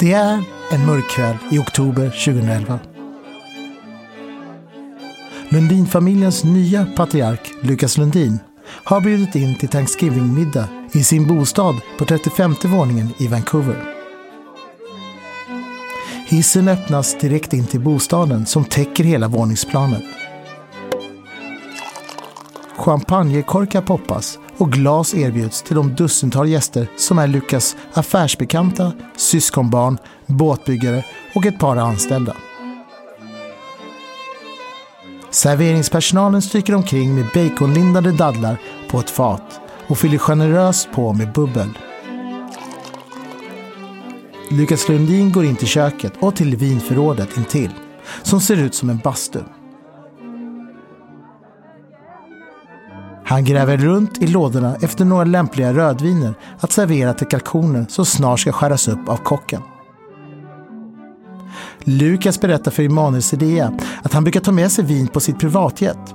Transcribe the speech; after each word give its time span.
Det 0.00 0.12
är 0.12 0.42
en 0.70 0.86
mörk 0.86 1.10
kväll 1.10 1.36
i 1.50 1.58
oktober 1.58 2.10
2011. 2.24 2.78
Lundinfamiljens 5.48 6.44
nya 6.44 6.86
patriark 6.96 7.50
Lukas 7.62 7.98
Lundin 7.98 8.38
har 8.64 9.00
bjudit 9.00 9.34
in 9.34 9.54
till 9.54 9.68
Thanksgiving-middag 9.68 10.68
i 10.92 11.04
sin 11.04 11.26
bostad 11.26 11.74
på 11.98 12.04
35 12.04 12.54
våningen 12.64 13.08
i 13.18 13.26
Vancouver. 13.26 13.94
Hissen 16.26 16.68
öppnas 16.68 17.18
direkt 17.18 17.52
in 17.52 17.66
till 17.66 17.80
bostaden 17.80 18.46
som 18.46 18.64
täcker 18.64 19.04
hela 19.04 19.28
våningsplanet. 19.28 20.17
Champagnekorkar 22.78 23.82
poppas 23.82 24.38
och 24.58 24.72
glas 24.72 25.14
erbjuds 25.14 25.62
till 25.62 25.76
de 25.76 25.94
dussintal 25.94 26.48
gäster 26.48 26.90
som 26.96 27.18
är 27.18 27.26
Lukas 27.26 27.76
affärsbekanta, 27.92 28.92
syskonbarn, 29.16 29.98
båtbyggare 30.26 31.04
och 31.34 31.46
ett 31.46 31.58
par 31.58 31.76
anställda. 31.76 32.36
Serveringspersonalen 35.30 36.42
stryker 36.42 36.74
omkring 36.74 37.14
med 37.14 37.26
baconlindade 37.34 38.12
dadlar 38.12 38.60
på 38.90 38.98
ett 38.98 39.10
fat 39.10 39.60
och 39.86 39.98
fyller 39.98 40.18
generöst 40.18 40.92
på 40.92 41.12
med 41.12 41.32
bubbel. 41.32 41.78
Lukas 44.50 44.88
Lundin 44.88 45.32
går 45.32 45.44
in 45.44 45.56
till 45.56 45.68
köket 45.68 46.12
och 46.20 46.36
till 46.36 46.56
vinförrådet 46.56 47.36
intill, 47.36 47.72
som 48.22 48.40
ser 48.40 48.56
ut 48.56 48.74
som 48.74 48.90
en 48.90 48.98
bastu. 48.98 49.40
Han 53.28 53.44
gräver 53.44 53.76
runt 53.76 54.22
i 54.22 54.26
lådorna 54.26 54.76
efter 54.80 55.04
några 55.04 55.24
lämpliga 55.24 55.72
rödviner 55.72 56.34
att 56.60 56.72
servera 56.72 57.14
till 57.14 57.26
kalkoner 57.26 57.86
som 57.88 58.06
snart 58.06 58.40
ska 58.40 58.52
skäras 58.52 58.88
upp 58.88 59.08
av 59.08 59.16
kocken. 59.16 59.62
Lukas 61.84 62.40
berättar 62.40 62.70
för 62.70 62.82
Emanuel 62.82 63.22
Sedea 63.22 63.72
att 64.02 64.12
han 64.12 64.24
brukar 64.24 64.40
ta 64.40 64.52
med 64.52 64.72
sig 64.72 64.84
vin 64.84 65.08
på 65.08 65.20
sitt 65.20 65.38
privatjet. 65.38 66.14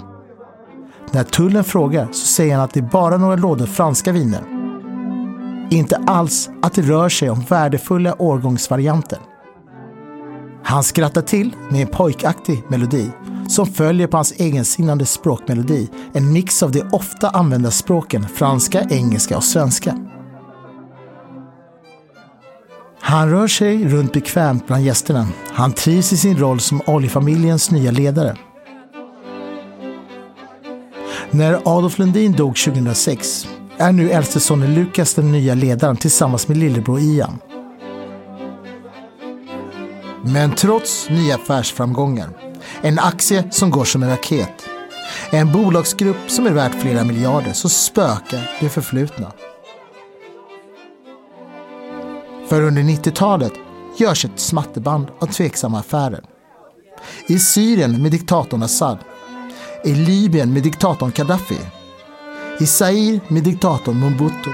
När 1.12 1.24
tullen 1.24 1.64
frågar 1.64 2.06
så 2.06 2.26
säger 2.26 2.56
han 2.56 2.64
att 2.64 2.74
det 2.74 2.80
är 2.80 2.90
bara 2.92 3.18
några 3.18 3.36
lådor 3.36 3.66
franska 3.66 4.12
viner. 4.12 4.44
Inte 5.70 5.98
alls 6.08 6.50
att 6.62 6.74
det 6.74 6.82
rör 6.82 7.10
sig 7.10 7.30
om 7.30 7.42
värdefulla 7.42 8.22
årgångsvarianter. 8.22 9.20
Han 10.64 10.84
skrattar 10.84 11.22
till 11.22 11.56
med 11.70 11.82
en 11.82 11.88
pojkaktig 11.88 12.64
melodi 12.68 13.12
som 13.48 13.66
följer 13.66 14.08
på 14.08 14.18
hans 14.18 14.32
egensinnande 14.32 15.06
språkmelodi. 15.06 15.90
En 16.14 16.34
mix 16.34 16.64
av 16.64 16.72
de 16.72 16.82
ofta 16.92 17.30
använda 17.30 17.72
språken 17.72 18.28
franska, 18.28 18.88
engelska 18.90 19.38
och 19.38 19.44
svenska. 19.44 19.98
Han 23.00 23.30
rör 23.30 23.48
sig 23.48 23.88
runt 23.88 24.14
bekvämt 24.14 24.68
bland 24.68 24.84
gästerna. 24.84 25.28
Han 25.52 25.72
trivs 25.72 26.14
i 26.14 26.18
sin 26.18 26.38
roll 26.38 26.60
som 26.60 26.82
oljefamiljens 26.88 27.72
nya 27.72 27.92
ledare. 27.92 28.38
När 31.32 31.54
Adolf 31.54 32.00
Lundin 32.00 32.32
dog 32.32 32.56
2006 32.56 33.48
är 33.78 33.92
nu 33.92 34.10
äldste 34.10 34.40
sonen 34.40 34.74
Lukas 34.74 35.14
den 35.14 35.32
nya 35.32 35.54
ledaren 35.54 35.98
tillsammans 35.98 36.48
med 36.48 36.58
lillebror 36.58 37.00
Ian. 37.00 37.40
Men 40.26 40.56
trots 40.56 41.10
nya 41.10 41.36
affärsframgångar, 41.36 42.30
en 42.86 43.00
aktie 43.00 43.44
som 43.52 43.70
går 43.70 43.86
som 43.86 44.04
en 44.04 44.10
raket, 44.10 44.66
en 45.32 45.52
bolagsgrupp 45.52 46.30
som 46.30 46.46
är 46.46 46.52
värt 46.52 46.82
flera 46.82 47.04
miljarder, 47.04 47.54
så 47.54 47.70
spökar 47.70 48.52
det 48.60 48.70
förflutna. 48.70 49.32
För 52.48 52.62
under 52.62 52.82
90-talet 52.82 53.54
görs 53.98 54.26
ett 54.26 54.40
smatterband 54.40 55.08
av 55.20 55.26
tveksamma 55.26 55.80
affärer. 55.80 56.24
I 57.28 57.40
Syrien 57.40 58.02
med 58.02 58.12
diktatorn 58.12 58.64
Assad. 58.64 58.98
I 59.84 59.96
Libyen 59.96 60.54
med 60.54 60.64
diktatorn 60.64 61.12
Gaddafi. 61.16 61.60
I 62.60 62.66
Zaire 62.66 63.20
med 63.28 63.44
diktatorn 63.44 64.00
Mobutu. 64.00 64.52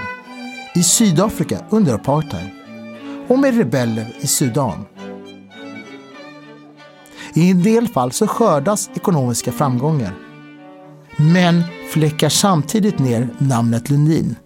I 0.74 0.82
Sydafrika 0.82 1.64
under 1.70 1.94
apartheid. 1.94 2.50
Och 3.28 3.38
med 3.38 3.56
rebeller 3.56 4.16
i 4.20 4.26
Sudan. 4.26 4.84
I 7.34 7.50
en 7.50 7.62
del 7.62 7.88
fall 7.88 8.12
så 8.12 8.26
skördas 8.26 8.90
ekonomiska 8.94 9.52
framgångar. 9.52 10.14
Men 11.16 11.62
fläckar 11.92 12.28
samtidigt 12.28 12.98
ner 12.98 13.28
namnet 13.38 13.90
Lundin. 13.90 14.36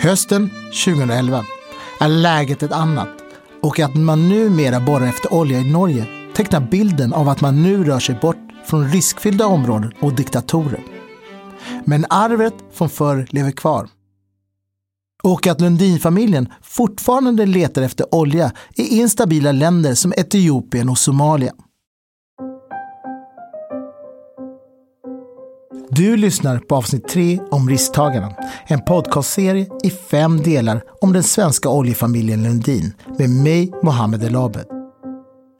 Hösten 0.00 0.50
2011 0.84 1.44
är 2.00 2.08
läget 2.08 2.62
ett 2.62 2.72
annat 2.72 3.08
och 3.62 3.80
att 3.80 3.94
man 3.94 4.28
numera 4.28 4.80
borrar 4.80 5.06
efter 5.06 5.34
olja 5.34 5.58
i 5.58 5.70
Norge 5.70 6.06
tecknar 6.34 6.60
bilden 6.60 7.12
av 7.12 7.28
att 7.28 7.40
man 7.40 7.62
nu 7.62 7.84
rör 7.84 7.98
sig 7.98 8.18
bort 8.22 8.36
från 8.64 8.88
riskfyllda 8.88 9.46
områden 9.46 9.92
och 10.00 10.12
diktatorer. 10.12 10.80
Men 11.84 12.06
arvet 12.10 12.54
från 12.72 12.88
förr 12.88 13.26
lever 13.30 13.50
kvar. 13.50 13.88
Och 15.22 15.46
att 15.46 15.60
Lundinfamiljen 15.60 16.48
fortfarande 16.62 17.46
letar 17.46 17.82
efter 17.82 18.14
olja 18.14 18.52
i 18.76 19.00
instabila 19.00 19.52
länder 19.52 19.94
som 19.94 20.12
Etiopien 20.16 20.88
och 20.88 20.98
Somalia. 20.98 21.52
Du 25.92 26.16
lyssnar 26.16 26.58
på 26.58 26.76
avsnitt 26.76 27.08
3 27.08 27.40
om 27.50 27.68
Risktagarna, 27.68 28.32
en 28.66 28.84
podcastserie 28.84 29.66
i 29.82 29.90
fem 29.90 30.42
delar 30.42 30.82
om 31.00 31.12
den 31.12 31.22
svenska 31.22 31.68
oljefamiljen 31.68 32.42
Lundin 32.42 32.92
med 33.18 33.30
mig, 33.30 33.72
Mohammed 33.82 34.24
El 34.24 34.36
Abed. 34.36 34.66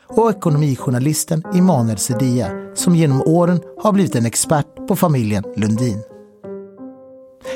Och 0.09 0.31
ekonomijournalisten 0.31 1.43
Immanuel 1.55 1.99
Sedia 1.99 2.51
som 2.75 2.97
genom 2.97 3.23
åren 3.23 3.61
har 3.83 3.93
blivit 3.93 4.15
en 4.15 4.27
expert 4.27 4.87
på 4.89 4.97
familjen 4.97 5.45
Lundin. 5.57 6.03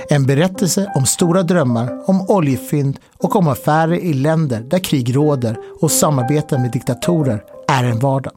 En 0.09 0.27
berättelse 0.27 0.93
om 0.95 1.07
stora 1.07 1.43
drömmar, 1.43 2.11
om 2.11 2.31
oljefynd 2.31 2.99
och 3.19 3.37
om 3.37 3.49
affärer 3.49 3.97
i 3.97 4.13
länder 4.13 4.61
där 4.61 4.79
krig 4.79 5.17
råder 5.17 5.57
och 5.81 5.91
samarbeten 5.91 6.63
med 6.63 6.71
diktatorer 6.73 7.43
är 7.69 7.85
en 7.85 7.99
vardag. 7.99 8.33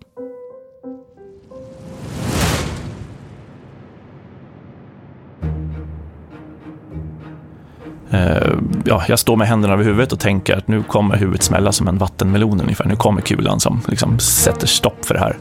Eh, 8.09 8.53
ja, 8.85 9.03
jag 9.07 9.19
står 9.19 9.35
med 9.35 9.47
händerna 9.47 9.73
över 9.73 9.83
huvudet 9.83 10.13
och 10.13 10.19
tänker 10.19 10.57
att 10.57 10.67
nu 10.67 10.83
kommer 10.83 11.17
huvudet 11.17 11.43
smälla 11.43 11.71
som 11.71 11.87
en 11.87 11.97
vattenmelon 11.97 12.61
ungefär. 12.61 12.85
Nu 12.85 12.95
kommer 12.95 13.21
kulan 13.21 13.59
som 13.59 13.81
liksom 13.87 14.19
sätter 14.19 14.67
stopp 14.67 15.05
för 15.05 15.13
det 15.13 15.19
här. 15.19 15.37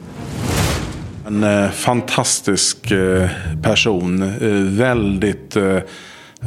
En 1.26 1.44
eh, 1.44 1.70
fantastisk 1.70 2.90
eh, 2.90 3.28
person. 3.62 4.22
Eh, 4.22 4.48
väldigt 4.78 5.56
eh, 5.56 5.78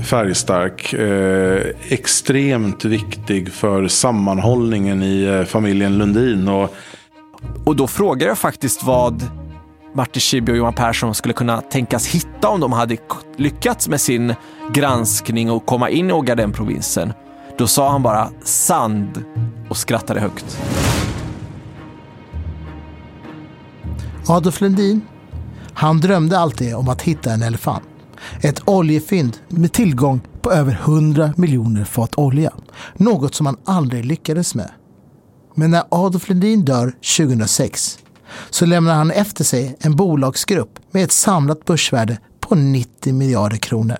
färgstark. 0.03 0.94
Eh, 0.94 1.62
extremt 1.90 2.85
viktig 2.85 3.53
för 3.53 3.88
sammanhållningen 3.88 5.03
i 5.03 5.23
eh, 5.23 5.44
familjen 5.44 5.97
Lundin. 5.97 6.47
Och, 6.47 6.75
och 7.66 7.75
då 7.75 7.88
frågar 7.88 8.28
jag 8.28 8.38
faktiskt 8.38 8.84
vad 8.84 9.23
Martin 9.95 10.22
Schibbye 10.22 10.51
och 10.51 10.57
Johan 10.57 10.73
Persson 10.73 11.16
skulle 11.16 11.34
kunna 11.34 11.62
tänkas 11.62 12.07
hitta 12.07 12.50
om 12.50 12.59
de 12.59 12.73
hade 12.73 12.97
lyckats 13.38 13.88
med 13.88 14.01
sin 14.01 14.34
granskning 14.73 15.51
och 15.51 15.66
komma 15.66 15.89
in 15.89 16.09
i 16.09 16.13
Ogadenprovinsen. 16.13 17.13
Då 17.57 17.68
sa 17.68 17.91
han 17.91 18.03
bara 18.03 18.29
sand 18.44 19.23
och 19.69 19.78
skrattade 19.78 20.19
högt. 20.19 20.59
Adolf 24.29 24.62
Lundin, 24.62 25.01
han 25.73 26.00
drömde 26.00 26.40
alltid 26.40 26.75
om 26.75 26.90
att 26.90 27.01
hitta 27.01 27.31
en 27.31 27.41
elefant. 27.41 27.84
Ett 28.42 28.62
oljefynd 28.65 29.38
med 29.48 29.74
tillgång 29.74 30.21
på 30.42 30.51
över 30.51 30.71
100 30.71 31.33
miljoner 31.38 31.83
fat 31.83 32.15
olja. 32.15 32.54
Något 32.95 33.36
som 33.36 33.45
han 33.45 33.57
aldrig 33.65 34.06
lyckades 34.06 34.56
med. 34.56 34.71
Men 35.56 35.71
när 35.71 35.83
Adolf 35.92 36.30
Lundin 36.30 36.65
dör 36.65 36.94
2006 37.18 38.00
så 38.50 38.65
lämnar 38.65 38.95
han 38.95 39.12
efter 39.12 39.44
sig 39.44 39.77
en 39.80 39.95
bolagsgrupp 39.95 40.80
med 40.92 41.04
ett 41.04 41.12
samlat 41.12 41.65
börsvärde 41.65 42.18
på 42.39 42.56
90 42.56 43.13
miljarder 43.13 43.57
kronor. 43.57 43.98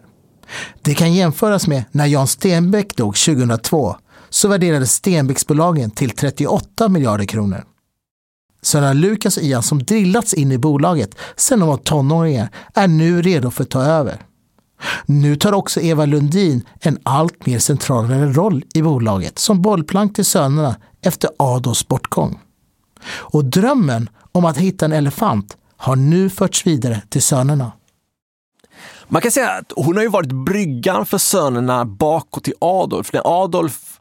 Det 0.82 0.94
kan 0.94 1.14
jämföras 1.14 1.68
med 1.68 1.84
när 1.92 2.06
Jan 2.06 2.28
Stenbeck 2.28 2.96
dog 2.96 3.16
2002 3.16 3.96
så 4.30 4.48
värderades 4.48 4.94
Stenbecksbolagen 4.94 5.92
till 5.92 6.10
38 6.10 6.90
miljarder 6.90 7.26
kronor. 7.26 7.64
Sönerna 8.62 8.94
Lukas 8.94 9.38
och 9.38 9.44
Ian 9.44 9.64
som 9.64 9.84
drillats 9.84 10.34
in 10.34 10.52
i 10.52 10.58
bolaget 10.58 11.16
sedan 11.36 11.60
de 11.60 11.70
var 11.70 11.78
tonåringar 11.78 12.50
är 12.74 12.88
nu 12.88 13.22
redo 13.22 13.52
för 13.52 13.64
att 13.64 13.70
ta 13.70 13.84
över. 13.84 14.22
Nu 15.06 15.36
tar 15.36 15.54
också 15.54 15.82
Eva 15.82 16.06
Lundin 16.06 16.66
en 16.82 17.00
allt 17.04 17.46
mer 17.46 17.60
centralare 17.60 18.34
roll 18.34 18.64
i 18.74 18.82
bolaget 18.82 19.40
som 19.40 19.62
bollplank 19.62 20.16
till 20.16 20.26
sönerna 20.26 20.76
efter 21.02 21.30
Adolfs 21.38 21.88
bortgång. 21.88 22.40
Och 23.10 23.46
drömmen 23.46 24.10
om 24.32 24.46
att 24.46 24.58
hitta 24.58 24.86
en 24.86 24.94
elefant 24.94 25.58
har 25.78 25.96
nu 25.96 26.30
förts 26.30 26.68
vidare 26.68 27.02
till 27.10 27.22
sönerna. 27.22 27.72
Man 29.08 29.22
kan 29.22 29.32
säga 29.32 29.52
att 29.52 29.74
hon 29.76 29.96
har 29.96 30.04
ju 30.04 30.10
varit 30.10 30.32
bryggan 30.32 31.06
för 31.06 31.18
sönerna 31.18 31.86
bakåt 31.86 32.44
till 32.44 32.54
Adolf. 32.62 33.14
När 33.14 33.44
Adolf 33.44 33.99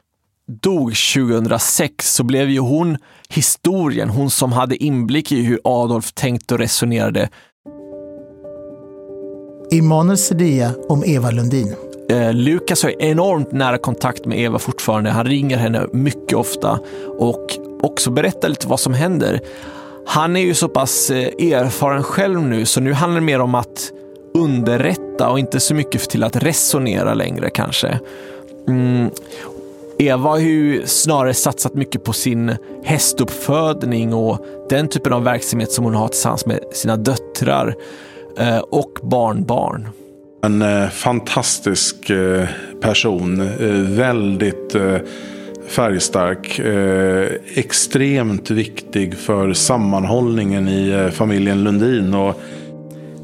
dog 0.49 0.93
2006 1.15 2.15
så 2.15 2.23
blev 2.23 2.49
ju 2.49 2.59
hon 2.59 2.97
historien, 3.29 4.09
hon 4.09 4.29
som 4.29 4.51
hade 4.51 4.83
inblick 4.83 5.31
i 5.31 5.41
hur 5.41 5.59
Adolf 5.63 6.11
tänkte 6.11 6.53
och 6.53 6.59
resonerade. 6.59 7.29
Emanuel 9.71 10.17
Sedia 10.17 10.71
om 10.89 11.03
Eva 11.05 11.31
Lundin. 11.31 11.75
Eh, 12.09 12.33
Lukas 12.33 12.83
har 12.83 13.01
enormt 13.01 13.51
nära 13.51 13.77
kontakt 13.77 14.25
med 14.25 14.39
Eva 14.39 14.59
fortfarande. 14.59 15.09
Han 15.09 15.25
ringer 15.25 15.57
henne 15.57 15.87
mycket 15.93 16.37
ofta 16.37 16.79
och 17.19 17.57
också 17.81 18.11
berättar 18.11 18.49
lite 18.49 18.67
vad 18.67 18.79
som 18.79 18.93
händer. 18.93 19.39
Han 20.05 20.35
är 20.35 20.41
ju 20.41 20.53
så 20.53 20.67
pass 20.67 21.09
eh, 21.09 21.53
erfaren 21.53 22.03
själv 22.03 22.41
nu, 22.41 22.65
så 22.65 22.81
nu 22.81 22.93
handlar 22.93 23.21
det 23.21 23.25
mer 23.25 23.41
om 23.41 23.55
att 23.55 23.91
underrätta 24.33 25.29
och 25.29 25.39
inte 25.39 25.59
så 25.59 25.73
mycket 25.73 26.09
till 26.09 26.23
att 26.23 26.35
resonera 26.35 27.13
längre 27.13 27.49
kanske. 27.49 27.99
Mm. 28.67 29.09
Eva 30.01 30.29
har 30.29 30.39
ju 30.39 30.87
snarare 30.87 31.33
satsat 31.33 31.73
mycket 31.73 32.03
på 32.03 32.13
sin 32.13 32.55
hästuppfödning 32.83 34.13
och 34.13 34.45
den 34.69 34.87
typen 34.87 35.13
av 35.13 35.23
verksamhet 35.23 35.71
som 35.71 35.85
hon 35.85 35.95
har 35.95 36.07
tillsammans 36.07 36.45
med 36.45 36.59
sina 36.71 36.97
döttrar 36.97 37.75
eh, 38.37 38.57
och 38.57 38.99
barnbarn. 39.01 39.89
En 40.43 40.61
eh, 40.61 40.89
fantastisk 40.89 42.09
eh, 42.09 42.47
person. 42.81 43.49
Väldigt 43.95 44.75
färgstark. 45.67 46.59
Extremt 47.55 48.51
viktig 48.51 49.17
för 49.17 49.53
sammanhållningen 49.53 50.67
i 50.67 51.09
familjen 51.13 51.63
Lundin. 51.63 52.13
Och 52.13 52.41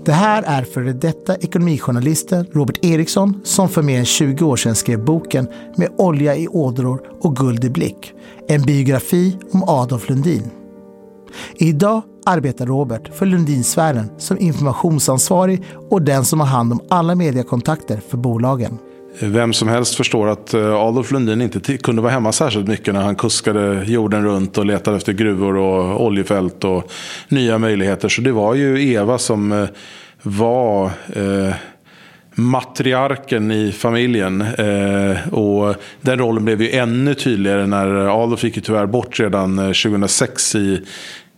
det 0.05 0.11
här 0.11 0.43
är 0.43 0.63
före 0.63 0.93
detta 0.93 1.35
ekonomijournalisten 1.35 2.45
Robert 2.51 2.85
Eriksson 2.85 3.41
som 3.43 3.69
för 3.69 3.81
mer 3.81 3.99
än 3.99 4.05
20 4.05 4.45
år 4.45 4.55
sedan 4.55 4.75
skrev 4.75 5.05
boken 5.05 5.47
Med 5.77 5.89
olja 5.97 6.35
i 6.35 6.47
ådror 6.47 7.01
och 7.21 7.35
guld 7.35 7.65
i 7.65 7.69
blick. 7.69 8.13
En 8.47 8.61
biografi 8.61 9.37
om 9.51 9.63
Adolf 9.67 10.09
Lundin. 10.09 10.51
Idag 11.55 12.01
arbetar 12.25 12.65
Robert 12.65 13.15
för 13.15 13.25
Lundinsfären 13.25 14.09
som 14.17 14.39
informationsansvarig 14.39 15.63
och 15.89 16.01
den 16.01 16.25
som 16.25 16.39
har 16.39 16.47
hand 16.47 16.71
om 16.73 16.81
alla 16.89 17.15
mediekontakter 17.15 18.01
för 18.09 18.17
bolagen. 18.17 18.77
Vem 19.19 19.53
som 19.53 19.67
helst 19.67 19.95
förstår 19.95 20.27
att 20.27 20.53
eh, 20.53 20.73
Adolf 20.75 21.11
Lundin 21.11 21.41
inte 21.41 21.59
t- 21.59 21.77
kunde 21.77 22.01
vara 22.01 22.11
hemma 22.11 22.31
särskilt 22.31 22.67
mycket 22.67 22.93
när 22.93 23.01
han 23.01 23.15
kuskade 23.15 23.83
jorden 23.85 24.23
runt 24.25 24.57
och 24.57 24.65
letade 24.65 24.97
efter 24.97 25.13
gruvor 25.13 25.57
och 25.57 26.05
oljefält 26.05 26.63
och 26.63 26.91
nya 27.27 27.57
möjligheter. 27.57 28.09
Så 28.09 28.21
det 28.21 28.31
var 28.31 28.53
ju 28.53 28.91
Eva 28.91 29.17
som 29.17 29.51
eh, 29.51 29.67
var 30.21 30.85
eh, 31.13 31.53
matriarken 32.35 33.51
i 33.51 33.71
familjen. 33.71 34.41
Eh, 34.41 35.33
och 35.33 35.75
den 36.01 36.19
rollen 36.19 36.45
blev 36.45 36.61
ju 36.61 36.71
ännu 36.71 37.13
tydligare 37.13 37.65
när 37.67 38.23
Adolf 38.23 38.43
gick 38.43 38.55
ju 38.55 38.61
tyvärr 38.61 38.85
bort 38.85 39.19
redan 39.19 39.59
eh, 39.59 39.65
2006 39.65 40.55
i, 40.55 40.81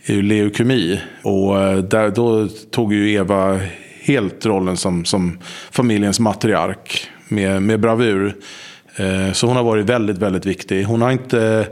i 0.05 0.21
leukemi. 0.21 1.01
Och 1.23 1.61
eh, 1.61 1.77
där, 1.77 2.09
då 2.09 2.47
tog 2.71 2.93
ju 2.93 3.11
Eva 3.11 3.59
helt 4.01 4.45
rollen 4.45 4.77
som, 4.77 5.05
som 5.05 5.39
familjens 5.71 6.19
matriark 6.19 7.07
med, 7.27 7.61
med 7.61 7.79
bravur. 7.79 8.35
Eh, 8.95 9.33
så 9.33 9.47
hon 9.47 9.55
har 9.55 9.63
varit 9.63 9.85
väldigt, 9.85 10.17
väldigt 10.17 10.45
viktig. 10.45 10.83
Hon 10.83 11.01
har 11.01 11.11
inte 11.11 11.67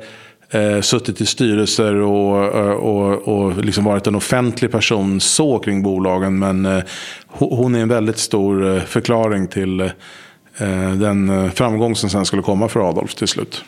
eh, 0.50 0.82
suttit 0.82 1.22
i 1.22 1.26
styrelser 1.26 1.96
och, 1.96 2.58
eh, 2.58 2.72
och, 2.72 3.28
och 3.28 3.58
liksom 3.58 3.84
varit 3.84 4.08
en 4.08 4.16
offentlig 4.16 4.72
person 4.72 5.20
så 5.20 5.60
kring 5.60 5.84
bolagen. 5.84 6.40
Men 6.40 6.66
eh, 6.66 6.84
hon 7.28 7.76
är 7.76 7.80
en 7.80 7.90
väldigt 7.90 8.18
stor 8.18 8.76
eh, 8.76 8.82
förklaring 8.82 9.48
till 9.48 9.82
eh, 9.82 10.92
den 10.96 11.52
framgång 11.52 11.96
som 11.96 12.10
sen 12.10 12.26
skulle 12.26 12.42
komma 12.42 12.68
för 12.68 12.90
Adolf 12.90 13.16
till 13.16 13.28
slut. 13.28 13.64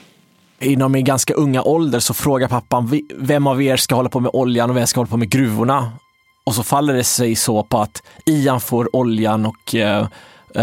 Inom 0.60 0.92
min 0.92 1.06
ganska 1.06 1.33
unga 1.33 1.62
ålder 1.62 2.00
så 2.00 2.13
frågar 2.13 2.48
pappan 2.48 3.01
vem 3.16 3.48
av 3.48 3.62
er 3.62 3.78
ska 3.78 3.95
hålla 3.95 4.10
på 4.10 4.19
med 4.19 4.31
oljan 4.33 4.69
och 4.69 4.75
vem 4.75 4.88
ska 4.88 5.00
hålla 5.00 5.10
på 5.10 5.18
med 5.18 5.30
gruvorna? 5.30 5.92
Och 6.44 6.56
så 6.56 6.63
faller 6.63 6.94
det 6.94 7.04
sig 7.04 7.36
så 7.36 7.63
på 7.63 7.78
att 7.78 8.04
Ian 8.25 8.62
får 8.62 8.95
oljan 8.95 9.45
och 9.45 9.75
eh, 9.75 10.07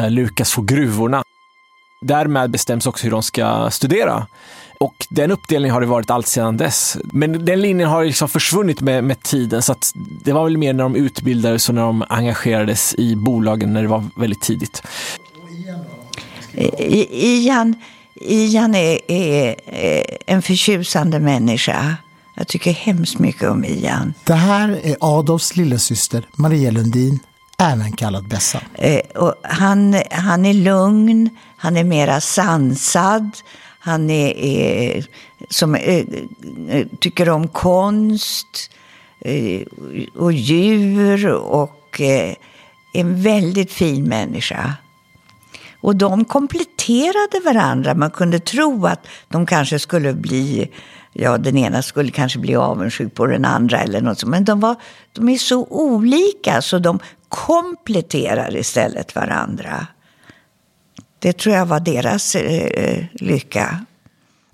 Lukas 0.08 0.52
får 0.52 0.62
gruvorna. 0.62 1.22
Därmed 2.02 2.50
bestäms 2.50 2.86
också 2.86 3.04
hur 3.04 3.10
de 3.10 3.22
ska 3.22 3.70
studera. 3.70 4.26
Och 4.80 5.06
den 5.10 5.30
uppdelningen 5.30 5.74
har 5.74 5.80
det 5.80 5.86
varit 5.86 6.10
allt 6.10 6.26
sedan 6.26 6.56
dess. 6.56 6.96
Men 7.04 7.44
den 7.44 7.60
linjen 7.60 7.88
har 7.88 8.04
liksom 8.04 8.28
försvunnit 8.28 8.80
med, 8.80 9.04
med 9.04 9.22
tiden 9.22 9.62
så 9.62 9.72
att 9.72 9.92
det 10.24 10.32
var 10.32 10.44
väl 10.44 10.58
mer 10.58 10.72
när 10.72 10.84
de 10.84 10.96
utbildades 10.96 11.68
och 11.68 11.74
när 11.74 11.82
de 11.82 12.04
engagerades 12.08 12.94
i 12.94 13.16
bolagen 13.16 13.72
när 13.72 13.82
det 13.82 13.88
var 13.88 14.04
väldigt 14.16 14.40
tidigt. 14.40 14.82
Ian, 16.56 17.74
Ian 18.14 18.74
är, 18.74 18.98
är 19.08 19.54
är 19.66 20.04
en 20.26 20.42
förtjusande 20.42 21.20
människa. 21.20 21.96
Jag 22.34 22.48
tycker 22.48 22.72
hemskt 22.72 23.18
mycket 23.18 23.50
om 23.50 23.64
Ian. 23.64 24.14
Det 24.24 24.34
här 24.34 24.80
är 24.82 24.96
Adolfs 25.00 25.56
lillasyster 25.56 26.26
Maria 26.36 26.70
Lundin, 26.70 27.18
även 27.58 27.92
kallad 27.92 28.28
Bessan. 28.28 28.60
Eh, 28.74 29.00
och 29.14 29.34
han, 29.42 30.02
han 30.10 30.46
är 30.46 30.54
lugn, 30.54 31.30
han 31.56 31.76
är 31.76 31.84
mera 31.84 32.20
sansad. 32.20 33.30
Han 33.78 34.10
är, 34.10 34.36
är 34.36 35.06
som 35.50 35.74
eh, 35.74 36.04
eh, 36.68 36.86
tycker 37.00 37.28
om 37.28 37.48
konst 37.48 38.70
eh, 39.20 39.66
och 40.14 40.32
djur 40.32 41.28
och 41.32 42.00
eh, 42.00 42.34
en 42.92 43.22
väldigt 43.22 43.72
fin 43.72 44.04
människa. 44.04 44.74
Och 45.80 45.96
de 45.96 46.24
kompletterade 46.24 47.40
varandra. 47.44 47.94
Man 47.94 48.10
kunde 48.10 48.38
tro 48.38 48.86
att 48.86 49.06
de 49.28 49.46
kanske 49.46 49.78
skulle 49.78 50.12
bli, 50.12 50.70
ja 51.12 51.38
den 51.38 51.56
ena 51.56 51.82
skulle 51.82 52.10
kanske 52.10 52.38
bli 52.38 52.56
avundsjuk 52.56 53.14
på 53.14 53.26
den 53.26 53.44
andra 53.44 53.80
eller 53.80 54.00
något 54.00 54.18
sånt. 54.18 54.30
Men 54.30 54.44
de, 54.44 54.60
var, 54.60 54.76
de 55.12 55.28
är 55.28 55.38
så 55.38 55.66
olika 55.70 56.62
så 56.62 56.78
de 56.78 56.98
kompletterar 57.34 58.56
istället 58.56 59.14
varandra. 59.14 59.86
Det 61.18 61.32
tror 61.32 61.54
jag 61.54 61.66
var 61.66 61.80
deras 61.80 62.34
eh, 62.34 63.04
lycka. 63.14 63.84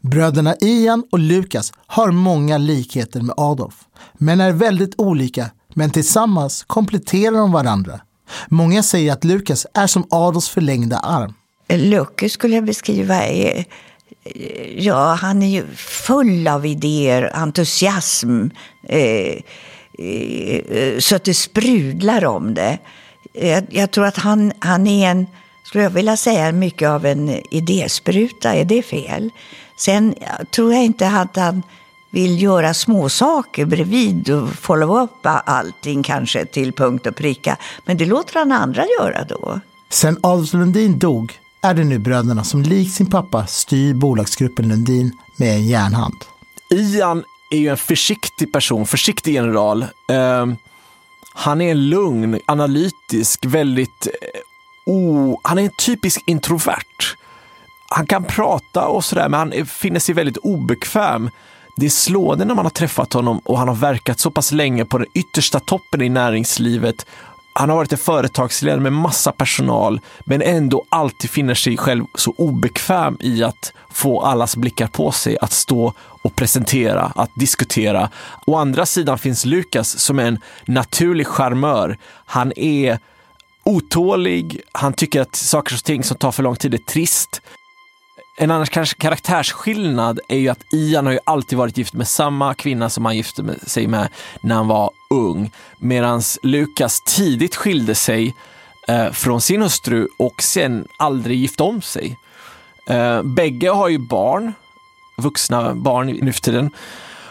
Bröderna 0.00 0.56
Ian 0.60 1.04
och 1.10 1.18
Lukas 1.18 1.72
har 1.86 2.10
många 2.10 2.58
likheter 2.58 3.20
med 3.20 3.34
Adolf, 3.36 3.74
men 4.18 4.40
är 4.40 4.52
väldigt 4.52 4.94
olika, 4.98 5.50
men 5.74 5.90
tillsammans 5.90 6.64
kompletterar 6.66 7.36
de 7.36 7.52
varandra. 7.52 8.00
Många 8.48 8.82
säger 8.82 9.12
att 9.12 9.24
Lukas 9.24 9.66
är 9.74 9.86
som 9.86 10.06
Adolfs 10.10 10.48
förlängda 10.48 10.98
arm. 10.98 11.34
Lucke 11.68 12.28
skulle 12.28 12.54
jag 12.54 12.64
beskriva 12.64 13.22
är, 13.22 13.64
ja, 14.76 15.14
han 15.14 15.42
är 15.42 15.48
ju 15.48 15.66
full 15.76 16.48
av 16.48 16.66
idéer, 16.66 17.30
entusiasm, 17.34 18.48
eh, 18.88 18.98
eh, 18.98 19.38
så 20.98 21.16
att 21.16 21.24
det 21.24 21.34
sprudlar 21.34 22.24
om 22.24 22.54
det. 22.54 22.78
Jag, 23.32 23.66
jag 23.70 23.90
tror 23.90 24.06
att 24.06 24.16
han, 24.16 24.52
han 24.58 24.86
är 24.86 25.10
en, 25.10 25.26
skulle 25.64 25.84
jag 25.84 25.90
vilja 25.90 26.16
säga, 26.16 26.52
mycket 26.52 26.88
av 26.88 27.06
en 27.06 27.40
idéspruta. 27.50 28.54
Är 28.54 28.64
det 28.64 28.82
fel? 28.82 29.30
Sen 29.76 30.14
tror 30.50 30.74
jag 30.74 30.84
inte 30.84 31.08
att 31.08 31.36
han 31.36 31.62
vill 32.10 32.42
göra 32.42 32.74
små 32.74 33.08
saker 33.08 33.64
bredvid 33.64 34.30
och 34.30 34.48
follow 34.48 35.02
up 35.02 35.10
allting 35.24 36.02
kanske 36.02 36.44
till 36.44 36.72
punkt 36.72 37.06
och 37.06 37.16
pricka. 37.16 37.56
Men 37.84 37.96
det 37.96 38.06
låter 38.06 38.38
han 38.38 38.52
andra 38.52 38.84
göra 39.00 39.24
då. 39.24 39.60
Sen 39.90 40.16
Adolf 40.22 40.52
Lundin 40.52 40.98
dog 40.98 41.32
är 41.62 41.74
det 41.74 41.84
nu 41.84 41.98
bröderna 41.98 42.44
som 42.44 42.62
likt 42.62 42.94
sin 42.94 43.10
pappa 43.10 43.46
styr 43.46 43.94
bolagsgruppen 43.94 44.68
Lundin 44.68 45.12
med 45.36 45.54
en 45.54 45.66
järnhand. 45.66 46.14
Ian 46.74 47.24
är 47.50 47.58
ju 47.58 47.68
en 47.68 47.76
försiktig 47.76 48.52
person, 48.52 48.86
försiktig 48.86 49.34
general. 49.34 49.82
Eh, 50.08 50.46
han 51.32 51.60
är 51.60 51.74
lugn, 51.74 52.40
analytisk, 52.46 53.44
väldigt... 53.44 54.06
Eh, 54.06 54.40
o, 54.86 55.40
han 55.44 55.58
är 55.58 55.62
en 55.62 55.70
typisk 55.70 56.22
introvert. 56.26 57.16
Han 57.88 58.06
kan 58.06 58.24
prata 58.24 58.86
och 58.86 59.04
sådär, 59.04 59.28
men 59.28 59.40
han 59.40 59.66
finner 59.66 60.00
sig 60.00 60.14
väldigt 60.14 60.36
obekväm. 60.36 61.30
Det 61.76 61.86
är 61.86 61.90
slående 61.90 62.44
när 62.44 62.54
man 62.54 62.64
har 62.64 62.70
träffat 62.70 63.12
honom 63.12 63.38
och 63.38 63.58
han 63.58 63.68
har 63.68 63.74
verkat 63.74 64.20
så 64.20 64.30
pass 64.30 64.52
länge 64.52 64.84
på 64.84 64.98
den 64.98 65.06
yttersta 65.14 65.60
toppen 65.60 66.02
i 66.02 66.08
näringslivet. 66.08 67.06
Han 67.52 67.70
har 67.70 67.76
varit 67.76 67.92
en 67.92 67.98
företagsledare 67.98 68.80
med 68.80 68.92
massa 68.92 69.32
personal, 69.32 70.00
men 70.24 70.42
ändå 70.42 70.84
alltid 70.88 71.30
finner 71.30 71.54
sig 71.54 71.76
själv 71.76 72.04
så 72.14 72.34
obekväm 72.38 73.16
i 73.20 73.42
att 73.42 73.72
få 73.90 74.20
allas 74.20 74.56
blickar 74.56 74.86
på 74.86 75.12
sig, 75.12 75.38
att 75.40 75.52
stå 75.52 75.92
och 76.22 76.36
presentera, 76.36 77.12
att 77.14 77.30
diskutera. 77.34 78.10
Å 78.46 78.56
andra 78.56 78.86
sidan 78.86 79.18
finns 79.18 79.44
Lukas 79.44 79.98
som 79.98 80.18
är 80.18 80.24
en 80.24 80.38
naturlig 80.66 81.26
charmör. 81.26 81.98
Han 82.26 82.52
är 82.56 82.98
otålig, 83.64 84.60
han 84.72 84.92
tycker 84.92 85.20
att 85.20 85.36
saker 85.36 85.74
och 85.74 85.84
ting 85.84 86.04
som 86.04 86.16
tar 86.16 86.32
för 86.32 86.42
lång 86.42 86.56
tid 86.56 86.74
är 86.74 86.78
trist. 86.78 87.42
En 88.42 88.50
annan 88.50 88.66
kanske 88.66 88.96
karaktärsskillnad 88.98 90.20
är 90.28 90.38
ju 90.38 90.48
att 90.48 90.64
Ian 90.72 91.06
har 91.06 91.12
ju 91.12 91.18
alltid 91.24 91.58
varit 91.58 91.76
gift 91.78 91.94
med 91.94 92.08
samma 92.08 92.54
kvinna 92.54 92.90
som 92.90 93.04
han 93.04 93.16
gifte 93.16 93.42
med- 93.42 93.68
sig 93.70 93.86
med 93.86 94.08
när 94.40 94.54
han 94.54 94.68
var 94.68 94.90
ung. 95.10 95.50
Medan 95.78 96.22
Lukas 96.42 97.00
tidigt 97.00 97.56
skilde 97.56 97.94
sig 97.94 98.34
eh, 98.88 99.10
från 99.10 99.40
sin 99.40 99.62
hustru 99.62 100.08
och 100.18 100.42
sen 100.42 100.86
aldrig 100.98 101.38
gifte 101.38 101.62
om 101.62 101.82
sig. 101.82 102.18
Eh, 102.86 103.22
bägge 103.22 103.70
har 103.70 103.88
ju 103.88 103.98
barn, 103.98 104.52
vuxna 105.16 105.74
barn 105.74 106.06
nu 106.06 106.32
för 106.32 106.40
tiden. 106.40 106.70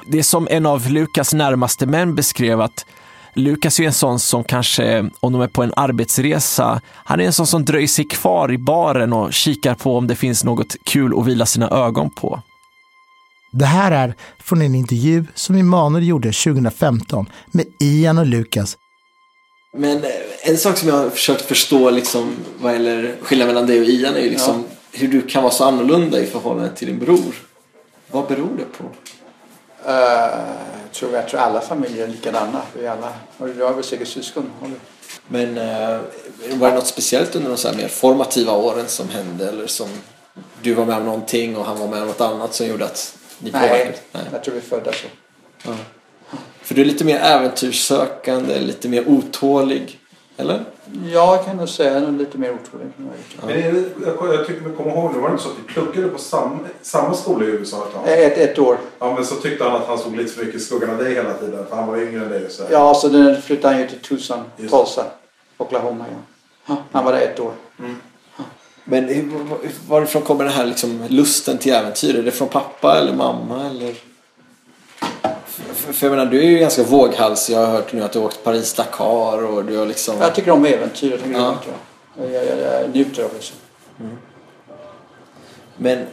Det 0.06 0.20
är 0.20 0.24
som 0.24 0.48
en 0.52 0.66
av 0.66 0.90
Lukas 0.90 1.34
närmaste 1.34 1.86
män 1.86 2.16
beskrev 2.16 2.62
att 2.62 2.86
Lukas 3.34 3.80
är 3.80 3.84
en 3.84 3.94
sån 3.94 4.20
som 4.20 4.44
kanske, 4.44 5.10
om 5.20 5.34
de 5.34 5.42
är 5.42 5.48
på 5.48 5.64
en 5.64 5.74
arbetsresa, 5.76 6.82
han 6.94 7.20
är 7.20 7.24
en 7.24 7.34
sån 7.34 7.48
som 7.48 7.66
dröjer 7.66 7.88
sig 7.88 8.06
kvar 8.06 8.52
i 8.52 8.58
baren 8.58 9.14
och 9.14 9.34
kikar 9.34 9.76
på 9.76 9.98
om 9.98 10.08
det 10.08 10.16
finns 10.16 10.44
något 10.44 10.76
kul 10.84 11.20
att 11.20 11.28
vila 11.28 11.46
sina 11.46 11.70
ögon 11.70 12.10
på. 12.10 12.42
Det 13.52 13.66
här 13.66 13.92
är 13.92 14.16
från 14.40 14.62
en 14.62 14.76
intervju 14.76 15.26
som 15.36 15.56
Emanuel 15.56 16.08
gjorde 16.08 16.32
2015 16.32 17.30
med 17.52 17.66
Ian 17.80 18.18
och 18.18 18.26
Lukas. 18.26 18.78
Men 19.74 20.04
eh, 20.04 20.10
en 20.44 20.58
sak 20.58 20.78
som 20.78 20.90
jag 20.90 20.96
har 20.96 21.10
försökt 21.10 21.42
förstå 21.42 21.90
liksom, 21.90 22.32
vad 22.62 22.74
gäller 22.74 23.16
skillnaden 23.22 23.54
mellan 23.54 23.68
dig 23.70 23.80
och 23.80 23.86
Ian 23.86 24.16
är 24.16 24.20
ju 24.20 24.30
liksom 24.30 24.64
hur 24.92 25.08
du 25.08 25.22
kan 25.22 25.44
vara 25.44 25.54
så 25.54 25.64
annorlunda 25.64 26.20
i 26.20 26.26
förhållande 26.26 26.76
till 26.76 26.88
din 26.88 27.00
bror. 27.00 27.36
Vad 28.12 28.28
beror 28.28 28.58
det 28.58 28.78
på? 28.78 28.84
Uh, 29.88 29.94
jag, 30.84 30.92
tror, 30.94 31.14
jag 31.14 31.28
tror 31.28 31.40
alla 31.40 31.62
familjer 31.62 32.04
är 32.04 32.08
likadana. 32.08 32.62
Vi 32.74 32.88
alla, 32.88 33.14
och 33.38 33.48
du 33.48 33.64
har 33.64 33.74
väl 33.74 33.84
säkert 33.84 34.08
syskon? 34.08 34.52
Men 35.28 35.58
eh, 35.58 36.00
var 36.54 36.70
det 36.70 36.76
något 36.76 36.88
speciellt 36.88 37.36
under 37.36 37.50
de 37.50 37.58
så 37.58 37.74
mer 37.74 37.88
formativa 37.88 38.54
åren 38.54 38.88
som 38.88 39.10
hände? 39.10 39.50
Eller 39.50 39.68
som 39.68 39.88
du 40.62 40.74
var 40.74 40.86
med 40.86 40.98
om 40.98 41.06
någonting 41.06 41.58
och 41.58 41.66
han 41.66 41.80
var 41.80 41.88
med 41.88 42.02
om 42.02 42.08
något 42.08 42.22
annat 42.22 42.54
som 42.54 42.68
gjorde 42.68 42.86
att 42.86 43.18
ni 43.40 43.52
Nej, 43.52 43.70
påverkades? 43.70 44.02
jag 44.32 44.44
tror 44.44 44.54
vi 44.54 44.60
är 44.60 44.64
födda 44.64 44.92
så. 44.92 45.08
Ja. 45.64 45.76
För 46.62 46.76
du 46.76 46.82
är 46.82 46.86
lite 46.86 47.06
mer 47.06 47.20
äventyrssökande, 47.20 48.60
lite 48.60 48.90
mer 48.90 49.08
otålig. 49.08 50.00
Eller? 50.38 50.66
Ja, 51.14 51.36
jag 51.36 51.46
kan 51.46 51.58
nog 51.58 51.70
säga 51.70 52.00
nog 52.00 52.18
lite 52.18 52.38
mer 52.38 52.50
än 52.50 52.58
vad 52.72 52.82
jag 52.82 53.52
är. 53.52 53.64
Men 53.64 53.66
är 53.66 53.74
det, 53.74 53.90
jag, 54.06 54.34
jag 54.34 54.48
tycker 54.48 54.62
mig 54.62 54.72
komma 54.78 54.92
ihåg, 54.92 55.14
det 55.14 55.20
var 55.20 55.30
inte 55.32 55.44
så 55.44 55.50
att 55.50 55.56
vi 55.68 55.74
pluggade 55.74 56.08
på 56.08 56.20
samma, 56.20 56.58
samma 56.82 57.14
skola 57.14 57.46
i 57.46 57.48
USA 57.48 57.78
ett 57.88 57.94
tag? 57.94 58.04
Ett, 58.24 58.38
ett 58.38 58.60
år. 58.60 58.78
Ja, 59.00 59.14
men 59.16 59.26
så 59.26 59.36
tyckte 59.36 59.64
han 59.64 59.76
att 59.76 59.88
han 59.88 59.98
såg 60.00 60.16
lite 60.16 60.34
för 60.34 60.46
mycket 60.46 60.62
i 60.62 60.64
skuggan 60.64 60.90
av 60.90 60.98
dig 60.98 61.14
hela 61.14 61.34
tiden, 61.34 61.66
för 61.70 61.76
han 61.76 61.88
var 61.88 61.98
yngre 61.98 62.24
än 62.24 62.30
dig. 62.30 62.46
Så 62.50 62.64
här. 62.64 62.72
Ja, 62.72 62.94
så 62.94 63.08
den 63.08 63.42
flyttade 63.42 63.74
han 63.74 63.82
ju 63.84 63.90
till 63.90 64.00
Tucson, 64.00 64.40
Just. 64.58 64.74
Tulsa, 64.74 65.06
Oklahoma. 65.58 66.06
Ja. 66.12 66.18
Ja, 66.66 66.78
han 66.92 67.06
var 67.06 67.12
där 67.14 67.22
ett 67.22 67.40
år. 67.40 67.52
Men 68.84 69.04
hur- 69.04 69.32
var- 69.50 69.58
varifrån 69.88 70.22
kommer 70.22 70.44
den 70.44 70.54
här 70.54 70.66
liksom 70.66 71.04
lusten 71.10 71.58
till 71.58 71.74
äventyr? 71.74 72.20
Är 72.20 72.24
det 72.24 72.32
från 72.32 72.48
pappa 72.48 72.98
eller 73.00 73.14
mamma? 73.14 73.66
Eller? 73.70 73.96
För, 75.94 76.06
jag 76.08 76.12
menar, 76.18 76.26
du 76.32 76.40
är 76.40 76.50
ju 76.50 76.58
ganska 76.60 76.84
våghalsig. 76.84 77.54
Jag 77.56 77.60
har 77.60 77.68
hört 77.68 77.94
nu 77.94 78.04
att 78.04 78.12
du 78.12 78.20
har 78.20 78.26
åkt 78.26 78.44
Paris-Dakar 78.44 79.44
och 79.46 79.66
du 79.66 79.78
har 79.78 79.86
liksom... 79.86 80.16
Jag 80.22 80.36
tycker 80.36 80.52
om 80.52 80.66
äventyr. 80.66 81.12
Jag, 81.12 81.20
tycker 81.24 81.40
Ja. 81.40 81.56
det. 82.16 82.32
jag, 82.34 82.46
jag, 82.46 82.84
jag 82.84 82.90
njuter 82.96 83.24
av 83.24 83.30
det. 83.38 83.44
Så. 83.44 83.54
Men, 85.78 85.98
eh, 86.00 86.06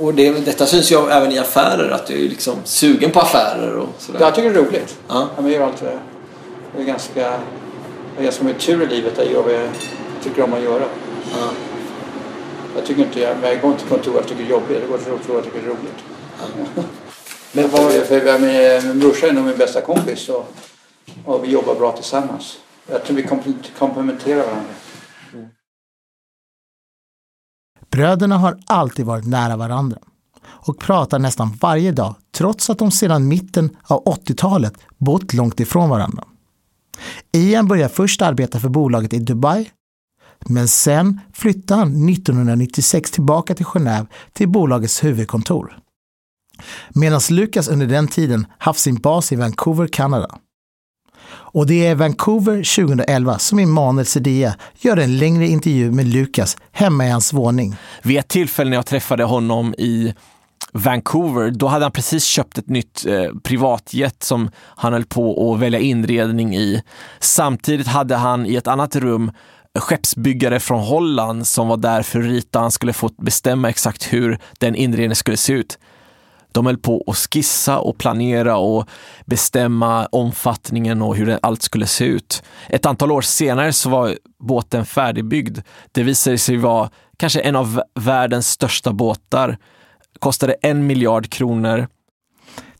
och 0.00 0.14
det, 0.14 0.30
detta 0.30 0.66
syns 0.66 0.92
ju 0.92 0.96
även 1.10 1.32
i 1.32 1.38
affärer, 1.38 1.90
att 1.90 2.06
du 2.06 2.24
är 2.24 2.28
liksom 2.28 2.54
sugen 2.64 3.10
på 3.10 3.20
affärer 3.20 3.76
och 3.76 3.88
sådär. 3.98 4.20
Jag 4.20 4.34
tycker 4.34 4.50
det 4.52 4.58
är 4.58 4.62
roligt. 4.64 4.98
Ja. 5.08 5.28
Ja, 5.36 5.42
jag, 5.42 5.50
gör 5.52 5.60
allt, 5.66 5.80
det. 5.80 5.98
jag 6.72 6.82
är 6.82 6.86
ganska, 6.86 7.20
jag 7.20 7.30
har 8.16 8.22
ganska 8.24 8.44
mycket 8.44 8.62
tur 8.62 8.82
i 8.82 8.86
livet. 8.86 9.12
Jag 9.16 9.26
gör 9.32 9.42
vad 9.42 9.52
jag 9.52 9.68
tycker 10.24 10.42
om 10.42 10.52
att 10.54 10.62
göra. 10.62 10.82
Ja. 11.32 11.48
Jag 12.76 12.86
tycker 12.86 13.02
inte 13.02 13.20
jag, 13.20 13.36
jag 13.42 13.60
går 13.60 13.70
inte 13.70 13.80
till 13.82 13.90
kontor 13.90 14.14
jag 14.16 14.26
tycker 14.26 14.42
det 14.42 14.48
är 14.48 14.50
jobbigt. 14.50 14.78
Jag 14.80 14.88
går 14.90 14.98
till 14.98 15.10
kontor 15.12 15.34
jag 15.36 15.44
tycker 15.44 15.58
det 15.58 15.64
är 15.66 15.68
roligt. 15.68 16.84
Men 17.54 17.70
var... 17.70 17.90
För, 17.90 18.04
för, 18.04 18.26
jag, 18.26 18.40
min, 18.40 18.88
min 18.88 19.00
brorsa 19.00 19.28
är 19.28 19.32
nog 19.32 19.44
min 19.44 19.58
bästa 19.58 19.80
kompis 19.80 20.28
och, 20.28 20.54
och 21.24 21.44
vi 21.44 21.50
jobbar 21.50 21.74
bra 21.74 21.92
tillsammans. 21.92 22.58
Jag 22.86 23.04
tror 23.04 23.16
vi 23.16 23.28
komplementerar 23.78 24.46
varandra. 24.46 24.74
Bröderna 27.90 28.38
har 28.38 28.58
alltid 28.66 29.06
varit 29.06 29.26
nära 29.26 29.56
varandra 29.56 29.98
och 30.46 30.78
pratar 30.78 31.18
nästan 31.18 31.58
varje 31.60 31.92
dag 31.92 32.14
trots 32.32 32.70
att 32.70 32.78
de 32.78 32.90
sedan 32.90 33.28
mitten 33.28 33.76
av 33.82 34.04
80-talet 34.04 34.74
bott 34.98 35.34
långt 35.34 35.60
ifrån 35.60 35.90
varandra. 35.90 36.24
Ian 37.32 37.68
började 37.68 37.94
först 37.94 38.22
arbeta 38.22 38.60
för 38.60 38.68
bolaget 38.68 39.12
i 39.12 39.18
Dubai 39.18 39.70
men 40.46 40.68
sen 40.68 41.20
flyttade 41.32 41.80
han 41.80 42.08
1996 42.08 43.10
tillbaka 43.10 43.54
till 43.54 43.66
Genève 43.66 44.06
till 44.32 44.48
bolagets 44.48 45.04
huvudkontor. 45.04 45.78
Medan 46.88 47.20
Lucas 47.30 47.68
under 47.68 47.86
den 47.86 48.08
tiden 48.08 48.46
haft 48.58 48.80
sin 48.80 48.96
bas 48.96 49.32
i 49.32 49.36
Vancouver, 49.36 49.86
Kanada. 49.86 50.38
Och 51.54 51.66
det 51.66 51.86
är 51.86 51.94
Vancouver 51.94 52.56
2011 52.86 53.38
som 53.38 53.58
Emanuel 53.58 54.06
Sedea 54.06 54.54
gör 54.78 54.96
en 54.96 55.18
längre 55.18 55.46
intervju 55.46 55.90
med 55.90 56.06
Lucas 56.06 56.56
hemma 56.72 57.06
i 57.06 57.10
hans 57.10 57.32
våning. 57.32 57.76
Vid 58.02 58.18
ett 58.18 58.28
tillfälle 58.28 58.70
när 58.70 58.76
jag 58.76 58.86
träffade 58.86 59.24
honom 59.24 59.74
i 59.78 60.14
Vancouver, 60.72 61.50
då 61.50 61.66
hade 61.66 61.84
han 61.84 61.92
precis 61.92 62.24
köpt 62.24 62.58
ett 62.58 62.68
nytt 62.68 63.06
eh, 63.06 63.38
privatjet 63.42 64.22
som 64.22 64.50
han 64.56 64.92
höll 64.92 65.04
på 65.04 65.52
att 65.52 65.60
välja 65.60 65.78
inredning 65.78 66.56
i. 66.56 66.82
Samtidigt 67.20 67.86
hade 67.86 68.16
han 68.16 68.46
i 68.46 68.54
ett 68.54 68.66
annat 68.66 68.96
rum 68.96 69.30
skeppsbyggare 69.78 70.60
från 70.60 70.80
Holland 70.80 71.46
som 71.46 71.68
var 71.68 71.76
där 71.76 72.02
för 72.02 72.20
att 72.20 72.26
rita. 72.26 72.58
Han 72.58 72.70
skulle 72.70 72.92
få 72.92 73.10
bestämma 73.18 73.68
exakt 73.68 74.12
hur 74.12 74.38
den 74.58 74.74
inredningen 74.74 75.16
skulle 75.16 75.36
se 75.36 75.52
ut. 75.52 75.78
De 76.54 76.66
höll 76.66 76.78
på 76.78 77.04
att 77.06 77.16
skissa 77.16 77.78
och 77.78 77.98
planera 77.98 78.56
och 78.56 78.88
bestämma 79.26 80.06
omfattningen 80.06 81.02
och 81.02 81.16
hur 81.16 81.38
allt 81.42 81.62
skulle 81.62 81.86
se 81.86 82.04
ut. 82.04 82.42
Ett 82.68 82.86
antal 82.86 83.12
år 83.12 83.20
senare 83.20 83.72
så 83.72 83.90
var 83.90 84.18
båten 84.38 84.86
färdigbyggd. 84.86 85.58
Det 85.92 86.02
visade 86.02 86.38
sig 86.38 86.56
vara 86.56 86.90
kanske 87.16 87.40
en 87.40 87.56
av 87.56 87.82
världens 87.94 88.50
största 88.50 88.92
båtar. 88.92 89.58
Kostade 90.18 90.52
en 90.62 90.86
miljard 90.86 91.30
kronor. 91.30 91.88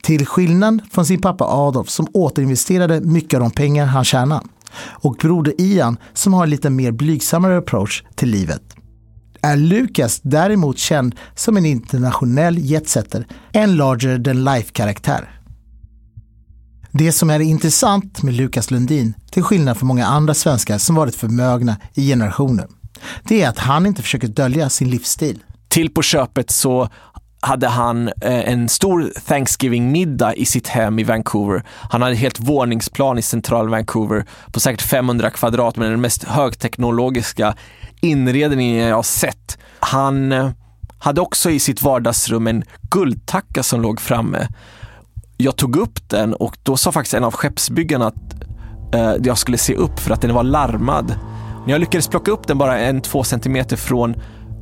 Till 0.02 0.26
skillnad 0.26 0.80
från 0.92 1.06
sin 1.06 1.20
pappa 1.20 1.44
Adolf 1.44 1.88
som 1.88 2.06
återinvesterade 2.14 3.00
mycket 3.00 3.34
av 3.34 3.40
de 3.40 3.50
pengar 3.50 3.86
han 3.86 4.04
tjänade. 4.04 4.46
Och 4.76 5.12
broder 5.12 5.54
Ian 5.58 5.96
som 6.12 6.34
har 6.34 6.42
en 6.42 6.50
lite 6.50 6.70
mer 6.70 6.92
blygsammare 6.92 7.58
approach 7.58 8.04
till 8.14 8.28
livet. 8.28 8.73
Är 9.44 9.56
Lucas 9.56 10.20
däremot 10.22 10.78
känd 10.78 11.14
som 11.34 11.56
en 11.56 11.66
internationell 11.66 12.58
jetsetter, 12.58 13.26
en 13.52 13.76
larger 13.76 14.24
than 14.24 14.44
life-karaktär. 14.44 15.40
Det 16.90 17.12
som 17.12 17.30
är 17.30 17.40
intressant 17.40 18.22
med 18.22 18.34
Lukas 18.34 18.70
Lundin, 18.70 19.14
till 19.30 19.42
skillnad 19.42 19.76
från 19.76 19.88
många 19.88 20.06
andra 20.06 20.34
svenskar 20.34 20.78
som 20.78 20.94
varit 20.94 21.14
förmögna 21.14 21.76
i 21.94 22.08
generationer, 22.08 22.66
det 23.24 23.42
är 23.42 23.48
att 23.48 23.58
han 23.58 23.86
inte 23.86 24.02
försöker 24.02 24.28
dölja 24.28 24.70
sin 24.70 24.90
livsstil. 24.90 25.42
Till 25.68 25.90
på 25.90 26.02
köpet 26.02 26.50
så 26.50 26.88
hade 27.40 27.68
han 27.68 28.08
eh, 28.08 28.52
en 28.52 28.68
stor 28.68 29.12
Thanksgiving-middag 29.26 30.34
i 30.34 30.44
sitt 30.44 30.68
hem 30.68 30.98
i 30.98 31.04
Vancouver. 31.04 31.62
Han 31.90 32.02
hade 32.02 32.14
ett 32.14 32.20
helt 32.20 32.40
våningsplan 32.40 33.18
i 33.18 33.22
central 33.22 33.68
Vancouver 33.68 34.26
på 34.52 34.60
säkert 34.60 34.82
500 34.82 35.30
kvadrat 35.30 35.76
med 35.76 35.90
den 35.90 36.00
mest 36.00 36.24
högteknologiska 36.24 37.54
inredningen 38.04 38.88
jag 38.88 38.96
har 38.96 39.02
sett. 39.02 39.58
Han 39.80 40.32
eh, 40.32 40.50
hade 40.98 41.20
också 41.20 41.50
i 41.50 41.60
sitt 41.60 41.82
vardagsrum 41.82 42.46
en 42.46 42.64
guldtacka 42.90 43.62
som 43.62 43.80
låg 43.80 44.00
framme. 44.00 44.48
Jag 45.36 45.56
tog 45.56 45.76
upp 45.76 46.08
den 46.08 46.34
och 46.34 46.56
då 46.62 46.76
sa 46.76 46.92
faktiskt 46.92 47.14
en 47.14 47.24
av 47.24 47.32
skeppsbyggarna 47.32 48.06
att 48.06 48.34
eh, 48.94 49.14
jag 49.22 49.38
skulle 49.38 49.58
se 49.58 49.74
upp 49.74 50.00
för 50.00 50.10
att 50.10 50.20
den 50.20 50.34
var 50.34 50.42
larmad. 50.42 51.18
När 51.66 51.72
jag 51.72 51.80
lyckades 51.80 52.08
plocka 52.08 52.30
upp 52.30 52.46
den 52.46 52.58
bara 52.58 52.78
en, 52.78 53.00
två 53.00 53.24
centimeter 53.24 53.76
från, 53.76 54.14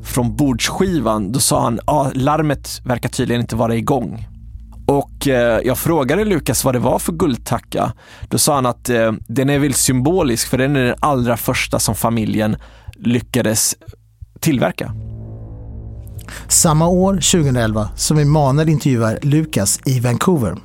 från 0.05 0.37
bordsskivan, 0.37 1.33
då 1.33 1.41
sa 1.41 1.63
han 1.63 1.81
ah, 1.85 2.11
larmet 2.15 2.81
verkar 2.85 3.09
tydligen 3.09 3.41
inte 3.41 3.57
vara 3.57 3.77
igång. 3.77 4.29
Och 4.87 5.29
eh, 5.29 5.61
jag 5.65 5.79
frågade 5.79 6.25
Lukas 6.25 6.65
vad 6.65 6.75
det 6.75 6.79
var 6.79 6.99
för 6.99 7.13
guldtacka. 7.13 7.93
Då 8.29 8.39
sa 8.39 8.55
han 8.55 8.67
att 8.67 8.89
eh, 8.89 9.13
den 9.29 9.51
är 9.51 9.59
väl 9.59 9.75
symbolisk 9.75 10.49
för 10.49 10.59
den 10.59 10.77
är 10.77 10.85
den 10.85 10.97
allra 11.01 11.37
första 11.37 11.79
som 11.79 11.95
familjen 11.95 12.57
lyckades 13.03 13.75
tillverka. 14.41 14.93
Samma 16.49 16.89
år, 16.89 17.15
2011, 17.15 17.89
som 17.97 18.19
Emanuel 18.19 18.69
intervjuar 18.69 19.19
Lukas 19.23 19.81
i 19.87 20.01
Vancouver, 20.01 20.57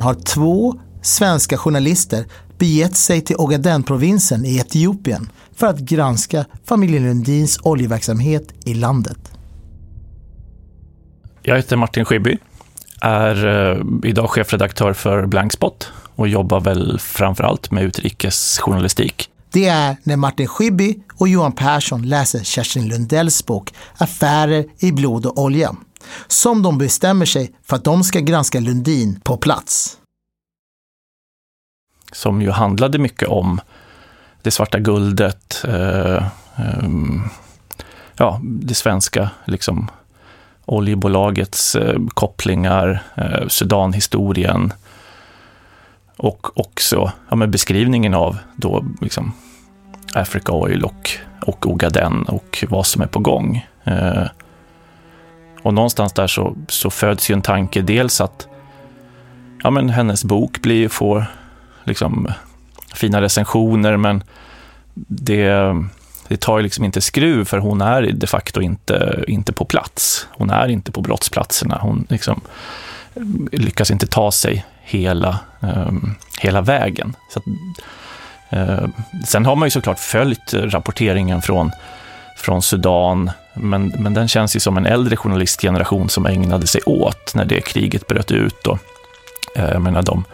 har 0.00 0.14
två 0.14 0.74
svenska 1.02 1.56
journalister 1.56 2.24
begett 2.58 2.96
sig 2.96 3.20
till 3.20 3.36
Ogaden-provinsen 3.36 4.44
i 4.44 4.58
Etiopien 4.58 5.28
för 5.56 5.66
att 5.66 5.78
granska 5.78 6.44
familjen 6.64 7.02
Lundins 7.02 7.58
oljeverksamhet 7.62 8.54
i 8.64 8.74
landet. 8.74 9.32
Jag 11.42 11.56
heter 11.56 11.76
Martin 11.76 12.04
Schibbye, 12.04 12.38
är 13.00 13.46
eh, 13.46 13.82
idag 14.04 14.30
chefredaktör 14.30 14.92
för 14.92 15.26
Blankspot 15.26 15.92
och 16.14 16.28
jobbar 16.28 16.60
väl 16.60 16.98
framför 16.98 17.44
allt 17.44 17.70
med 17.70 17.84
utrikesjournalistik. 17.84 19.31
Det 19.52 19.68
är 19.68 19.96
när 20.02 20.16
Martin 20.16 20.46
Schibbye 20.46 20.94
och 21.14 21.28
Johan 21.28 21.52
Persson 21.52 22.02
läser 22.02 22.44
Kerstin 22.44 22.88
Lundells 22.88 23.46
bok 23.46 23.74
Affärer 23.98 24.64
i 24.78 24.92
blod 24.92 25.26
och 25.26 25.38
olja 25.38 25.76
som 26.26 26.62
de 26.62 26.78
bestämmer 26.78 27.26
sig 27.26 27.52
för 27.62 27.76
att 27.76 27.84
de 27.84 28.04
ska 28.04 28.20
granska 28.20 28.60
Lundin 28.60 29.20
på 29.20 29.36
plats. 29.36 29.98
som 32.12 32.42
ju 32.42 32.50
handlade 32.50 32.98
mycket 32.98 33.28
om 33.28 33.60
det 34.42 34.50
svarta 34.50 34.78
guldet, 34.78 35.64
eh, 35.68 36.16
eh, 36.56 36.88
ja, 38.16 38.40
det 38.42 38.74
svenska 38.74 39.30
liksom, 39.44 39.90
oljebolagets 40.64 41.76
eh, 41.76 42.00
kopplingar, 42.08 43.02
eh, 43.14 43.48
Sudanhistorien 43.48 44.72
och 46.16 46.58
också 46.60 47.12
ja, 47.30 47.36
beskrivningen 47.36 48.14
av 48.14 48.38
då 48.56 48.84
liksom 49.00 49.32
Africa 50.14 50.52
Oil 50.52 50.84
och, 50.84 51.10
och 51.40 51.66
Ogaden 51.66 52.22
och 52.22 52.64
vad 52.68 52.86
som 52.86 53.02
är 53.02 53.06
på 53.06 53.18
gång. 53.18 53.66
Eh, 53.84 54.24
och 55.62 55.74
någonstans 55.74 56.12
där 56.12 56.26
så, 56.26 56.56
så 56.68 56.90
föds 56.90 57.30
ju 57.30 57.32
en 57.32 57.42
tanke, 57.42 57.82
dels 57.82 58.20
att 58.20 58.48
ja, 59.62 59.70
men 59.70 59.90
hennes 59.90 60.24
bok 60.24 60.62
blir, 60.62 60.88
får 60.88 61.24
liksom 61.84 62.32
fina 62.94 63.20
recensioner, 63.20 63.96
men 63.96 64.24
det, 64.94 65.76
det 66.28 66.40
tar 66.40 66.58
ju 66.58 66.62
liksom 66.62 66.84
inte 66.84 67.00
skruv, 67.00 67.44
för 67.44 67.58
hon 67.58 67.80
är 67.80 68.12
de 68.12 68.26
facto 68.26 68.60
inte, 68.60 69.24
inte 69.28 69.52
på 69.52 69.64
plats. 69.64 70.28
Hon 70.30 70.50
är 70.50 70.68
inte 70.68 70.92
på 70.92 71.00
brottsplatserna. 71.00 71.78
Hon 71.80 72.06
liksom 72.08 72.40
lyckas 73.52 73.90
inte 73.90 74.06
ta 74.06 74.32
sig 74.32 74.64
hela, 74.82 75.38
um, 75.60 76.14
hela 76.38 76.60
vägen. 76.60 77.16
Så 77.30 77.38
att, 77.38 77.44
Eh, 78.52 78.88
sen 79.24 79.46
har 79.46 79.56
man 79.56 79.66
ju 79.66 79.70
såklart 79.70 79.98
följt 79.98 80.54
rapporteringen 80.54 81.42
från, 81.42 81.70
från 82.36 82.62
Sudan, 82.62 83.30
men, 83.54 83.94
men 83.98 84.14
den 84.14 84.28
känns 84.28 84.56
ju 84.56 84.60
som 84.60 84.76
en 84.76 84.86
äldre 84.86 85.16
journalistgeneration 85.16 86.08
som 86.08 86.26
ägnade 86.26 86.66
sig 86.66 86.80
åt 86.86 87.34
när 87.34 87.44
det 87.44 87.60
kriget 87.60 88.06
bröt 88.06 88.30
ut. 88.30 88.66
Och, 88.66 88.78
eh, 89.56 89.70
jag 89.70 89.82
menar, 89.82 90.02
de 90.02 90.24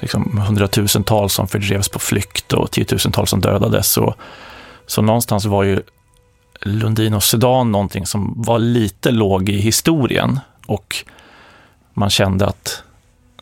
liksom, 0.00 0.38
hundratusentals 0.46 1.34
som 1.34 1.48
fördrevs 1.48 1.88
på 1.88 1.98
flykt 1.98 2.52
och 2.52 2.70
tiotusentals 2.70 3.30
som 3.30 3.40
dödades. 3.40 3.90
Så, 3.90 4.14
så 4.86 5.02
någonstans 5.02 5.44
var 5.44 5.62
ju 5.62 5.82
Lundin 6.60 7.14
och 7.14 7.22
Sudan 7.22 7.72
någonting 7.72 8.06
som 8.06 8.34
var 8.36 8.58
lite 8.58 9.10
låg 9.10 9.48
i 9.48 9.56
historien 9.56 10.40
och 10.66 10.96
man 11.94 12.10
kände 12.10 12.46
att 12.46 12.82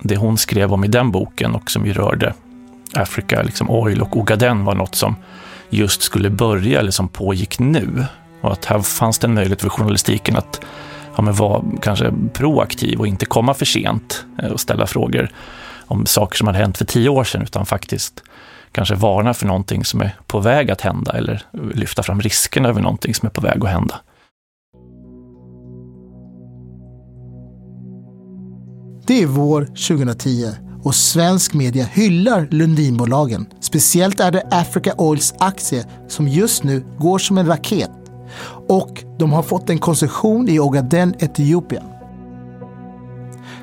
det 0.00 0.16
hon 0.16 0.38
skrev 0.38 0.72
om 0.72 0.84
i 0.84 0.88
den 0.88 1.10
boken 1.10 1.54
och 1.54 1.70
som 1.70 1.86
ju 1.86 1.92
rörde 1.92 2.34
Africa 2.94 3.42
liksom 3.42 3.70
Oil 3.70 4.02
och 4.02 4.16
Ogaden 4.16 4.64
var 4.64 4.74
något 4.74 4.94
som 4.94 5.16
just 5.70 6.02
skulle 6.02 6.30
börja 6.30 6.80
eller 6.80 6.90
som 6.90 7.08
pågick 7.08 7.58
nu. 7.58 8.04
Och 8.40 8.52
att 8.52 8.64
här 8.64 8.80
fanns 8.80 9.18
det 9.18 9.26
en 9.26 9.34
möjlighet 9.34 9.60
för 9.60 9.68
journalistiken 9.68 10.36
att 10.36 10.60
ja, 11.16 11.22
men 11.22 11.34
vara 11.34 11.64
kanske 11.82 12.12
proaktiv 12.32 12.98
och 12.98 13.06
inte 13.06 13.26
komma 13.26 13.54
för 13.54 13.64
sent 13.64 14.24
eh, 14.42 14.50
och 14.50 14.60
ställa 14.60 14.86
frågor 14.86 15.30
om 15.86 16.06
saker 16.06 16.36
som 16.36 16.46
hade 16.46 16.58
hänt 16.58 16.78
för 16.78 16.84
tio 16.84 17.08
år 17.08 17.24
sedan, 17.24 17.42
utan 17.42 17.66
faktiskt 17.66 18.22
kanske 18.72 18.94
varna 18.94 19.34
för 19.34 19.46
någonting 19.46 19.84
som 19.84 20.00
är 20.00 20.16
på 20.26 20.40
väg 20.40 20.70
att 20.70 20.80
hända 20.80 21.12
eller 21.12 21.42
lyfta 21.74 22.02
fram 22.02 22.20
riskerna 22.20 22.68
över 22.68 22.80
någonting 22.80 23.14
som 23.14 23.26
är 23.26 23.30
på 23.30 23.40
väg 23.40 23.64
att 23.64 23.70
hända. 23.70 24.00
Det 29.06 29.22
är 29.22 29.26
vår 29.26 29.64
2010 29.64 30.71
och 30.82 30.94
svensk 30.94 31.54
media 31.54 31.84
hyllar 31.84 32.48
Lundinbolagen. 32.50 33.46
Speciellt 33.60 34.20
är 34.20 34.30
det 34.30 34.48
Africa 34.50 34.94
Oils 34.98 35.34
aktie 35.38 35.84
som 36.08 36.28
just 36.28 36.64
nu 36.64 36.84
går 36.98 37.18
som 37.18 37.38
en 37.38 37.46
raket. 37.46 37.90
Och 38.68 39.04
de 39.18 39.32
har 39.32 39.42
fått 39.42 39.70
en 39.70 39.78
koncession 39.78 40.48
i 40.48 40.60
Ogaden, 40.60 41.14
Etiopien. 41.18 41.84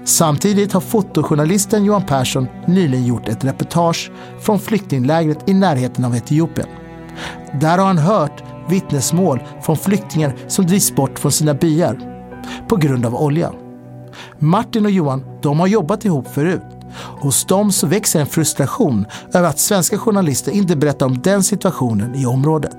Samtidigt 0.05 0.73
har 0.73 0.81
fotojournalisten 0.81 1.85
Johan 1.85 2.05
Persson 2.05 2.47
nyligen 2.67 3.05
gjort 3.05 3.27
ett 3.27 3.43
reportage 3.43 4.11
från 4.41 4.59
flyktinglägret 4.59 5.49
i 5.49 5.53
närheten 5.53 6.05
av 6.05 6.15
Etiopien. 6.15 6.67
Där 7.61 7.77
har 7.77 7.85
han 7.85 7.97
hört 7.97 8.43
vittnesmål 8.69 9.43
från 9.61 9.77
flyktingar 9.77 10.35
som 10.47 10.65
drivs 10.65 10.95
bort 10.95 11.19
från 11.19 11.31
sina 11.31 11.53
byar 11.53 12.25
på 12.67 12.75
grund 12.75 13.05
av 13.05 13.15
olja. 13.15 13.51
Martin 14.39 14.85
och 14.85 14.91
Johan, 14.91 15.23
de 15.41 15.59
har 15.59 15.67
jobbat 15.67 16.05
ihop 16.05 16.27
förut. 16.27 16.78
Hos 16.95 17.45
dem 17.45 17.71
så 17.71 17.87
växer 17.87 18.19
en 18.19 18.25
frustration 18.25 19.05
över 19.33 19.49
att 19.49 19.59
svenska 19.59 19.97
journalister 19.97 20.51
inte 20.51 20.75
berättar 20.75 21.05
om 21.05 21.21
den 21.21 21.43
situationen 21.43 22.15
i 22.15 22.25
området. 22.25 22.77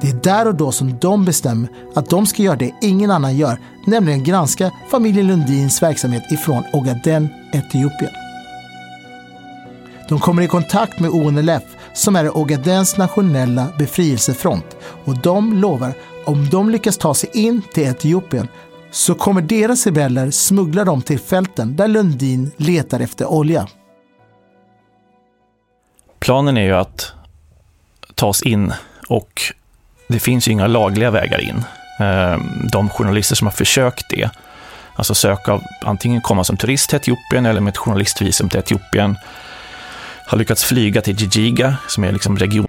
Det 0.00 0.08
är 0.08 0.14
där 0.22 0.48
och 0.48 0.54
då 0.54 0.72
som 0.72 0.98
de 0.98 1.24
bestämmer 1.24 1.68
att 1.94 2.10
de 2.10 2.26
ska 2.26 2.42
göra 2.42 2.56
det 2.56 2.74
ingen 2.80 3.10
annan 3.10 3.36
gör, 3.36 3.58
nämligen 3.86 4.24
granska 4.24 4.70
familjen 4.90 5.26
Lundins 5.26 5.82
verksamhet 5.82 6.32
ifrån 6.32 6.64
Ogaden, 6.72 7.28
Etiopien. 7.52 8.12
De 10.08 10.18
kommer 10.20 10.42
i 10.42 10.48
kontakt 10.48 11.00
med 11.00 11.10
ONLF 11.10 11.62
som 11.94 12.16
är 12.16 12.36
Ogadens 12.36 12.96
nationella 12.96 13.66
befrielsefront 13.78 14.76
och 15.04 15.18
de 15.18 15.52
lovar 15.52 15.92
om 16.24 16.48
de 16.48 16.70
lyckas 16.70 16.98
ta 16.98 17.14
sig 17.14 17.30
in 17.32 17.62
till 17.74 17.88
Etiopien 17.88 18.48
så 18.90 19.14
kommer 19.14 19.42
deras 19.42 19.86
rebeller 19.86 20.30
smuggla 20.30 20.84
dem 20.84 21.02
till 21.02 21.18
fälten 21.18 21.76
där 21.76 21.88
Lundin 21.88 22.50
letar 22.56 23.00
efter 23.00 23.26
olja. 23.26 23.68
Planen 26.18 26.56
är 26.56 26.64
ju 26.64 26.72
att 26.72 27.12
ta 28.14 28.26
oss 28.26 28.42
in 28.42 28.72
och 29.08 29.42
det 30.08 30.18
finns 30.18 30.48
ju 30.48 30.52
inga 30.52 30.66
lagliga 30.66 31.10
vägar 31.10 31.40
in. 31.40 31.64
Ehm, 32.00 32.68
de 32.72 32.88
journalister 32.88 33.36
som 33.36 33.46
har 33.46 33.52
försökt 33.52 34.10
det, 34.10 34.30
alltså 34.94 35.14
söka, 35.14 35.60
antingen 35.82 36.20
komma 36.20 36.44
som 36.44 36.56
turist 36.56 36.90
till 36.90 36.96
Etiopien 36.96 37.46
eller 37.46 37.60
med 37.60 37.70
ett 37.70 37.76
journalistvisum 37.76 38.48
till 38.48 38.58
Etiopien, 38.60 39.16
har 40.26 40.38
lyckats 40.38 40.64
flyga 40.64 41.00
till 41.00 41.16
Jijiga, 41.16 41.76
som 41.88 42.04
är 42.04 42.12
liksom 42.12 42.36
region... 42.36 42.66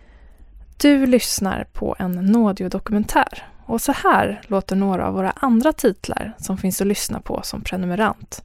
Du 0.78 1.06
lyssnar 1.06 1.64
på 1.74 1.96
en 2.00 2.12
Nådio-dokumentär 2.12 3.51
och 3.72 3.82
så 3.82 3.92
här 3.92 4.42
låter 4.48 4.76
några 4.76 5.08
av 5.08 5.14
våra 5.14 5.32
andra 5.32 5.74
titlar 5.74 6.34
som 6.38 6.58
finns 6.58 6.82
att 6.82 6.88
lyssna 6.88 7.20
på 7.20 7.42
som 7.44 7.62
prenumerant 7.62 8.44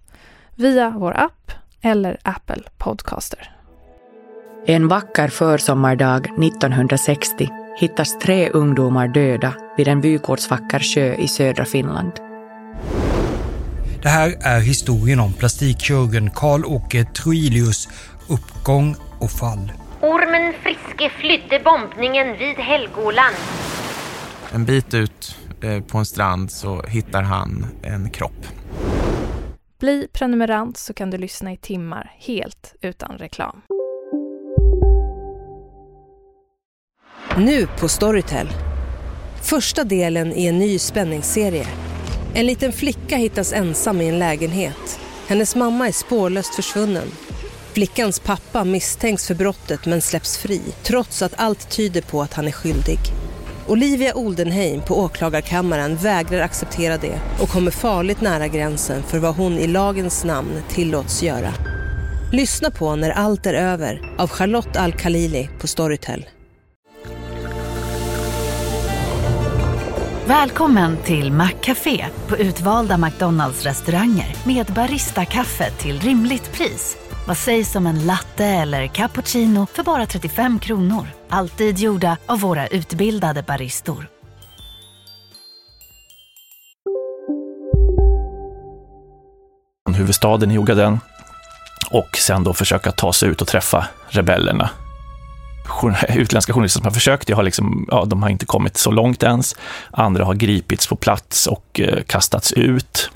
via 0.55 0.91
vår 0.91 1.17
app 1.17 1.53
eller 1.81 2.19
Apple 2.23 2.63
Podcaster. 2.79 3.53
En 4.67 4.89
vacker 4.89 5.29
försommardag 5.29 6.27
1960 6.27 7.49
hittas 7.81 8.19
tre 8.19 8.51
ungdomar 8.51 9.09
döda 9.09 9.55
vid 9.77 9.89
en 9.89 10.01
vykortsvacker 10.01 10.81
sjö 10.81 11.15
i 11.15 11.29
södra 11.29 11.65
Finland. 11.65 12.13
Det 14.03 14.09
här 14.09 14.35
är 14.41 14.61
historien 14.61 15.21
om 15.21 15.33
plastikkirurgen 15.33 16.31
Karl-Åke 16.31 17.05
Troilius 17.05 17.89
uppgång 18.29 18.97
och 19.19 19.31
fall. 19.31 19.73
Ormen 20.01 20.53
Friske 20.63 21.11
flydde 21.11 21.61
bombningen 21.65 22.39
vid 22.39 22.57
Helgoland. 22.57 23.66
En 24.57 24.65
bit 24.65 24.95
ut 24.95 25.37
eh, 25.63 25.83
på 25.83 25.99
en 25.99 26.07
strand 26.07 26.51
så 26.51 26.83
hittar 26.83 27.23
han 27.23 27.67
en 27.83 28.11
kropp. 28.11 28.47
Bli 29.79 30.09
prenumerant 30.13 30.77
så 30.77 30.95
kan 30.95 31.11
du 31.11 31.19
lyssna 31.19 31.53
i 31.53 31.57
timmar 31.57 32.13
helt 32.19 32.75
utan 32.81 33.19
reklam. 33.19 33.63
Nu 37.37 37.67
på 37.81 37.89
Storytel. 37.89 38.49
Första 39.43 39.85
delen 39.85 40.33
i 40.33 40.47
en 40.47 40.59
ny 40.59 40.79
spänningsserie. 40.79 41.67
En 42.35 42.47
liten 42.47 42.73
flicka 42.73 43.17
hittas 43.17 43.53
ensam 43.53 44.01
i 44.01 44.09
en 44.09 44.19
lägenhet. 44.19 45.01
Hennes 45.29 45.57
mamma 45.57 45.89
är 45.89 45.93
spårlöst 45.93 46.55
försvunnen. 46.55 47.09
Flickans 47.73 48.21
pappa 48.21 48.65
misstänks 48.65 49.27
för 49.27 49.35
brottet 49.35 49.87
men 49.87 50.03
släpps 50.03 50.39
fri 50.39 50.61
trots 50.83 51.23
att 51.23 51.35
allt 51.37 51.71
tyder 51.71 52.03
på 52.03 52.23
att 52.23 52.35
han 52.35 52.47
är 52.47 52.53
skyldig. 52.53 52.99
Olivia 53.69 54.15
Oldenheim 54.15 54.83
på 54.83 55.01
åklagarkammaren 55.01 55.97
vägrar 55.97 56.41
acceptera 56.41 56.97
det 56.97 57.21
och 57.41 57.49
kommer 57.49 57.71
farligt 57.71 58.21
nära 58.21 58.49
gränsen 58.49 59.03
för 59.03 59.19
vad 59.19 59.35
hon 59.35 59.53
i 59.53 59.67
lagens 59.67 60.25
namn 60.25 60.63
tillåts 60.69 61.23
göra. 61.23 61.53
Lyssna 62.33 62.71
på 62.71 62.97
När 62.97 63.11
allt 63.11 63.47
är 63.47 63.55
över 63.55 64.15
av 64.19 64.29
Charlotte 64.29 64.77
Al-Khalili 64.77 65.49
på 65.61 65.67
Storytel. 65.67 66.27
Välkommen 70.27 70.97
till 71.05 71.33
Maccafé 71.33 72.07
på 72.29 72.37
utvalda 72.37 72.99
McDonalds 72.99 73.65
restauranger 73.65 74.37
med 74.47 74.67
Baristakaffe 74.67 75.71
till 75.71 76.01
rimligt 76.01 76.53
pris. 76.53 76.97
Vad 77.27 77.37
sägs 77.37 77.77
om 77.77 77.87
en 77.87 78.07
latte 78.07 78.45
eller 78.45 78.87
cappuccino 78.87 79.67
för 79.73 79.83
bara 79.83 80.07
35 80.07 80.59
kronor? 80.59 81.07
Alltid 81.29 81.79
gjorda 81.79 82.17
av 82.27 82.41
våra 82.41 82.67
utbildade 82.67 83.43
baristor. 83.43 84.09
Huvudstaden 89.97 90.51
i 90.51 90.59
Ogaden 90.59 91.01
och 91.91 92.17
sen 92.17 92.45
då 92.45 92.55
försöka 92.55 92.93
ta 92.93 93.13
sig 93.13 93.29
ut 93.29 93.41
och 93.41 93.49
träffa 93.49 93.87
rebellerna. 94.09 94.71
Utländska 96.09 96.53
journalister 96.53 96.79
som 96.79 96.85
har 96.85 96.93
försökt, 96.93 97.31
har 97.31 97.43
liksom, 97.43 97.87
ja, 97.91 98.05
de 98.05 98.23
har 98.23 98.31
inte 98.31 98.47
kommit 98.47 98.77
så 98.77 98.91
långt 98.91 99.23
ens. 99.23 99.57
Andra 99.91 100.25
har 100.25 100.35
gripits 100.35 100.87
på 100.87 100.97
plats 100.97 101.47
och 101.47 101.81
eh, 101.81 102.03
kastats 102.03 102.53
ut. 102.53 103.11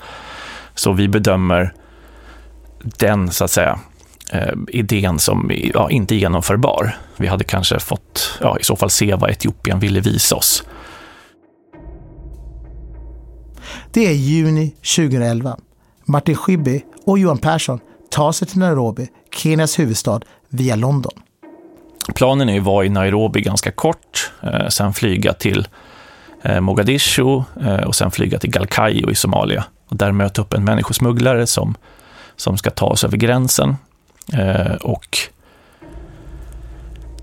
Så 0.75 0.93
vi 0.93 1.07
bedömer 1.07 1.73
den, 2.83 3.31
så 3.31 3.43
att 3.43 3.51
säga, 3.51 3.79
eh, 4.31 4.53
idén 4.67 5.19
som 5.19 5.51
ja, 5.73 5.89
inte 5.89 6.15
genomförbar. 6.15 6.97
Vi 7.17 7.27
hade 7.27 7.43
kanske 7.43 7.79
fått, 7.79 8.39
ja, 8.41 8.57
i 8.59 8.63
så 8.63 8.75
fall 8.75 8.89
se 8.89 9.15
vad 9.15 9.29
Etiopien 9.29 9.79
ville 9.79 9.99
visa 9.99 10.35
oss. 10.35 10.63
Det 13.91 14.07
är 14.07 14.13
juni 14.13 14.75
2011. 14.95 15.57
Martin 16.05 16.35
Schibbye 16.35 16.81
och 17.05 17.19
Johan 17.19 17.37
Persson 17.37 17.79
tar 18.11 18.31
sig 18.31 18.47
till 18.47 18.59
Nairobi, 18.59 19.07
Kenias 19.35 19.79
huvudstad, 19.79 20.21
via 20.49 20.75
London. 20.75 21.11
Planen 22.15 22.49
är 22.49 22.57
att 22.57 22.63
vara 22.63 22.85
i 22.85 22.89
Nairobi 22.89 23.41
ganska 23.41 23.71
kort, 23.71 24.31
eh, 24.43 24.67
sen 24.67 24.93
flyga 24.93 25.33
till 25.33 25.67
eh, 26.41 26.59
Mogadishu 26.59 27.43
eh, 27.61 27.75
och 27.75 27.95
sen 27.95 28.11
flyga 28.11 28.39
till 28.39 28.49
Galkayo 28.49 29.11
i 29.11 29.15
Somalia. 29.15 29.63
Och 29.89 29.95
där 29.95 30.11
möta 30.11 30.41
upp 30.41 30.53
en 30.53 30.63
människosmugglare 30.63 31.47
som, 31.47 31.75
som 32.35 32.57
ska 32.57 32.69
ta 32.69 32.85
oss 32.85 33.03
över 33.03 33.17
gränsen. 33.17 33.75
Eh, 34.33 34.75
och 34.75 35.17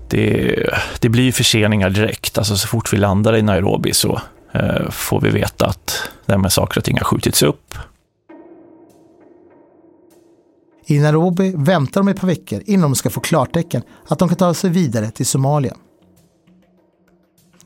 det, 0.09 0.55
det 0.99 1.09
blir 1.09 1.31
förseningar 1.31 1.89
direkt. 1.89 2.37
Alltså 2.37 2.57
så 2.57 2.67
fort 2.67 2.93
vi 2.93 2.97
landar 2.97 3.35
i 3.35 3.41
Nairobi 3.41 3.93
så 3.93 4.21
eh, 4.51 4.89
får 4.89 5.21
vi 5.21 5.29
veta 5.29 5.65
att 5.65 6.09
det 6.25 6.31
här 6.31 6.39
med 6.39 6.53
saker 6.53 6.79
och 6.79 6.83
ting 6.83 6.97
har 6.97 7.05
skjutits 7.05 7.43
upp. 7.43 7.75
I 10.85 10.99
Nairobi 10.99 11.53
väntar 11.55 12.01
de 12.01 12.07
ett 12.07 12.19
par 12.19 12.27
veckor 12.27 12.61
innan 12.65 12.91
de 12.91 12.95
ska 12.95 13.09
få 13.09 13.19
klartecken 13.19 13.81
att 14.07 14.19
de 14.19 14.27
kan 14.27 14.37
ta 14.37 14.53
sig 14.53 14.69
vidare 14.69 15.11
till 15.11 15.25
Somalia. 15.25 15.73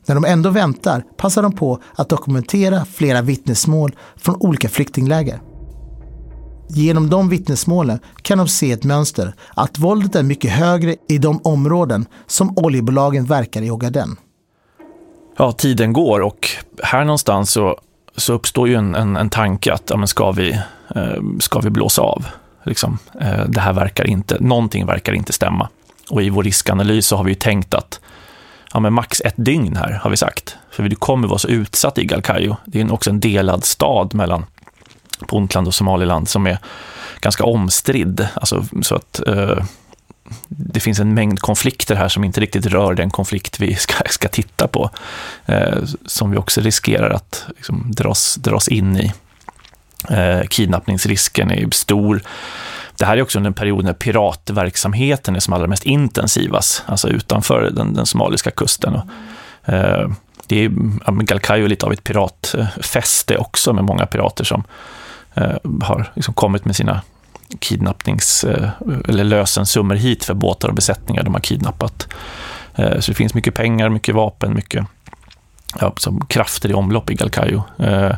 När 0.06 0.14
de 0.14 0.24
ändå 0.24 0.50
väntar 0.50 1.04
passar 1.16 1.42
de 1.42 1.52
på 1.52 1.82
att 1.94 2.08
dokumentera 2.08 2.84
flera 2.84 3.22
vittnesmål 3.22 3.96
från 4.16 4.36
olika 4.40 4.68
flyktingläger. 4.68 5.40
Genom 6.68 7.10
de 7.10 7.28
vittnesmålen 7.28 7.98
kan 8.22 8.38
de 8.38 8.48
se 8.48 8.72
ett 8.72 8.84
mönster 8.84 9.34
att 9.54 9.78
våldet 9.78 10.14
är 10.14 10.22
mycket 10.22 10.50
högre 10.50 10.96
i 11.08 11.18
de 11.18 11.40
områden 11.44 12.06
som 12.26 12.58
oljebolagen 12.58 13.24
verkar 13.24 13.62
i 13.62 13.70
Ogaden. 13.70 14.16
Ja, 15.36 15.52
tiden 15.52 15.92
går 15.92 16.20
och 16.20 16.48
här 16.82 17.04
någonstans 17.04 17.50
så, 17.50 17.78
så 18.16 18.32
uppstår 18.32 18.68
ju 18.68 18.74
en, 18.74 18.94
en, 18.94 19.16
en 19.16 19.30
tanke 19.30 19.72
att 19.72 19.90
ja, 19.90 19.96
men 19.96 20.08
ska, 20.08 20.32
vi, 20.32 20.52
eh, 20.94 21.22
ska 21.40 21.60
vi 21.60 21.70
blåsa 21.70 22.02
av? 22.02 22.26
Liksom, 22.64 22.98
eh, 23.20 23.44
det 23.48 23.60
här 23.60 23.72
verkar 23.72 24.06
inte, 24.06 24.36
någonting 24.40 24.86
verkar 24.86 25.12
inte 25.12 25.32
stämma. 25.32 25.68
Och 26.10 26.22
i 26.22 26.30
vår 26.30 26.42
riskanalys 26.42 27.06
så 27.06 27.16
har 27.16 27.24
vi 27.24 27.30
ju 27.30 27.34
tänkt 27.34 27.74
att 27.74 28.00
ja, 28.72 28.80
men 28.80 28.92
max 28.92 29.20
ett 29.20 29.34
dygn 29.36 29.76
här, 29.76 29.92
har 29.92 30.10
vi 30.10 30.16
sagt. 30.16 30.56
För 30.70 30.82
du 30.82 30.96
kommer 30.96 31.28
vara 31.28 31.38
så 31.38 31.48
utsatt 31.48 31.98
i 31.98 32.04
Galkayo. 32.04 32.56
Det 32.64 32.80
är 32.80 32.92
också 32.92 33.10
en 33.10 33.20
delad 33.20 33.64
stad 33.64 34.14
mellan 34.14 34.44
Puntland 35.24 35.66
och 35.66 35.74
Somaliland 35.74 36.28
som 36.28 36.46
är 36.46 36.58
ganska 37.20 37.44
omstridd. 37.44 38.28
Alltså, 38.34 38.64
så 38.82 38.94
att 38.94 39.20
eh, 39.26 39.64
det 40.48 40.80
finns 40.80 41.00
en 41.00 41.14
mängd 41.14 41.40
konflikter 41.40 41.94
här 41.94 42.08
som 42.08 42.24
inte 42.24 42.40
riktigt 42.40 42.66
rör 42.66 42.94
den 42.94 43.10
konflikt 43.10 43.60
vi 43.60 43.74
ska, 43.74 43.94
ska 44.10 44.28
titta 44.28 44.68
på. 44.68 44.90
Eh, 45.46 45.78
som 46.06 46.30
vi 46.30 46.36
också 46.36 46.60
riskerar 46.60 47.10
att 47.10 47.44
liksom, 47.56 47.90
dras, 47.90 48.34
dras 48.34 48.68
in 48.68 48.96
i. 48.96 49.12
Eh, 50.10 50.42
kidnappningsrisken 50.48 51.50
är 51.50 51.68
stor. 51.70 52.22
Det 52.96 53.04
här 53.04 53.16
är 53.16 53.22
också 53.22 53.38
under 53.38 53.48
en 53.48 53.54
period 53.54 53.84
när 53.84 53.92
piratverksamheten 53.92 55.36
är 55.36 55.40
som 55.40 55.54
allra 55.54 55.66
mest 55.66 55.84
intensivast, 55.84 56.82
alltså 56.86 57.08
utanför 57.08 57.70
den, 57.70 57.94
den 57.94 58.06
somaliska 58.06 58.50
kusten. 58.50 58.94
Och, 58.94 59.74
eh, 59.74 60.10
det 60.46 60.64
är, 60.64 60.68
Galkayo 61.22 61.64
är 61.64 61.68
lite 61.68 61.86
av 61.86 61.92
ett 61.92 62.04
piratfäste 62.04 63.36
också 63.36 63.72
med 63.72 63.84
många 63.84 64.06
pirater 64.06 64.44
som 64.44 64.64
Eh, 65.34 65.56
har 65.82 66.12
liksom 66.14 66.34
kommit 66.34 66.64
med 66.64 66.76
sina 66.76 67.00
kidnappnings 67.58 68.44
eh, 68.44 68.68
eller 69.08 69.24
lösensummor 69.24 69.94
hit 69.94 70.24
för 70.24 70.34
båtar 70.34 70.68
och 70.68 70.74
besättningar 70.74 71.22
de 71.22 71.34
har 71.34 71.40
kidnappat. 71.40 72.08
Eh, 72.74 73.00
så 73.00 73.10
det 73.10 73.14
finns 73.14 73.34
mycket 73.34 73.54
pengar, 73.54 73.88
mycket 73.88 74.14
vapen, 74.14 74.54
mycket 74.54 74.86
ja, 75.80 75.92
som 75.96 76.26
krafter 76.26 76.70
i 76.70 76.74
omlopp 76.74 77.10
i 77.10 77.14
Galkayo. 77.14 77.62
Eh, 77.78 78.12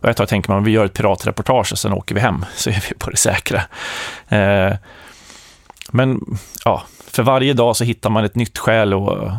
och 0.00 0.08
ett 0.08 0.16
tag 0.16 0.28
tänker 0.28 0.52
man, 0.52 0.64
vi 0.64 0.70
gör 0.70 0.84
ett 0.84 0.94
piratreportage 0.94 1.72
och 1.72 1.78
sen 1.78 1.92
åker 1.92 2.14
vi 2.14 2.20
hem, 2.20 2.44
så 2.56 2.70
är 2.70 2.84
vi 2.88 2.94
på 2.94 3.10
det 3.10 3.16
säkra. 3.16 3.62
Eh, 4.28 4.76
men 5.92 6.38
ja, 6.64 6.82
för 7.06 7.22
varje 7.22 7.52
dag 7.52 7.76
så 7.76 7.84
hittar 7.84 8.10
man 8.10 8.24
ett 8.24 8.34
nytt 8.34 8.58
skäl 8.58 8.92
att, 8.92 9.32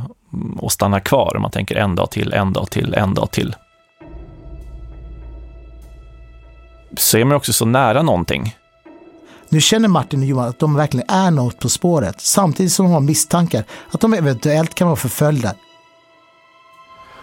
att 0.63 0.71
stanna 0.71 0.99
kvar. 0.99 1.37
Man 1.39 1.51
tänker 1.51 1.75
en 1.75 1.95
dag 1.95 2.11
till, 2.11 2.33
en 2.33 2.53
dag 2.53 2.69
till, 2.69 2.93
en 2.93 3.13
dag 3.13 3.31
till. 3.31 3.55
Så 6.97 7.17
är 7.17 7.25
man 7.25 7.37
också 7.37 7.53
så 7.53 7.65
nära 7.65 8.01
någonting. 8.01 8.55
Nu 9.49 9.61
känner 9.61 9.87
Martin 9.87 10.19
och 10.19 10.25
Johan 10.25 10.49
att 10.49 10.59
de 10.59 10.75
verkligen 10.75 11.09
är 11.09 11.31
något 11.31 11.59
på 11.59 11.69
spåret, 11.69 12.21
samtidigt 12.21 12.71
som 12.71 12.85
de 12.85 12.91
har 12.91 12.99
misstankar 12.99 13.63
att 13.91 14.01
de 14.01 14.13
eventuellt 14.13 14.75
kan 14.75 14.87
vara 14.87 14.95
förföljda. 14.95 15.53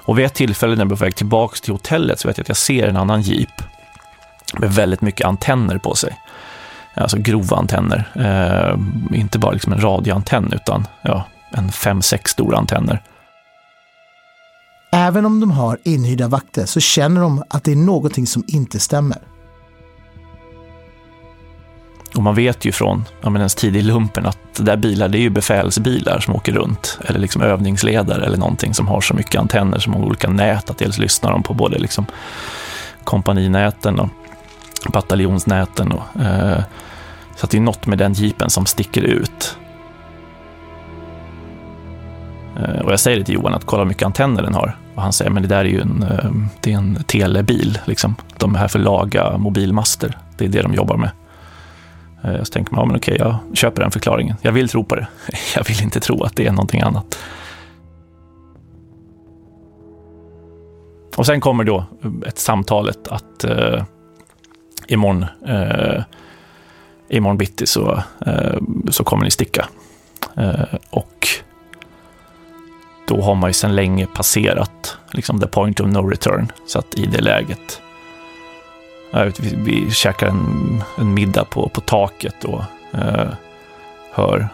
Och 0.08 0.18
vid 0.18 0.26
ett 0.26 0.34
tillfälle 0.34 0.74
när 0.76 0.84
jag 0.84 0.92
är 0.92 0.96
på 0.96 1.04
väg 1.04 1.16
tillbaka 1.16 1.56
till 1.62 1.72
hotellet 1.72 2.20
så 2.20 2.28
vet 2.28 2.38
jag 2.38 2.44
att 2.44 2.48
jag 2.48 2.56
ser 2.56 2.88
en 2.88 2.96
annan 2.96 3.22
jeep 3.22 3.62
med 4.58 4.72
väldigt 4.72 5.00
mycket 5.00 5.26
antenner 5.26 5.78
på 5.78 5.94
sig. 5.94 6.18
Alltså 6.94 7.16
grova 7.18 7.56
antenner. 7.56 8.10
Eh, 8.14 8.78
inte 9.18 9.38
bara 9.38 9.52
liksom 9.52 9.72
en 9.72 9.80
radioantenn 9.80 10.52
utan 10.52 10.86
ja, 11.02 11.24
en 11.50 11.72
fem, 11.72 12.02
sex 12.02 12.30
stora 12.30 12.58
antenner. 12.58 13.02
Även 14.92 15.26
om 15.26 15.40
de 15.40 15.50
har 15.50 15.78
inhyrda 15.82 16.28
vakter 16.28 16.66
så 16.66 16.80
känner 16.80 17.20
de 17.20 17.42
att 17.50 17.64
det 17.64 17.72
är 17.72 17.76
någonting 17.76 18.26
som 18.26 18.44
inte 18.46 18.80
stämmer. 18.80 19.18
Och 22.14 22.22
man 22.22 22.34
vet 22.34 22.64
ju 22.64 22.72
från 22.72 23.04
ja, 23.20 23.30
men 23.30 23.40
ens 23.40 23.54
tid 23.54 23.76
i 23.76 23.82
lumpen 23.82 24.26
att 24.26 24.38
det 24.56 24.62
där 24.62 24.76
bilar, 24.76 25.08
det 25.08 25.18
är 25.18 25.20
ju 25.20 25.30
befälsbilar 25.30 26.20
som 26.20 26.34
åker 26.34 26.52
runt. 26.52 26.98
Eller 27.04 27.18
liksom 27.18 27.42
övningsledare 27.42 28.26
eller 28.26 28.36
någonting 28.36 28.74
som 28.74 28.88
har 28.88 29.00
så 29.00 29.14
mycket 29.14 29.40
antenner, 29.40 29.78
så 29.78 29.90
många 29.90 30.06
olika 30.06 30.30
nät 30.30 30.70
att 30.70 30.78
dels 30.78 30.98
lyssnar 30.98 31.32
de 31.32 31.42
på 31.42 31.54
både 31.54 31.78
liksom 31.78 32.06
kompaninäten 33.04 34.00
och 34.00 34.08
bataljonsnäten. 34.92 35.92
Och, 35.92 36.20
eh, 36.22 36.62
så 37.36 37.44
att 37.44 37.50
det 37.50 37.56
är 37.56 37.60
något 37.60 37.86
med 37.86 37.98
den 37.98 38.12
jeepen 38.12 38.50
som 38.50 38.66
sticker 38.66 39.02
ut. 39.02 39.56
Eh, 42.56 42.80
och 42.80 42.92
jag 42.92 43.00
säger 43.00 43.18
det 43.18 43.24
till 43.24 43.34
Johan, 43.34 43.54
att 43.54 43.64
kolla 43.64 43.82
hur 43.82 43.88
mycket 43.88 44.06
antenner 44.06 44.42
den 44.42 44.54
har. 44.54 44.76
Och 44.94 45.02
han 45.02 45.12
säger, 45.12 45.30
men 45.30 45.42
det 45.42 45.48
där 45.48 45.58
är 45.58 45.64
ju 45.64 45.80
en, 45.80 46.02
eh, 46.02 46.30
det 46.60 46.72
är 46.72 46.76
en 46.76 47.04
telebil. 47.06 47.78
Liksom. 47.84 48.14
De 48.36 48.54
är 48.54 48.58
här 48.58 48.68
för 48.68 48.78
att 48.78 48.84
laga 48.84 49.38
mobilmaster. 49.38 50.18
Det 50.36 50.44
är 50.44 50.48
det 50.48 50.62
de 50.62 50.74
jobbar 50.74 50.96
med. 50.96 51.10
Eh, 52.22 52.42
så 52.42 52.52
tänker 52.52 52.74
man, 52.74 52.80
ja, 52.80 52.86
men 52.86 52.96
okej, 52.96 53.16
jag 53.18 53.36
köper 53.54 53.82
den 53.82 53.90
förklaringen. 53.90 54.36
Jag 54.42 54.52
vill 54.52 54.68
tro 54.68 54.84
på 54.84 54.94
det. 54.94 55.08
Jag 55.54 55.64
vill 55.64 55.82
inte 55.82 56.00
tro 56.00 56.22
att 56.22 56.36
det 56.36 56.46
är 56.46 56.50
någonting 56.52 56.80
annat. 56.80 57.18
Och 61.16 61.26
sen 61.26 61.40
kommer 61.40 61.64
då 61.64 61.76
eh, 62.02 62.28
ett 62.28 62.38
samtalet 62.38 63.08
att 63.08 63.44
eh, 63.44 63.84
imorgon, 64.86 65.26
eh, 65.46 66.02
imorgon 67.08 67.38
bitti 67.38 67.66
så, 67.66 68.02
eh, 68.26 68.58
så 68.90 69.04
kommer 69.04 69.24
ni 69.24 69.30
sticka. 69.30 69.68
Eh, 70.36 70.74
och 70.90 71.28
då 73.08 73.22
har 73.22 73.34
man 73.34 73.50
ju 73.50 73.54
sedan 73.54 73.74
länge 73.74 74.06
passerat 74.06 74.96
liksom 75.10 75.40
the 75.40 75.46
point 75.46 75.80
of 75.80 75.86
no 75.86 76.08
return. 76.08 76.52
Så 76.66 76.78
att 76.78 76.94
i 76.94 77.06
det 77.06 77.20
läget 77.20 77.82
vi, 79.12 79.54
vi 79.56 79.90
käkar 79.90 80.26
en, 80.26 80.82
en 80.98 81.14
middag 81.14 81.44
på, 81.44 81.68
på 81.68 81.80
taket 81.80 82.44
och 82.44 82.62
eh, 82.94 83.28
hör 84.12 84.48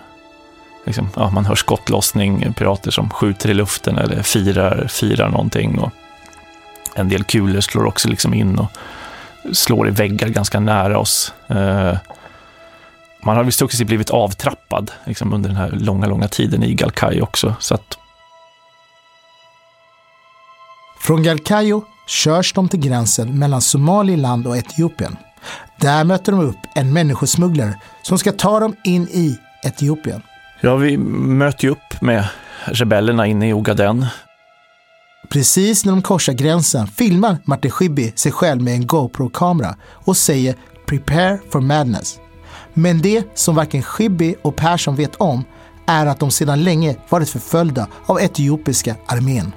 liksom, 0.84 1.08
ja, 1.16 1.30
man 1.30 1.46
hör 1.46 1.54
skottlossning, 1.54 2.52
pirater 2.52 2.90
som 2.90 3.10
skjuter 3.10 3.50
i 3.50 3.54
luften 3.54 3.98
eller 3.98 4.22
firar, 4.22 4.86
firar 4.88 5.28
någonting. 5.28 5.78
Och 5.78 5.90
en 6.94 7.08
del 7.08 7.24
kulor 7.24 7.60
slår 7.60 7.86
också 7.86 8.08
liksom 8.08 8.34
in 8.34 8.58
och 8.58 8.70
slår 9.52 9.88
i 9.88 9.90
väggar 9.90 10.28
ganska 10.28 10.60
nära 10.60 10.98
oss. 10.98 11.34
Eh, 11.48 11.96
man 13.22 13.36
har 13.36 13.50
successivt 13.50 13.86
blivit 13.86 14.10
avtrappad 14.10 14.90
liksom, 15.04 15.32
under 15.32 15.48
den 15.48 15.58
här 15.58 15.70
långa, 15.70 16.06
långa 16.06 16.28
tiden 16.28 16.62
i 16.62 16.74
Galkayo 16.74 17.22
också. 17.22 17.54
Så 17.60 17.74
att... 17.74 17.98
Från 21.00 21.22
Galkayo 21.22 21.84
körs 22.06 22.52
de 22.52 22.68
till 22.68 22.80
gränsen 22.80 23.38
mellan 23.38 23.60
Somaliland 23.60 24.46
och 24.46 24.56
Etiopien. 24.56 25.16
Där 25.80 26.04
möter 26.04 26.32
de 26.32 26.40
upp 26.40 26.58
en 26.74 26.92
människosmugglare 26.92 27.80
som 28.02 28.18
ska 28.18 28.32
ta 28.32 28.60
dem 28.60 28.76
in 28.84 29.02
i 29.02 29.38
Etiopien. 29.62 30.22
Ja, 30.60 30.76
vi 30.76 30.96
möter 30.96 31.64
ju 31.64 31.70
upp 31.70 32.00
med 32.00 32.28
rebellerna 32.64 33.26
inne 33.26 33.48
i 33.48 33.52
Ogaden. 33.52 34.06
Precis 35.28 35.84
när 35.84 35.92
de 35.92 36.02
korsar 36.02 36.32
gränsen 36.32 36.86
filmar 36.86 37.36
Martin 37.44 37.70
Schibbye 37.70 38.12
sig 38.16 38.32
själv 38.32 38.62
med 38.62 38.74
en 38.74 38.86
GoPro-kamera 38.86 39.76
och 39.90 40.16
säger 40.16 40.56
“Prepare 40.86 41.38
for 41.50 41.60
madness”. 41.60 42.18
Men 42.74 43.02
det 43.02 43.24
som 43.34 43.54
varken 43.54 43.82
Schibbye 43.82 44.34
och 44.42 44.56
Persson 44.56 44.96
vet 44.96 45.16
om 45.16 45.44
är 45.86 46.06
att 46.06 46.20
de 46.20 46.30
sedan 46.30 46.64
länge 46.64 46.96
varit 47.08 47.28
förföljda 47.28 47.88
av 48.06 48.20
etiopiska 48.20 48.96
armén. 49.06 49.52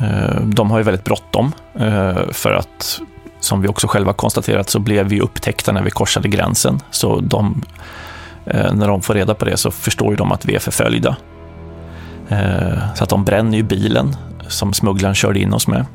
Eh, 0.00 0.40
de 0.40 0.70
har 0.70 0.78
ju 0.78 0.84
väldigt 0.84 1.04
bråttom 1.04 1.52
eh, 1.74 2.18
för 2.32 2.52
att, 2.52 3.00
som 3.40 3.62
vi 3.62 3.68
också 3.68 3.86
själva 3.86 4.12
konstaterat, 4.12 4.70
så 4.70 4.78
blev 4.78 5.06
vi 5.08 5.20
upptäckta 5.20 5.72
när 5.72 5.82
vi 5.82 5.90
korsade 5.90 6.28
gränsen. 6.28 6.80
Så 6.90 7.20
de, 7.20 7.62
eh, 8.46 8.72
när 8.74 8.88
de 8.88 9.02
får 9.02 9.14
reda 9.14 9.34
på 9.34 9.44
det 9.44 9.56
så 9.56 9.70
förstår 9.70 10.10
ju 10.10 10.16
de 10.16 10.32
att 10.32 10.44
vi 10.44 10.54
är 10.54 10.58
förföljda. 10.58 11.16
Så 12.94 13.04
att 13.04 13.08
de 13.08 13.24
bränner 13.24 13.56
ju 13.56 13.62
bilen 13.62 14.16
som 14.48 14.72
smugglaren 14.72 15.14
körde 15.14 15.40
in 15.40 15.54
oss 15.54 15.66
med. 15.66 15.86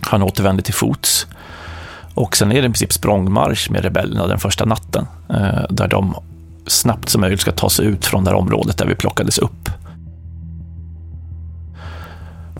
Han 0.00 0.22
återvänder 0.22 0.62
till 0.62 0.74
fots. 0.74 1.26
Och 2.14 2.36
sen 2.36 2.52
är 2.52 2.54
det 2.54 2.60
i 2.60 2.62
princip 2.62 2.92
språngmarsch 2.92 3.70
med 3.70 3.84
rebellerna 3.84 4.26
den 4.26 4.38
första 4.38 4.64
natten, 4.64 5.06
där 5.70 5.88
de 5.88 6.14
snabbt 6.66 7.08
som 7.08 7.20
möjligt 7.20 7.40
ska 7.40 7.52
ta 7.52 7.70
sig 7.70 7.86
ut 7.86 8.06
från 8.06 8.24
det 8.24 8.30
här 8.30 8.36
området 8.36 8.78
där 8.78 8.86
vi 8.86 8.94
plockades 8.94 9.38
upp. 9.38 9.70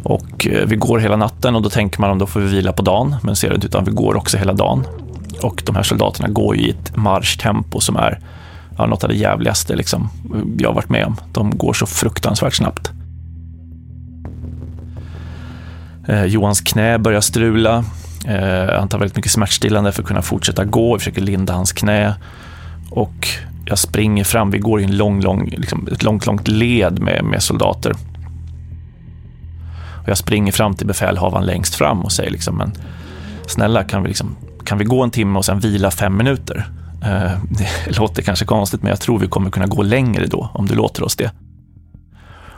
Och 0.02 0.46
eh, 0.46 0.66
vi 0.66 0.76
går 0.76 0.98
hela 0.98 1.16
natten 1.16 1.54
och 1.54 1.62
då 1.62 1.70
tänker 1.70 2.00
man 2.00 2.10
att 2.10 2.18
då 2.18 2.26
får 2.26 2.40
vi 2.40 2.46
vila 2.46 2.72
på 2.72 2.82
dagen, 2.82 3.16
men 3.22 3.36
ser 3.36 3.54
inte 3.54 3.66
utan 3.66 3.84
vi 3.84 3.92
går 3.92 4.16
också 4.16 4.36
hela 4.36 4.52
dagen. 4.52 4.84
Och 5.42 5.62
de 5.66 5.76
här 5.76 5.82
soldaterna 5.82 6.28
går 6.28 6.56
i 6.56 6.70
ett 6.70 6.96
marschtempo 6.96 7.80
som 7.80 7.96
är 7.96 8.18
ja, 8.78 8.86
något 8.86 9.04
av 9.04 9.10
det 9.10 9.16
jävligaste 9.16 9.76
liksom, 9.76 10.08
eh, 10.34 10.40
jag 10.58 10.68
har 10.68 10.74
varit 10.74 10.88
med 10.88 11.06
om. 11.06 11.16
De 11.32 11.58
går 11.58 11.72
så 11.72 11.86
fruktansvärt 11.86 12.54
snabbt. 12.54 12.90
Eh, 16.08 16.24
Johans 16.24 16.60
knä 16.60 16.98
börjar 16.98 17.20
strula. 17.20 17.84
Eh, 18.26 18.78
han 18.78 18.88
tar 18.88 18.98
väldigt 18.98 19.16
mycket 19.16 19.32
smärtstillande 19.32 19.92
för 19.92 20.02
att 20.02 20.08
kunna 20.08 20.22
fortsätta 20.22 20.64
gå. 20.64 20.92
Vi 20.94 20.98
försöker 20.98 21.22
linda 21.22 21.52
hans 21.52 21.72
knä. 21.72 22.14
Och 22.90 23.28
jag 23.64 23.78
springer 23.78 24.24
fram. 24.24 24.50
Vi 24.50 24.58
går 24.58 24.80
i 24.80 24.84
en 24.84 24.96
lång, 24.96 25.20
lång, 25.20 25.48
liksom 25.48 25.88
ett 25.92 26.02
långt, 26.02 26.26
långt 26.26 26.48
led 26.48 26.98
med, 26.98 27.24
med 27.24 27.42
soldater. 27.42 27.92
Och 30.02 30.08
jag 30.08 30.18
springer 30.18 30.52
fram 30.52 30.74
till 30.74 30.86
befälhavaren 30.86 31.46
längst 31.46 31.74
fram 31.74 32.02
och 32.02 32.12
säger 32.12 32.30
liksom, 32.30 32.56
men 32.56 32.72
snälla, 33.46 33.84
kan 33.84 34.02
vi, 34.02 34.08
liksom, 34.08 34.36
kan 34.64 34.78
vi 34.78 34.84
gå 34.84 35.02
en 35.02 35.10
timme 35.10 35.38
och 35.38 35.44
sen 35.44 35.60
vila 35.60 35.90
fem 35.90 36.16
minuter? 36.16 36.68
Eh, 37.02 37.32
det 37.86 37.96
låter 37.98 38.22
kanske 38.22 38.44
konstigt, 38.44 38.82
men 38.82 38.90
jag 38.90 39.00
tror 39.00 39.18
vi 39.18 39.26
kommer 39.26 39.50
kunna 39.50 39.66
gå 39.66 39.82
längre 39.82 40.26
då, 40.26 40.50
om 40.54 40.66
du 40.66 40.74
låter 40.74 41.04
oss 41.04 41.16
det. 41.16 41.30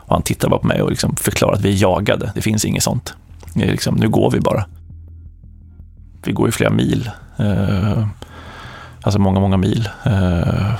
Och 0.06 0.14
han 0.14 0.22
tittar 0.22 0.48
bara 0.48 0.60
på 0.60 0.66
mig 0.66 0.82
och 0.82 0.90
liksom 0.90 1.16
förklarar 1.16 1.54
att 1.54 1.60
vi 1.60 1.72
är 1.72 1.82
jagade. 1.82 2.32
Det 2.34 2.42
finns 2.42 2.64
inget 2.64 2.82
sånt. 2.82 3.14
Det 3.54 3.64
är 3.64 3.70
liksom, 3.70 3.94
nu 3.94 4.08
går 4.08 4.30
vi 4.30 4.40
bara. 4.40 4.64
Vi 6.24 6.32
går 6.32 6.48
ju 6.48 6.52
flera 6.52 6.70
mil. 6.70 7.10
Eh, 7.36 8.06
alltså 9.00 9.18
många, 9.18 9.40
många 9.40 9.56
mil. 9.56 9.88
Eh, 10.04 10.74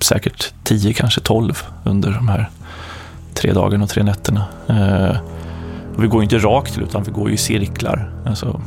säkert 0.00 0.52
tio, 0.62 0.92
kanske 0.92 1.20
tolv 1.20 1.62
under 1.84 2.10
de 2.10 2.28
här 2.28 2.50
tre 3.34 3.52
dagarna 3.52 3.84
och 3.84 3.90
tre 3.90 4.02
nätterna. 4.02 4.44
Eh, 4.68 5.16
och 5.96 6.04
vi 6.04 6.08
går 6.08 6.22
inte 6.22 6.38
rakt 6.38 6.78
utan 6.78 7.02
vi 7.02 7.12
går 7.12 7.30
i 7.30 7.36
cirklar. 7.36 8.12
Alltså, 8.26 8.60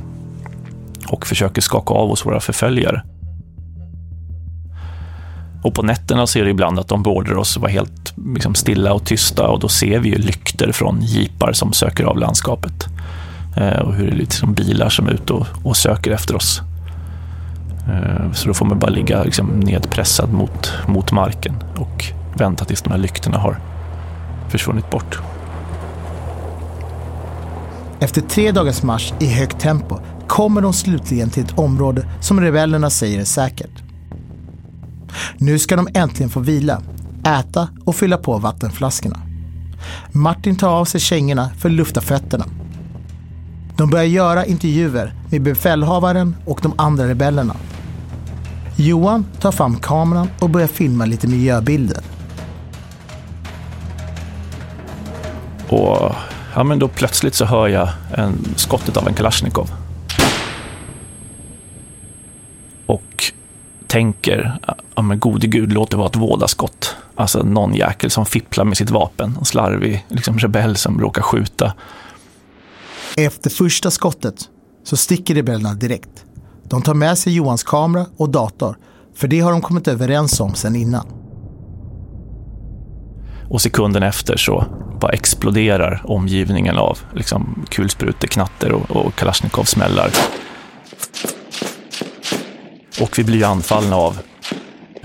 och 1.07 1.27
försöker 1.27 1.61
skaka 1.61 1.93
av 1.93 2.11
oss 2.11 2.25
våra 2.25 2.39
förföljare. 2.39 3.03
Och 5.63 5.73
på 5.73 5.83
nätterna 5.83 6.27
ser 6.27 6.43
det 6.43 6.49
ibland 6.49 6.79
att 6.79 6.87
de 6.87 7.03
beordrar 7.03 7.35
oss 7.35 7.57
att 7.57 7.61
vara 7.61 7.71
helt 7.71 8.13
liksom, 8.35 8.55
stilla 8.55 8.93
och 8.93 9.05
tysta 9.05 9.47
och 9.47 9.59
då 9.59 9.67
ser 9.67 9.99
vi 9.99 10.09
ju 10.09 10.15
lykter 10.15 10.71
från 10.71 11.01
jeepar 11.01 11.53
som 11.53 11.73
söker 11.73 12.03
av 12.03 12.17
landskapet. 12.17 12.85
Eh, 13.57 13.79
och 13.79 13.93
hur 13.93 14.07
det 14.07 14.13
är 14.13 14.17
liksom 14.17 14.53
bilar 14.53 14.89
som 14.89 15.07
är 15.07 15.11
ute 15.11 15.33
och, 15.33 15.47
och 15.63 15.77
söker 15.77 16.11
efter 16.11 16.35
oss. 16.35 16.61
Eh, 17.87 18.31
så 18.33 18.47
då 18.47 18.53
får 18.53 18.65
man 18.65 18.79
bara 18.79 18.91
ligga 18.91 19.23
liksom, 19.23 19.47
nedpressad 19.47 20.33
mot, 20.33 20.73
mot 20.87 21.11
marken 21.11 21.55
och 21.75 22.05
vänta 22.37 22.65
tills 22.65 22.81
de 22.81 22.91
här 22.91 22.99
lyktorna 22.99 23.37
har 23.37 23.59
försvunnit 24.49 24.89
bort. 24.89 25.19
Efter 27.99 28.21
tre 28.21 28.51
dagars 28.51 28.83
marsch 28.83 29.13
i 29.19 29.25
högt 29.25 29.59
tempo 29.59 29.99
kommer 30.27 30.61
de 30.61 30.73
slutligen 30.73 31.29
till 31.29 31.43
ett 31.43 31.59
område 31.59 32.07
som 32.21 32.41
rebellerna 32.41 32.89
säger 32.89 33.19
är 33.19 33.25
säkert. 33.25 33.83
Nu 35.37 35.59
ska 35.59 35.75
de 35.75 35.87
äntligen 35.93 36.29
få 36.29 36.39
vila, 36.39 36.81
äta 37.25 37.69
och 37.85 37.95
fylla 37.95 38.17
på 38.17 38.37
vattenflaskorna. 38.37 39.19
Martin 40.11 40.55
tar 40.55 40.69
av 40.69 40.85
sig 40.85 41.01
kängorna 41.01 41.49
för 41.59 41.69
att 41.69 41.75
lufta 41.75 42.01
fötterna. 42.01 42.45
De 43.77 43.89
börjar 43.89 44.05
göra 44.05 44.45
intervjuer 44.45 45.13
med 45.31 45.41
befälhavaren 45.41 46.35
och 46.45 46.59
de 46.63 46.73
andra 46.77 47.07
rebellerna. 47.07 47.55
Johan 48.75 49.25
tar 49.39 49.51
fram 49.51 49.75
kameran 49.75 50.29
och 50.39 50.49
börjar 50.49 50.67
filma 50.67 51.05
lite 51.05 51.27
miljöbilder. 51.27 52.01
Och 55.69 56.15
ja, 56.57 56.63
men 56.63 56.79
då 56.79 56.87
plötsligt 56.87 57.35
så 57.35 57.45
hör 57.45 57.67
jag 57.67 57.89
en, 58.13 58.45
skottet 58.55 58.97
av 58.97 59.07
en 59.07 59.13
Kalashnikov. 59.13 59.71
Och 62.85 63.33
tänker, 63.87 64.59
ja 64.95 65.01
men 65.01 65.19
gode 65.19 65.47
gud, 65.47 65.73
låt 65.73 65.91
det 65.91 65.97
vara 65.97 66.07
ett 66.07 66.15
vådaskott. 66.15 66.95
Alltså 67.15 67.43
någon 67.43 67.73
jäkel 67.73 68.11
som 68.11 68.25
fipplar 68.25 68.65
med 68.65 68.77
sitt 68.77 68.89
vapen, 68.89 69.35
en 69.39 69.45
slarvig 69.45 70.05
liksom, 70.09 70.39
rebell 70.39 70.75
som 70.75 70.99
råkar 71.01 71.21
skjuta. 71.21 71.73
Efter 73.17 73.49
första 73.49 73.91
skottet 73.91 74.49
så 74.83 74.97
sticker 74.97 75.35
rebellerna 75.35 75.73
direkt. 75.73 76.25
De 76.63 76.81
tar 76.81 76.93
med 76.93 77.17
sig 77.17 77.33
Johans 77.33 77.63
kamera 77.63 78.05
och 78.17 78.29
dator, 78.29 78.77
för 79.15 79.27
det 79.27 79.39
har 79.39 79.51
de 79.51 79.61
kommit 79.61 79.87
överens 79.87 80.39
om 80.39 80.55
sedan 80.55 80.75
innan. 80.75 81.07
Och 83.49 83.61
sekunden 83.61 84.03
efter 84.03 84.37
så 84.37 84.65
bara 85.01 85.11
exploderar 85.11 86.01
omgivningen 86.03 86.77
av 86.77 86.99
liksom, 87.15 87.65
kulspruteknatter 87.69 88.71
och, 88.71 88.91
och 88.91 89.15
Kalashnikov-smällar. 89.15 90.11
Och 93.01 93.19
vi 93.19 93.23
blir 93.23 93.45
anfallna 93.45 93.95
av 93.95 94.17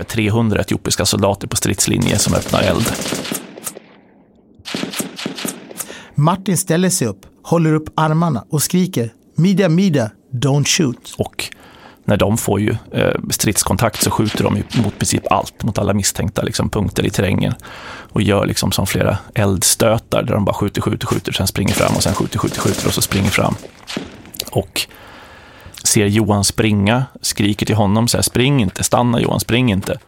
300 0.07 0.59
etiopiska 0.59 1.05
soldater 1.05 1.47
på 1.47 1.55
stridslinje 1.55 2.17
som 2.19 2.33
öppnar 2.33 2.61
eld. 2.61 2.91
Martin 6.15 6.57
ställer 6.57 6.89
sig 6.89 7.07
upp, 7.07 7.25
håller 7.43 7.73
upp 7.73 7.89
armarna 7.95 8.45
och 8.49 8.63
skriker 8.63 9.13
Mida, 9.35 9.69
Mida, 9.69 10.11
don't 10.31 10.65
shoot. 10.65 11.15
Och 11.17 11.53
när 12.05 12.17
de 12.17 12.37
får 12.37 12.59
ju 12.59 12.75
eh, 12.91 13.13
stridskontakt 13.29 14.03
så 14.03 14.11
skjuter 14.11 14.43
de 14.43 14.63
mot 14.83 14.97
princip 14.97 15.31
allt, 15.31 15.63
mot 15.63 15.77
alla 15.77 15.93
misstänkta 15.93 16.41
liksom, 16.41 16.69
punkter 16.69 17.05
i 17.05 17.09
terrängen. 17.09 17.53
Och 18.11 18.21
gör 18.21 18.45
liksom 18.45 18.71
som 18.71 18.87
flera 18.87 19.17
eldstötar 19.33 20.23
där 20.23 20.33
de 20.33 20.45
bara 20.45 20.55
skjuter, 20.55 20.81
skjuter, 20.81 21.07
skjuter, 21.07 21.31
sen 21.31 21.47
springer 21.47 21.73
fram 21.73 21.95
och 21.95 22.03
sen 22.03 22.13
skjuter, 22.13 22.39
skjuter, 22.39 22.61
skjuter 22.61 22.87
och 22.87 22.93
så 22.93 23.01
springer 23.01 23.29
fram. 23.29 23.55
Och 24.51 24.87
ser 25.83 26.05
Johan 26.05 26.43
springa, 26.43 27.05
skriker 27.21 27.65
till 27.65 27.75
honom 27.75 28.07
så 28.07 28.17
här, 28.17 28.21
spring 28.21 28.61
inte, 28.61 28.83
stanna 28.83 29.21
Johan, 29.21 29.39
spring 29.39 29.71
inte. 29.71 29.99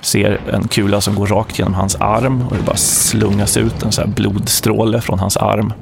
Ser 0.00 0.40
en 0.52 0.68
kula 0.68 1.00
som 1.00 1.14
går 1.14 1.26
rakt 1.26 1.58
genom 1.58 1.74
hans 1.74 1.96
arm 1.96 2.42
och 2.48 2.56
det 2.56 2.62
bara 2.62 2.76
slungas 2.76 3.56
ut 3.56 3.82
en 3.82 3.92
så 3.92 4.00
här 4.00 4.08
blodstråle 4.08 5.00
från 5.00 5.18
hans 5.18 5.36
arm. 5.36 5.72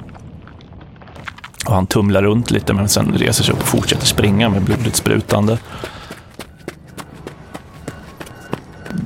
Och 1.65 1.73
han 1.73 1.87
tumlar 1.87 2.23
runt 2.23 2.51
lite 2.51 2.73
men 2.73 2.89
sen 2.89 3.13
reser 3.13 3.43
sig 3.43 3.53
upp 3.53 3.61
och 3.61 3.67
fortsätter 3.67 4.05
springa 4.05 4.49
med 4.49 4.61
blodet 4.61 4.95
sprutande. 4.95 5.57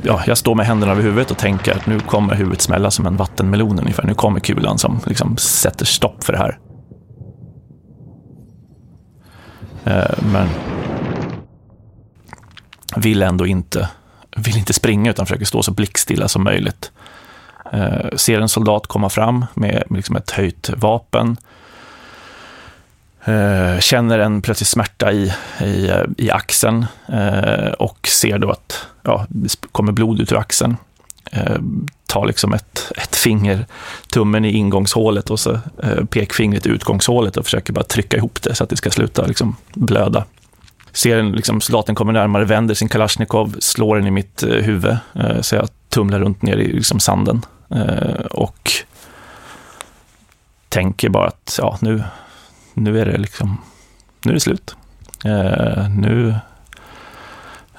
Ja, 0.03 0.23
jag 0.27 0.37
står 0.37 0.55
med 0.55 0.65
händerna 0.65 0.91
över 0.91 1.03
huvudet 1.03 1.31
och 1.31 1.37
tänker 1.37 1.75
att 1.75 1.85
nu 1.85 1.99
kommer 1.99 2.35
huvudet 2.35 2.61
smälla 2.61 2.91
som 2.91 3.05
en 3.05 3.17
vattenmelon 3.17 3.79
ungefär. 3.79 4.03
Nu 4.03 4.13
kommer 4.13 4.39
kulan 4.39 4.77
som 4.77 4.99
liksom 5.05 5.37
sätter 5.37 5.85
stopp 5.85 6.23
för 6.23 6.33
det 6.33 6.39
här. 6.39 6.59
Eh, 9.85 10.23
men 10.33 10.47
vill 12.95 13.23
ändå 13.23 13.47
inte, 13.47 13.89
vill 14.37 14.57
inte 14.57 14.73
springa 14.73 15.09
utan 15.11 15.25
försöker 15.25 15.45
stå 15.45 15.63
så 15.63 15.71
blickstilla 15.71 16.27
som 16.27 16.43
möjligt. 16.43 16.91
Eh, 17.73 18.15
ser 18.15 18.41
en 18.41 18.49
soldat 18.49 18.87
komma 18.87 19.09
fram 19.09 19.45
med 19.53 19.83
liksom 19.89 20.15
ett 20.15 20.31
höjt 20.31 20.69
vapen 20.77 21.37
Eh, 23.27 23.79
känner 23.79 24.19
en 24.19 24.41
plötslig 24.41 24.67
smärta 24.67 25.11
i, 25.11 25.33
i, 25.61 25.91
i 26.17 26.31
axeln 26.31 26.85
eh, 27.07 27.71
och 27.71 28.07
ser 28.07 28.39
då 28.39 28.51
att 28.51 28.87
ja, 29.03 29.25
det 29.29 29.55
kommer 29.71 29.91
blod 29.91 30.21
ut 30.21 30.31
ur 30.31 30.37
axeln. 30.37 30.77
Eh, 31.31 31.57
tar 32.05 32.25
liksom 32.25 32.53
ett, 32.53 32.91
ett 32.95 33.15
finger, 33.15 33.65
tummen 34.09 34.45
i 34.45 34.51
ingångshålet 34.51 35.29
och 35.29 35.39
så 35.39 35.59
eh, 35.83 36.05
pekfingret 36.09 36.65
i 36.65 36.69
utgångshålet 36.69 37.37
och 37.37 37.45
försöker 37.45 37.73
bara 37.73 37.83
trycka 37.83 38.17
ihop 38.17 38.41
det 38.41 38.55
så 38.55 38.63
att 38.63 38.69
det 38.69 38.77
ska 38.77 38.89
sluta 38.89 39.25
liksom 39.25 39.55
blöda. 39.73 40.25
Ser 40.91 41.17
en, 41.17 41.31
liksom, 41.31 41.61
soldaten 41.61 41.95
kommer 41.95 42.13
närmare, 42.13 42.45
vänder 42.45 42.75
sin 42.75 42.89
kalasjnikov, 42.89 43.55
slår 43.59 43.95
den 43.95 44.07
i 44.07 44.11
mitt 44.11 44.43
eh, 44.43 44.49
huvud 44.49 44.97
eh, 45.13 45.41
så 45.41 45.55
jag 45.55 45.69
tumlar 45.89 46.19
runt 46.19 46.41
ner 46.41 46.57
i 46.57 46.73
liksom, 46.73 46.99
sanden 46.99 47.45
och 48.31 48.71
tänker 50.69 51.09
bara 51.09 51.27
att 51.27 51.55
ja, 51.61 51.77
nu, 51.81 52.03
nu 52.77 52.99
är 52.99 53.05
det 53.05 53.17
liksom, 53.17 53.57
nu 54.23 54.31
är 54.31 54.33
det 54.33 54.39
slut. 54.39 54.75
Eh, 55.25 55.89
nu, 55.89 56.35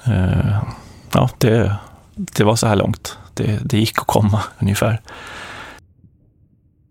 eh, 0.03 0.63
ja, 1.11 1.29
det, 1.37 1.75
det 2.15 2.43
var 2.43 2.55
så 2.55 2.67
här 2.67 2.75
långt. 2.75 3.17
Det, 3.33 3.59
det 3.63 3.77
gick 3.77 3.97
att 3.97 4.07
komma 4.07 4.43
ungefär. 4.59 5.01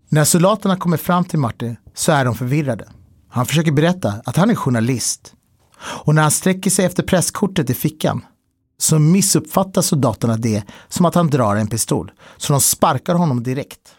När 0.09 0.23
soldaterna 0.23 0.75
kommer 0.75 0.97
fram 0.97 1.25
till 1.25 1.39
Martin 1.39 1.75
så 1.93 2.11
är 2.11 2.25
de 2.25 2.35
förvirrade. 2.35 2.85
Han 3.29 3.45
försöker 3.45 3.71
berätta 3.71 4.13
att 4.25 4.35
han 4.35 4.49
är 4.49 4.55
journalist. 4.55 5.33
Och 5.81 6.15
när 6.15 6.21
han 6.21 6.31
sträcker 6.31 6.69
sig 6.69 6.85
efter 6.85 7.03
presskortet 7.03 7.69
i 7.69 7.73
fickan 7.73 8.25
så 8.77 8.99
missuppfattar 8.99 9.81
soldaterna 9.81 10.37
det 10.37 10.63
som 10.87 11.05
att 11.05 11.15
han 11.15 11.29
drar 11.29 11.55
en 11.55 11.67
pistol. 11.67 12.11
Så 12.37 12.53
de 12.53 12.61
sparkar 12.61 13.15
honom 13.15 13.43
direkt. 13.43 13.95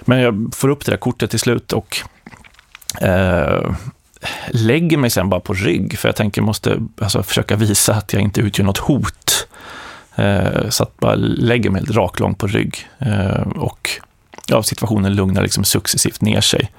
Men 0.00 0.20
jag 0.20 0.50
får 0.54 0.68
upp 0.68 0.84
det 0.84 0.92
där 0.92 0.98
kortet 0.98 1.30
till 1.30 1.38
slut 1.38 1.72
och 1.72 1.96
Eh, 3.00 3.70
lägger 4.48 4.96
mig 4.96 5.10
sen 5.10 5.28
bara 5.28 5.40
på 5.40 5.52
rygg, 5.52 5.98
för 5.98 6.08
jag 6.08 6.16
tänker 6.16 6.40
jag 6.40 6.46
måste 6.46 6.78
alltså, 7.00 7.22
försöka 7.22 7.56
visa 7.56 7.94
att 7.94 8.12
jag 8.12 8.22
inte 8.22 8.40
utgör 8.40 8.64
något 8.64 8.78
hot. 8.78 9.48
Eh, 10.16 10.68
så 10.68 10.82
att 10.82 10.96
bara 10.96 11.14
lägger 11.14 11.70
mig 11.70 11.82
raklång 11.90 12.34
på 12.34 12.46
rygg. 12.46 12.88
Eh, 12.98 13.40
och 13.40 13.90
ja, 14.46 14.62
situationen 14.62 15.14
lugnar 15.14 15.42
liksom 15.42 15.64
successivt 15.64 16.20
ner 16.20 16.40
sig. 16.40 16.72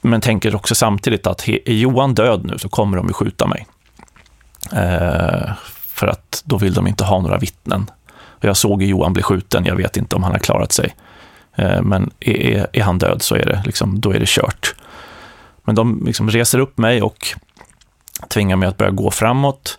Men 0.00 0.20
tänker 0.20 0.54
också 0.54 0.74
samtidigt 0.74 1.26
att 1.26 1.48
är 1.48 1.74
Johan 1.74 2.14
död 2.14 2.44
nu 2.44 2.58
så 2.58 2.68
kommer 2.68 2.96
de 2.96 3.06
ju 3.06 3.12
skjuta 3.12 3.46
mig. 3.46 3.66
Eh, 4.72 5.52
för 5.86 6.06
att 6.06 6.42
då 6.44 6.58
vill 6.58 6.74
de 6.74 6.86
inte 6.86 7.04
ha 7.04 7.20
några 7.20 7.38
vittnen. 7.38 7.90
Jag 8.40 8.56
såg 8.56 8.82
Johan 8.82 9.12
bli 9.12 9.22
skjuten, 9.22 9.64
jag 9.64 9.76
vet 9.76 9.96
inte 9.96 10.16
om 10.16 10.22
han 10.22 10.32
har 10.32 10.38
klarat 10.38 10.72
sig. 10.72 10.94
Eh, 11.56 11.82
men 11.82 12.10
är, 12.20 12.66
är, 12.72 12.82
han 12.82 12.98
död 12.98 13.22
så 13.22 13.34
är 13.34 13.46
det, 13.46 13.62
liksom, 13.66 14.00
då 14.00 14.14
är 14.14 14.20
det 14.20 14.28
kört. 14.28 14.74
Men 15.64 15.74
de 15.74 16.02
liksom 16.06 16.30
reser 16.30 16.58
upp 16.58 16.78
mig 16.78 17.02
och 17.02 17.28
tvingar 18.28 18.56
mig 18.56 18.68
att 18.68 18.76
börja 18.76 18.90
gå 18.90 19.10
framåt. 19.10 19.78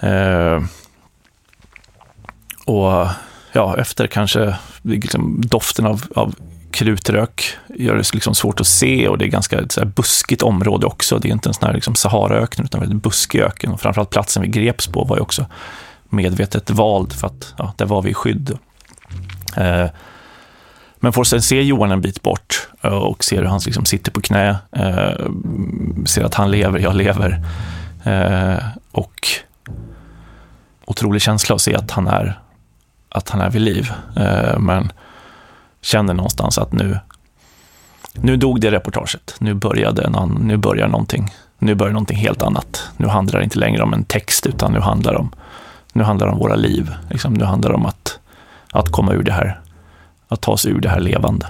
Eh, 0.00 0.62
och 2.64 3.06
ja, 3.52 3.76
efter 3.78 4.06
kanske 4.06 4.56
liksom, 4.82 5.40
doften 5.46 5.86
av, 5.86 6.02
av 6.14 6.34
krutrök 6.70 7.56
gör 7.68 7.96
det 7.96 8.14
liksom 8.14 8.34
svårt 8.34 8.60
att 8.60 8.66
se 8.66 9.08
och 9.08 9.18
det 9.18 9.24
är 9.24 9.28
ganska 9.28 9.68
så 9.68 9.80
här, 9.80 9.86
buskigt 9.86 10.42
område 10.42 10.86
också. 10.86 11.18
Det 11.18 11.28
är 11.28 11.32
inte 11.32 11.48
en 11.48 11.54
sån 11.54 11.66
här 11.66 11.74
liksom, 11.74 11.94
Saharaöken 11.94 12.64
utan 12.64 12.80
en 12.80 12.88
väldigt 12.88 13.02
buskig 13.02 13.40
öken. 13.40 13.72
Och 13.72 13.80
framförallt 13.80 14.10
platsen 14.10 14.42
vi 14.42 14.48
greps 14.48 14.86
på 14.86 15.04
var 15.04 15.16
ju 15.16 15.22
också 15.22 15.46
medvetet 16.08 16.70
vald 16.70 17.12
för 17.12 17.26
att 17.26 17.54
ja, 17.58 17.74
där 17.76 17.86
var 17.86 18.02
vi 18.02 18.10
i 18.10 18.14
skydd. 18.14 18.58
Eh, 19.56 19.86
men 21.00 21.12
får 21.12 21.24
sen 21.24 21.42
se 21.42 21.62
Johan 21.62 21.92
en 21.92 22.00
bit 22.00 22.22
bort 22.22 22.68
eh, 22.82 22.90
och 22.90 23.24
ser 23.24 23.36
hur 23.36 23.44
han 23.44 23.60
liksom 23.64 23.84
sitter 23.84 24.12
på 24.12 24.20
knä, 24.20 24.48
eh, 24.72 25.26
ser 26.06 26.24
att 26.24 26.34
han 26.34 26.50
lever, 26.50 26.78
jag 26.78 26.94
lever. 26.94 27.44
Eh, 28.04 28.64
och 28.92 29.28
otrolig 30.84 31.22
känsla 31.22 31.54
att 31.54 31.60
se 31.60 31.74
att 31.74 31.90
han 31.90 32.06
är, 32.06 32.40
att 33.08 33.28
han 33.28 33.40
är 33.40 33.50
vid 33.50 33.62
liv. 33.62 33.92
Eh, 34.16 34.58
men 34.58 34.92
känner 35.82 36.14
någonstans 36.14 36.58
att 36.58 36.72
nu, 36.72 36.98
nu 38.14 38.36
dog 38.36 38.60
det 38.60 38.70
reportaget. 38.70 39.34
Nu 39.38 39.54
började 39.54 40.02
en 40.02 40.14
annan, 40.14 40.42
nu 40.42 40.56
börjar 40.56 40.88
någonting. 40.88 41.34
Nu 41.58 41.74
börjar 41.74 41.92
någonting 41.92 42.16
helt 42.16 42.42
annat. 42.42 42.90
Nu 42.96 43.06
handlar 43.06 43.38
det 43.38 43.44
inte 43.44 43.58
längre 43.58 43.82
om 43.82 43.92
en 43.92 44.04
text, 44.04 44.46
utan 44.46 44.72
nu 44.72 44.80
handlar 44.80 45.12
det 45.12 45.18
om, 45.18 45.32
nu 45.92 46.02
handlar 46.02 46.26
det 46.26 46.32
om 46.32 46.38
våra 46.38 46.56
liv. 46.56 46.94
Liksom, 47.10 47.34
nu 47.34 47.44
handlar 47.44 47.70
det 47.70 47.76
om 47.76 47.86
att, 47.86 48.18
att 48.70 48.92
komma 48.92 49.12
ur 49.12 49.22
det 49.22 49.32
här, 49.32 49.60
att 50.30 50.40
ta 50.40 50.56
sig 50.56 50.72
ur 50.72 50.80
det 50.80 50.88
här 50.88 51.00
levande. 51.00 51.46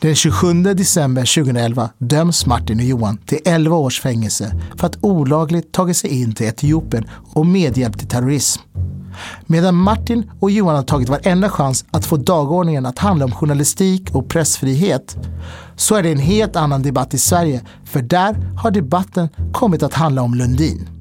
Den 0.00 0.14
27 0.14 0.62
december 0.62 1.42
2011 1.42 1.90
döms 1.98 2.46
Martin 2.46 2.78
och 2.78 2.84
Johan 2.84 3.16
till 3.16 3.38
11 3.44 3.76
års 3.76 4.00
fängelse 4.00 4.60
för 4.76 4.86
att 4.86 4.98
olagligt 5.00 5.72
tagit 5.72 5.96
sig 5.96 6.20
in 6.20 6.34
till 6.34 6.46
Etiopien 6.46 7.08
och 7.34 7.46
medhjälp 7.46 7.98
till 7.98 8.08
terrorism. 8.08 8.62
Medan 9.46 9.74
Martin 9.74 10.30
och 10.40 10.50
Johan 10.50 10.76
har 10.76 10.82
tagit 10.82 11.08
varenda 11.08 11.48
chans 11.48 11.84
att 11.90 12.06
få 12.06 12.16
dagordningen 12.16 12.86
att 12.86 12.98
handla 12.98 13.24
om 13.24 13.32
journalistik 13.32 14.14
och 14.14 14.28
pressfrihet 14.28 15.16
så 15.76 15.94
är 15.94 16.02
det 16.02 16.12
en 16.12 16.18
helt 16.18 16.56
annan 16.56 16.82
debatt 16.82 17.14
i 17.14 17.18
Sverige, 17.18 17.60
för 17.84 18.02
där 18.02 18.34
har 18.56 18.70
debatten 18.70 19.28
kommit 19.52 19.82
att 19.82 19.94
handla 19.94 20.22
om 20.22 20.34
Lundin. 20.34 20.99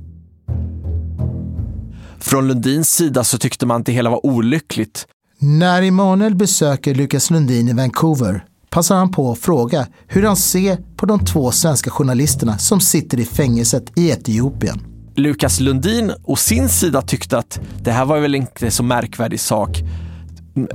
Från 2.21 2.47
Lundins 2.47 2.95
sida 2.95 3.23
så 3.23 3.37
tyckte 3.37 3.65
man 3.65 3.79
att 3.79 3.85
det 3.85 3.91
hela 3.91 4.09
var 4.09 4.25
olyckligt. 4.25 5.07
När 5.39 5.81
Emanuel 5.81 6.35
besöker 6.35 6.95
Lukas 6.95 7.29
Lundin 7.29 7.67
i 7.67 7.73
Vancouver 7.73 8.45
passar 8.69 8.95
han 8.95 9.11
på 9.11 9.31
att 9.31 9.39
fråga 9.39 9.87
hur 10.07 10.23
han 10.23 10.35
ser 10.35 10.77
på 10.95 11.05
de 11.05 11.25
två 11.25 11.51
svenska 11.51 11.89
journalisterna 11.89 12.57
som 12.57 12.79
sitter 12.79 13.19
i 13.19 13.25
fängelset 13.25 13.91
i 13.95 14.09
Etiopien. 14.09 14.81
Lukas 15.15 15.59
Lundin 15.59 16.11
å 16.23 16.35
sin 16.35 16.69
sida 16.69 17.01
tyckte 17.01 17.37
att 17.37 17.59
det 17.81 17.91
här 17.91 18.05
var 18.05 18.19
väl 18.19 18.35
inte 18.35 18.71
så 18.71 18.83
märkvärdig 18.83 19.39
sak 19.39 19.83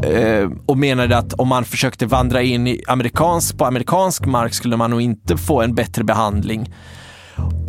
eh, 0.03 0.51
och 0.67 0.79
menade 0.79 1.19
att 1.19 1.33
om 1.33 1.49
man 1.49 1.65
försökte 1.65 2.07
vandra 2.07 2.43
in 2.43 2.67
i 2.67 2.83
amerikansk, 2.87 3.59
på 3.59 3.65
amerikansk 3.65 4.27
mark 4.27 4.55
skulle 4.55 4.77
man 4.77 4.91
nog 4.91 5.01
inte 5.01 5.37
få 5.37 5.63
en 5.63 5.75
bättre 5.75 6.05
behandling. 6.05 6.75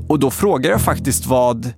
Och 0.08 0.20
då 0.20 0.32
frågar 0.32 0.72
jag 0.72 0.82
faktiskt 0.82 1.26
vad 1.26 1.74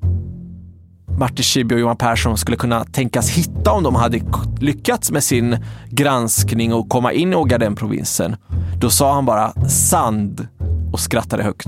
Martin 1.20 1.44
Schibbye 1.44 1.76
och 1.76 1.82
Johan 1.82 1.98
Persson 1.98 2.38
skulle 2.38 2.58
kunna 2.58 2.86
tänkas 2.86 3.30
hitta 3.30 3.72
om 3.72 3.84
de 3.84 3.96
hade 3.96 4.22
lyckats 4.60 5.12
med 5.12 5.24
sin 5.24 5.58
granskning 5.90 6.74
och 6.74 6.90
komma 6.90 7.14
in 7.14 7.34
i 7.34 7.36
Ogaden-provinsen. 7.36 8.36
Då 8.80 8.90
sa 8.90 9.14
han 9.14 9.26
bara 9.26 9.70
sand 9.70 10.48
och 10.94 11.00
skrattade 11.00 11.44
högt. 11.44 11.68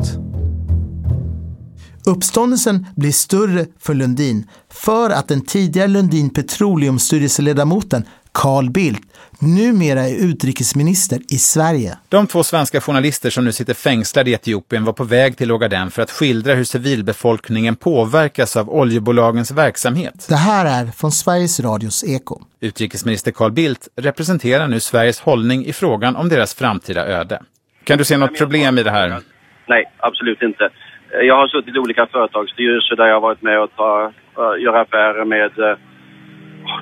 Uppståndelsen 2.06 2.86
blir 2.96 3.12
större 3.12 3.66
för 3.80 3.94
Lundin 3.94 4.48
för 4.70 5.10
att 5.10 5.28
den 5.28 5.42
tidigare 5.42 5.88
Lundin 5.88 6.30
Petroleum 6.30 7.00
styrelseledamoten 7.00 8.04
Carl 8.34 8.70
Bildt 8.70 9.02
numera 9.42 10.00
är 10.00 10.30
utrikesminister 10.30 11.20
i 11.30 11.38
Sverige. 11.38 11.98
De 12.10 12.28
två 12.28 12.44
svenska 12.44 12.82
journalister 12.82 13.30
som 13.30 13.46
nu 13.46 13.52
sitter 13.52 13.74
fängslade 13.74 14.30
i 14.30 14.34
Etiopien 14.34 14.86
var 14.86 14.94
på 14.94 15.04
väg 15.04 15.38
till 15.38 15.52
Ogaden 15.52 15.92
för 15.92 16.02
att 16.02 16.12
skildra 16.12 16.54
hur 16.54 16.64
civilbefolkningen 16.64 17.76
påverkas 17.76 18.58
av 18.58 18.70
oljebolagens 18.70 19.52
verksamhet. 19.52 20.26
Det 20.30 20.36
här 20.36 20.66
är 20.66 20.92
från 20.92 21.12
Sveriges 21.12 21.60
Radios 21.60 22.04
Eko. 22.04 22.42
Utrikesminister 22.60 23.32
Carl 23.32 23.52
Bildt 23.52 23.88
representerar 23.96 24.68
nu 24.68 24.80
Sveriges 24.80 25.22
hållning 25.22 25.66
i 25.66 25.74
frågan 25.74 26.16
om 26.16 26.30
deras 26.30 26.56
framtida 26.56 27.08
öde. 27.08 27.42
Kan 27.84 27.98
du 27.98 28.04
se 28.04 28.18
något 28.18 28.38
problem 28.38 28.78
i 28.78 28.84
det 28.84 28.92
här? 28.92 29.20
Nej, 29.68 29.92
absolut 29.98 30.42
inte. 30.42 30.70
Jag 31.12 31.36
har 31.36 31.48
suttit 31.48 31.76
i 31.76 31.80
olika 31.80 32.06
företagsstyrelser 32.06 32.96
där 32.96 33.08
jag 33.08 33.16
har 33.16 33.22
varit 33.22 33.42
med 33.42 33.62
och 33.62 33.76
ta, 33.76 34.12
göra 34.60 34.82
affärer 34.82 35.26
med 35.26 35.60
eh, 35.60 35.78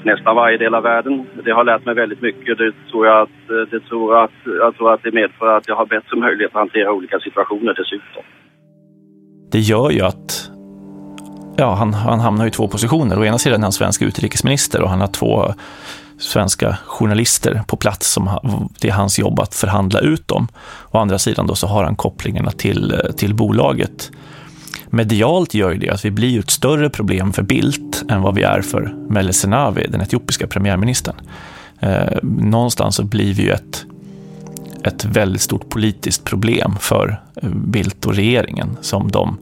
nästan 0.04 0.36
varje 0.36 0.58
del 0.58 0.76
av 0.76 0.84
världen. 0.84 1.28
Det 1.46 1.52
har 1.52 1.64
lärt 1.64 1.86
mig 1.86 1.96
väldigt 1.96 2.22
mycket. 2.22 2.58
Det 2.58 2.72
tror 2.92 3.06
jag, 3.08 3.22
att, 3.22 3.50
eh, 3.50 3.70
det 3.72 3.80
tror 3.80 4.24
att, 4.24 4.38
jag 4.46 4.76
tror 4.76 4.94
att 4.94 5.04
det 5.04 5.12
medför 5.12 5.58
att 5.58 5.68
jag 5.68 5.76
har 5.76 5.86
bättre 5.86 6.18
möjlighet 6.18 6.52
att 6.56 6.60
hantera 6.60 6.92
olika 6.92 7.20
situationer 7.20 7.74
dessutom. 7.74 8.24
Det 9.52 9.60
gör 9.60 9.90
ju 9.92 10.02
att 10.02 10.52
ja, 11.58 11.74
han, 11.74 11.94
han 11.94 12.20
hamnar 12.20 12.48
i 12.48 12.52
två 12.52 12.68
positioner. 12.68 13.20
Å 13.20 13.26
ena 13.26 13.38
sidan 13.38 13.60
är 13.60 13.64
han 13.64 13.72
svensk 13.72 14.02
utrikesminister 14.02 14.82
och 14.82 14.90
han 14.90 15.02
har 15.02 15.08
två 15.08 15.54
svenska 16.18 16.78
journalister 16.86 17.62
på 17.68 17.78
plats 17.78 18.14
som 18.14 18.30
det 18.82 18.88
är 18.88 18.94
hans 18.94 19.20
jobb 19.20 19.40
att 19.40 19.56
förhandla 19.56 20.00
ut 20.00 20.28
dem. 20.28 20.48
Å 20.92 20.98
andra 20.98 21.20
sidan 21.20 21.48
då 21.48 21.56
så 21.56 21.68
har 21.68 21.84
han 21.84 21.96
kopplingarna 21.96 22.52
till, 22.52 22.94
eh, 22.94 23.12
till 23.12 23.34
bolaget 23.36 24.12
medialt 24.90 25.54
gör 25.54 25.74
det 25.74 25.90
att 25.90 26.06
vi 26.06 26.12
blir 26.12 26.40
ett 26.40 26.50
större 26.50 26.90
problem 26.90 27.34
för 27.34 27.44
Bildt 27.44 28.04
än 28.10 28.22
vad 28.22 28.36
vi 28.36 28.44
är 28.44 28.62
för 28.62 28.96
Meles 29.10 29.40
Zenawi, 29.40 29.88
den 29.90 30.02
etiopiska 30.02 30.48
premiärministern. 30.48 31.16
Eh, 31.80 32.18
någonstans 32.24 32.96
så 32.96 33.04
blir 33.04 33.34
vi 33.34 33.44
ju 33.44 33.52
ett, 33.52 33.86
ett 34.84 35.06
väldigt 35.06 35.42
stort 35.42 35.70
politiskt 35.70 36.24
problem 36.24 36.76
för 36.80 37.22
eh, 37.36 37.50
Bildt 37.50 38.06
och 38.06 38.16
regeringen 38.16 38.78
som 38.82 39.12
de 39.12 39.38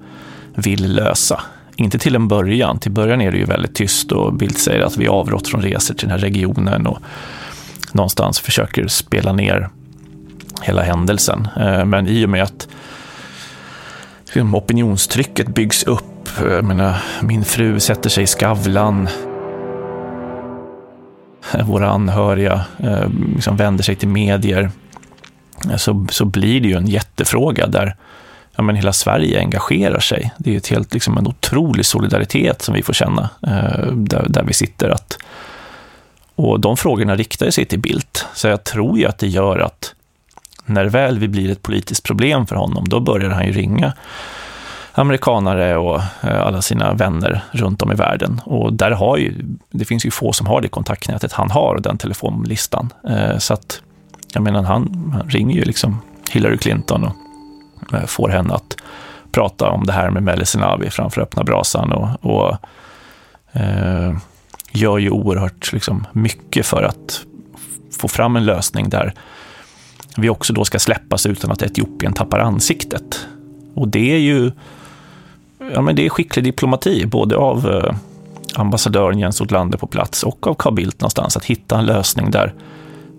vill 0.56 0.94
lösa. 0.94 1.42
Inte 1.76 2.00
till 2.00 2.16
en 2.16 2.28
början. 2.28 2.80
Till 2.80 2.92
början 2.92 3.22
är 3.22 3.32
det 3.32 3.38
ju 3.38 3.46
väldigt 3.46 3.76
tyst 3.76 4.12
och 4.12 4.34
Bildt 4.34 4.58
säger 4.58 4.82
att 4.82 4.98
vi 4.98 5.08
avrått 5.08 5.48
från 5.48 5.62
resor 5.62 5.94
till 5.94 6.08
den 6.08 6.20
här 6.20 6.26
regionen 6.26 6.88
och 6.88 7.00
någonstans 7.92 8.40
försöker 8.40 8.88
spela 8.88 9.34
ner 9.34 9.70
hela 10.62 10.82
händelsen. 10.82 11.48
Eh, 11.58 11.86
men 11.86 12.08
i 12.08 12.26
och 12.26 12.30
med 12.30 12.44
att 12.44 12.68
opinionstrycket 14.42 15.48
byggs 15.48 15.84
upp. 15.84 16.30
Jag 16.42 16.64
menar, 16.64 17.04
min 17.22 17.46
fru 17.46 17.80
sätter 17.80 18.10
sig 18.10 18.24
i 18.24 18.28
Skavlan. 18.28 19.08
Våra 21.64 21.90
anhöriga 21.90 22.66
eh, 22.80 23.10
liksom 23.36 23.58
vänder 23.58 23.84
sig 23.84 23.96
till 23.96 24.08
medier. 24.08 24.72
Så, 25.78 26.08
så 26.10 26.26
blir 26.26 26.62
det 26.62 26.68
ju 26.68 26.78
en 26.78 26.88
jättefråga 26.88 27.68
där 27.68 27.96
ja, 28.56 28.64
men 28.64 28.76
hela 28.76 28.94
Sverige 28.94 29.40
engagerar 29.40 30.00
sig. 30.00 30.32
Det 30.38 30.54
är 30.54 30.58
ett 30.58 30.68
helt, 30.68 30.94
liksom 30.94 31.18
en 31.18 31.28
otrolig 31.28 31.86
solidaritet 31.86 32.62
som 32.62 32.74
vi 32.74 32.84
får 32.84 32.94
känna 32.94 33.30
eh, 33.48 33.92
där, 33.92 34.26
där 34.30 34.44
vi 34.44 34.54
sitter. 34.54 34.90
Att, 34.90 35.18
och 36.36 36.60
de 36.60 36.78
frågorna 36.78 37.16
riktar 37.16 37.50
sig 37.50 37.66
till 37.66 37.80
Bildt. 37.80 38.26
Så 38.34 38.48
jag 38.48 38.64
tror 38.64 39.00
ju 39.00 39.06
att 39.06 39.18
det 39.18 39.28
gör 39.28 39.60
att 39.60 39.95
när 40.66 40.86
väl 40.86 41.20
vi 41.20 41.28
blir 41.28 41.52
ett 41.52 41.62
politiskt 41.62 42.04
problem 42.04 42.48
för 42.48 42.56
honom, 42.56 42.86
då 42.88 43.00
börjar 43.00 43.30
han 43.30 43.46
ju 43.46 43.52
ringa 43.52 43.94
amerikanare 44.98 45.78
och 45.78 46.02
eh, 46.22 46.42
alla 46.42 46.62
sina 46.62 46.94
vänner 46.94 47.44
runt 47.52 47.82
om 47.82 47.92
i 47.92 47.96
världen. 47.96 48.42
Och 48.46 48.74
där 48.74 48.92
har 48.92 49.18
ju, 49.18 49.34
det 49.72 49.86
finns 49.86 50.06
ju 50.06 50.12
få 50.12 50.34
som 50.34 50.48
har 50.48 50.62
det 50.62 50.68
kontaktnätet 50.68 51.34
han 51.34 51.52
har, 51.52 51.76
och 51.76 51.82
den 51.82 51.98
telefonlistan. 51.98 52.94
Eh, 53.10 53.38
så 53.38 53.54
att, 53.54 53.82
jag 54.34 54.44
menar, 54.44 54.64
han, 54.64 55.12
han 55.14 55.30
ringer 55.30 55.56
ju 55.56 55.64
liksom 55.64 56.02
Hillary 56.32 56.58
Clinton 56.58 57.04
och 57.04 57.94
eh, 57.94 58.06
får 58.06 58.30
henne 58.30 58.54
att 58.54 58.78
prata 59.32 59.70
om 59.70 59.86
det 59.86 59.94
här 59.94 60.10
med 60.10 60.24
Melisinavi 60.24 60.90
framför 60.90 61.22
öppna 61.22 61.44
brasan 61.44 61.92
och, 61.92 62.08
och 62.22 62.58
eh, 63.52 64.18
gör 64.72 64.98
ju 64.98 65.10
oerhört 65.10 65.74
liksom, 65.74 66.08
mycket 66.12 66.66
för 66.66 66.84
att 66.84 67.22
få 68.00 68.08
fram 68.08 68.36
en 68.36 68.46
lösning 68.46 68.90
där 68.90 69.14
vi 70.18 70.30
också 70.30 70.54
då 70.54 70.66
ska 70.66 70.80
släppas 70.80 71.26
utan 71.26 71.52
att 71.52 71.62
Etiopien 71.62 72.14
tappar 72.14 72.40
ansiktet. 72.40 73.28
Och 73.74 73.88
det 73.88 74.12
är 74.12 74.20
ju 74.20 74.52
ja, 75.74 75.82
men 75.82 75.96
det 75.96 76.06
är 76.06 76.10
skicklig 76.10 76.46
diplomati, 76.46 77.06
både 77.06 77.36
av 77.36 77.72
eh, 77.72 77.96
ambassadören 78.56 79.20
Jens 79.20 79.42
Otlander 79.42 79.78
på 79.78 79.88
plats 79.88 80.24
och 80.24 80.48
av 80.48 80.54
Carl 80.54 80.74
Bildt 80.74 81.02
någonstans, 81.02 81.38
att 81.38 81.46
hitta 81.46 81.78
en 81.80 81.86
lösning 81.86 82.32
där, 82.32 82.54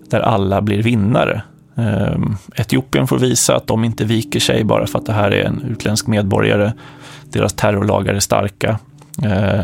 där 0.09 0.19
alla 0.19 0.61
blir 0.61 0.83
vinnare. 0.83 1.41
Eh, 1.75 2.17
Etiopien 2.55 3.07
får 3.07 3.19
visa 3.19 3.55
att 3.55 3.67
de 3.67 3.83
inte 3.83 4.05
viker 4.05 4.39
sig 4.39 4.63
bara 4.63 4.87
för 4.87 4.99
att 4.99 5.05
det 5.05 5.13
här 5.13 5.31
är 5.31 5.43
en 5.43 5.61
utländsk 5.61 6.07
medborgare. 6.07 6.71
Deras 7.31 7.53
terrorlagar 7.53 8.13
är 8.13 8.19
starka. 8.19 8.79
Ehm, 9.23 9.63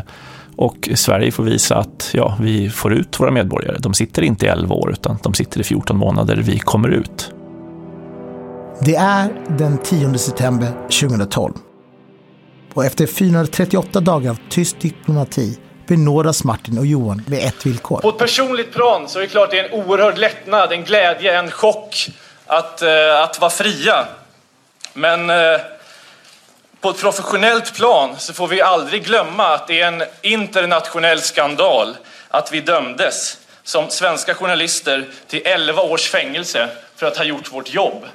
och 0.55 0.89
Sverige 0.95 1.31
får 1.31 1.43
visa 1.43 1.75
att 1.75 2.09
ja, 2.13 2.37
vi 2.41 2.69
får 2.69 2.93
ut 2.93 3.19
våra 3.19 3.31
medborgare. 3.31 3.77
De 3.79 3.93
sitter 3.93 4.21
inte 4.21 4.45
i 4.45 4.49
11 4.49 4.75
år, 4.75 4.91
utan 4.91 5.17
de 5.23 5.33
sitter 5.33 5.59
i 5.59 5.63
14 5.63 5.97
månader. 5.97 6.35
Vi 6.35 6.59
kommer 6.59 6.89
ut. 6.89 7.31
Det 8.81 8.95
är 8.95 9.29
den 9.57 9.77
10 9.77 10.17
september 10.17 10.71
2012. 11.01 11.53
Och 12.73 12.85
efter 12.85 13.07
438 13.07 13.99
dagar 13.99 14.31
av 14.31 14.39
tyst 14.49 14.79
diplomati 14.79 15.57
benådas 15.87 16.43
Martin 16.43 16.77
och 16.77 16.85
Johan 16.85 17.23
med 17.27 17.47
ett 17.47 17.65
villkor. 17.65 18.01
På 18.01 18.09
ett 18.09 18.17
personligt 18.17 18.73
plan 18.73 19.09
så 19.09 19.19
är 19.19 19.23
det 19.23 19.29
klart 19.29 19.51
det 19.51 19.59
är 19.59 19.69
en 19.69 19.85
oerhörd 19.85 20.17
lättnad, 20.17 20.71
en 20.71 20.83
glädje, 20.83 21.39
en 21.39 21.51
chock 21.51 22.09
att, 22.45 22.81
eh, 22.81 23.21
att 23.23 23.41
vara 23.41 23.51
fria. 23.51 24.05
Men 24.93 25.29
eh, 25.29 25.35
på 26.83 26.89
ett 26.89 27.01
professionellt 27.01 27.75
plan 27.75 28.15
så 28.17 28.33
får 28.33 28.47
vi 28.47 28.61
aldrig 28.61 29.05
glömma 29.05 29.47
att 29.47 29.67
det 29.67 29.81
är 29.81 29.87
en 29.87 30.03
internationell 30.21 31.21
skandal 31.21 31.97
att 32.29 32.53
vi 32.53 32.61
dömdes 32.61 33.37
som 33.63 33.89
svenska 33.89 34.33
journalister 34.33 35.09
till 35.27 35.41
11 35.45 35.81
års 35.81 36.09
fängelse 36.09 36.69
för 36.95 37.05
att 37.05 37.17
ha 37.17 37.23
gjort 37.23 37.53
vårt 37.53 37.73
jobb. 37.73 38.05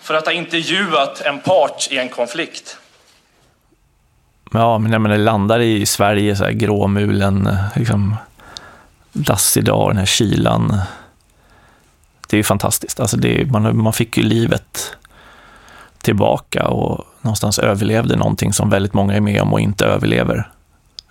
För 0.00 0.14
att 0.14 0.26
ha 0.26 0.32
intervjuat 0.32 1.20
en 1.20 1.40
part 1.40 1.88
i 1.90 1.98
en 1.98 2.08
konflikt. 2.08 2.78
Ja, 4.52 4.78
men 4.78 4.90
när 4.90 4.98
man 4.98 5.24
landar 5.24 5.60
i 5.60 5.86
Sverige, 5.86 6.36
så 6.36 6.44
här 6.44 6.52
gråmulen, 6.52 7.56
liksom 7.76 8.16
dassig 9.12 9.64
dag, 9.64 9.90
den 9.90 9.96
här 9.96 10.06
kylan. 10.06 10.80
Det 12.28 12.36
är 12.36 12.38
ju 12.38 12.44
fantastiskt. 12.44 13.00
Alltså 13.00 13.16
det, 13.16 13.50
man, 13.50 13.82
man 13.82 13.92
fick 13.92 14.16
ju 14.16 14.22
livet 14.22 14.96
tillbaka 16.02 16.68
och 16.68 17.04
någonstans 17.28 17.58
överlevde 17.58 18.16
någonting 18.16 18.52
som 18.52 18.70
väldigt 18.70 18.94
många 18.94 19.14
är 19.14 19.20
med 19.20 19.42
om 19.42 19.52
och 19.52 19.60
inte 19.60 19.84
överlever. 19.84 20.50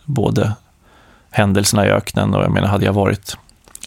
Både 0.06 0.54
händelserna 1.30 1.86
i 1.88 1.90
öknen 1.90 2.34
och 2.34 2.44
jag 2.44 2.52
menar, 2.52 2.68
hade 2.68 2.86
jag 2.86 2.94
varit 2.94 3.38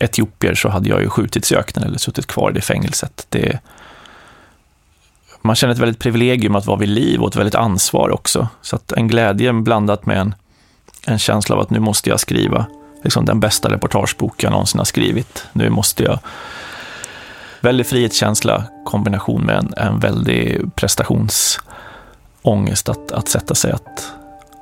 etiopier 0.00 0.54
så 0.54 0.68
hade 0.68 0.88
jag 0.88 1.00
ju 1.00 1.08
skjutits 1.08 1.52
i 1.52 1.56
öknen 1.56 1.84
eller 1.84 1.98
suttit 1.98 2.26
kvar 2.26 2.50
i 2.50 2.54
det 2.54 2.60
fängelset. 2.60 3.26
Det, 3.28 3.58
man 5.42 5.56
känner 5.56 5.74
ett 5.74 5.80
väldigt 5.80 5.98
privilegium 5.98 6.56
att 6.56 6.66
vara 6.66 6.78
vid 6.78 6.88
liv 6.88 7.20
och 7.20 7.28
ett 7.28 7.36
väldigt 7.36 7.54
ansvar 7.54 8.10
också. 8.10 8.48
Så 8.62 8.76
att 8.76 8.92
en 8.92 9.08
glädje 9.08 9.52
blandat 9.52 10.06
med 10.06 10.18
en, 10.18 10.34
en 11.06 11.18
känsla 11.18 11.56
av 11.56 11.62
att 11.62 11.70
nu 11.70 11.80
måste 11.80 12.10
jag 12.10 12.20
skriva 12.20 12.66
liksom 13.04 13.24
den 13.24 13.40
bästa 13.40 13.70
reportagebok 13.70 14.42
jag 14.42 14.50
någonsin 14.50 14.78
har 14.78 14.84
skrivit. 14.84 15.46
Nu 15.52 15.70
måste 15.70 16.02
jag 16.02 16.18
väldig 17.60 17.86
frihetskänsla 17.86 18.64
kombination 18.84 19.42
med 19.42 19.56
en, 19.56 19.74
en 19.76 20.00
väldig 20.00 20.60
ångest 22.42 22.88
att, 22.88 23.12
att 23.12 23.28
sätta 23.28 23.54
sig 23.54 23.72
att, 23.72 24.12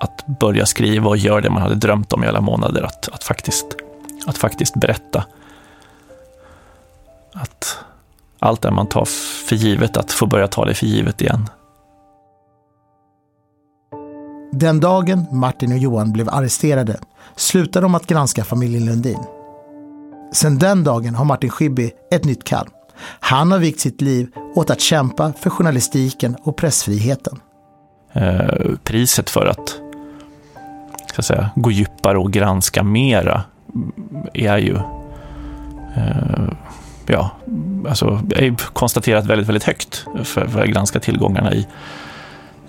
att 0.01 0.27
börja 0.27 0.67
skriva 0.67 1.09
och 1.09 1.17
göra 1.17 1.41
det 1.41 1.51
man 1.51 1.63
hade 1.63 1.75
drömt 1.75 2.13
om 2.13 2.25
i 2.25 2.27
alla 2.27 2.41
månader, 2.41 2.83
att, 2.83 3.09
att, 3.09 3.25
faktiskt, 3.25 3.67
att 4.27 4.39
faktiskt 4.39 4.75
berätta. 4.75 5.25
Att 7.33 7.79
allt 8.39 8.63
det 8.63 8.71
man 8.71 8.87
tar 8.87 9.05
för 9.49 9.57
givet, 9.57 9.97
att 9.97 10.13
få 10.13 10.27
börja 10.27 10.49
ta 10.49 10.65
det 10.65 10.75
för 10.75 10.87
givet 10.87 11.21
igen. 11.21 11.49
Den 14.53 14.81
dagen 14.81 15.27
Martin 15.33 15.73
och 15.73 15.79
Johan 15.79 16.13
blev 16.13 16.29
arresterade 16.29 17.01
slutade 17.37 17.85
de 17.85 17.95
att 17.95 18.07
granska 18.07 18.45
familjen 18.45 18.85
Lundin. 18.85 19.25
Sedan 20.33 20.59
den 20.59 20.85
dagen 20.85 21.15
har 21.15 21.25
Martin 21.25 21.51
Schibbye 21.51 21.91
ett 22.11 22.25
nytt 22.25 22.45
kall. 22.45 22.69
Han 23.21 23.53
har 23.53 23.59
vikt 23.59 23.81
sitt 23.81 24.01
liv 24.01 24.31
åt 24.55 24.71
att 24.71 24.81
kämpa 24.81 25.33
för 25.33 25.51
journalistiken 25.51 26.37
och 26.43 26.57
pressfriheten. 26.57 27.41
Eh, 28.13 28.75
priset 28.85 29.31
för 29.31 29.47
att, 29.47 29.81
ska 31.07 31.23
säga, 31.23 31.51
gå 31.55 31.71
djupare 31.71 32.19
och 32.19 32.33
granska 32.33 32.83
mera 32.83 33.43
är 34.35 34.59
ju 34.59 34.77
eh, 35.97 36.49
ja, 37.07 37.31
alltså, 37.89 38.21
är 38.37 38.73
konstaterat 38.73 39.27
väldigt, 39.27 39.49
väldigt 39.49 39.65
högt 39.65 40.07
för, 40.25 40.47
för 40.47 40.63
att 40.63 40.69
granska 40.69 41.01
tillgångarna 41.01 41.55
i, 41.55 41.67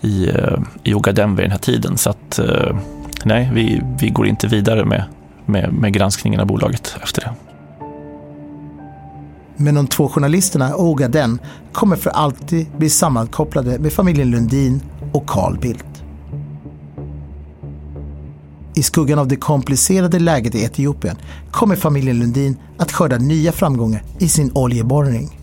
i, 0.01 0.29
eh, 0.29 0.59
i 0.83 0.93
Ogaden 0.93 1.35
vid 1.35 1.45
den 1.45 1.51
här 1.51 1.59
tiden. 1.59 1.97
Så 1.97 2.09
att 2.09 2.39
eh, 2.39 2.77
nej, 3.23 3.49
vi, 3.53 3.81
vi 3.99 4.09
går 4.09 4.27
inte 4.27 4.47
vidare 4.47 4.85
med, 4.85 5.03
med, 5.45 5.73
med 5.73 5.93
granskningen 5.93 6.39
av 6.39 6.47
bolaget 6.47 6.97
efter 7.03 7.21
det. 7.21 7.33
Men 9.55 9.75
de 9.75 9.87
två 9.87 10.09
journalisterna 10.09 10.75
Ogaden 10.75 11.39
kommer 11.71 11.95
för 11.95 12.09
alltid 12.09 12.67
bli 12.77 12.89
sammankopplade 12.89 13.79
med 13.79 13.93
familjen 13.93 14.31
Lundin 14.31 14.81
och 15.13 15.27
Carl 15.27 15.59
Bildt. 15.59 16.03
I 18.75 18.83
skuggan 18.83 19.19
av 19.19 19.27
det 19.27 19.35
komplicerade 19.35 20.19
läget 20.19 20.55
i 20.55 20.63
Etiopien 20.63 21.15
kommer 21.51 21.75
familjen 21.75 22.19
Lundin 22.19 22.57
att 22.77 22.91
skörda 22.91 23.17
nya 23.17 23.51
framgångar 23.51 24.03
i 24.19 24.29
sin 24.29 24.51
oljeborrning. 24.55 25.39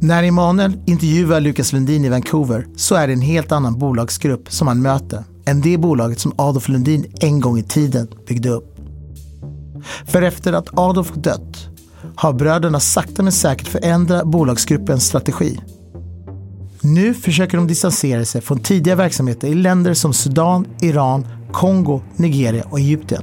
När 0.00 0.22
Emanuel 0.22 0.78
intervjuar 0.86 1.40
Lukas 1.40 1.72
Lundin 1.72 2.04
i 2.04 2.08
Vancouver 2.08 2.66
så 2.76 2.94
är 2.94 3.06
det 3.06 3.12
en 3.12 3.20
helt 3.20 3.52
annan 3.52 3.78
bolagsgrupp 3.78 4.52
som 4.52 4.68
han 4.68 4.82
möter 4.82 5.24
än 5.46 5.60
det 5.60 5.78
bolaget 5.78 6.20
som 6.20 6.32
Adolf 6.36 6.68
Lundin 6.68 7.06
en 7.20 7.40
gång 7.40 7.58
i 7.58 7.62
tiden 7.62 8.08
byggde 8.28 8.48
upp. 8.48 8.76
För 10.06 10.22
efter 10.22 10.52
att 10.52 10.78
Adolf 10.78 11.12
dött 11.14 11.68
har 12.16 12.32
bröderna 12.32 12.80
sakta 12.80 13.22
men 13.22 13.32
säkert 13.32 13.68
förändrat 13.68 14.26
bolagsgruppens 14.26 15.06
strategi. 15.06 15.60
Nu 16.84 17.14
försöker 17.14 17.56
de 17.56 17.66
distansera 17.66 18.24
sig 18.24 18.40
från 18.40 18.58
tidiga 18.58 18.96
verksamheter 18.96 19.48
i 19.48 19.54
länder 19.54 19.94
som 19.94 20.12
Sudan, 20.12 20.66
Iran, 20.80 21.26
Kongo, 21.52 22.02
Nigeria 22.16 22.64
och 22.70 22.78
Egypten. 22.78 23.22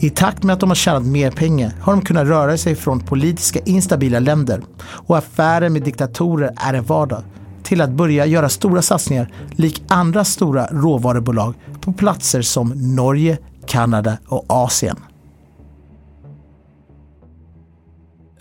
I 0.00 0.10
takt 0.10 0.42
med 0.42 0.54
att 0.54 0.60
de 0.60 0.70
har 0.70 0.74
tjänat 0.74 1.04
mer 1.04 1.30
pengar 1.30 1.72
har 1.80 1.92
de 1.92 2.02
kunnat 2.02 2.26
röra 2.26 2.58
sig 2.58 2.74
från 2.74 3.00
politiska 3.00 3.58
instabila 3.58 4.18
länder 4.18 4.62
och 4.80 5.18
affärer 5.18 5.68
med 5.68 5.82
diktatorer 5.82 6.54
är 6.56 6.74
en 6.74 6.84
vardag 6.84 7.22
till 7.62 7.80
att 7.80 7.90
börja 7.90 8.26
göra 8.26 8.48
stora 8.48 8.82
satsningar 8.82 9.32
lik 9.50 9.82
andra 9.88 10.24
stora 10.24 10.66
råvarubolag 10.66 11.54
på 11.80 11.92
platser 11.92 12.42
som 12.42 12.68
Norge, 12.96 13.38
Kanada 13.66 14.18
och 14.26 14.44
Asien. 14.48 14.96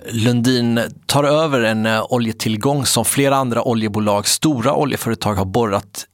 Lundin 0.10 0.82
tar 1.06 1.24
över 1.24 1.62
en 1.62 1.86
eh, 1.86 2.06
oljetillgång 2.10 2.86
som 2.86 3.06
flera 3.06 3.36
andra 3.36 3.64
oljebolag, 3.64 4.28
stora 4.28 4.76
oljeföretag 4.76 5.36
har 5.36 5.46
borrat 5.46 6.06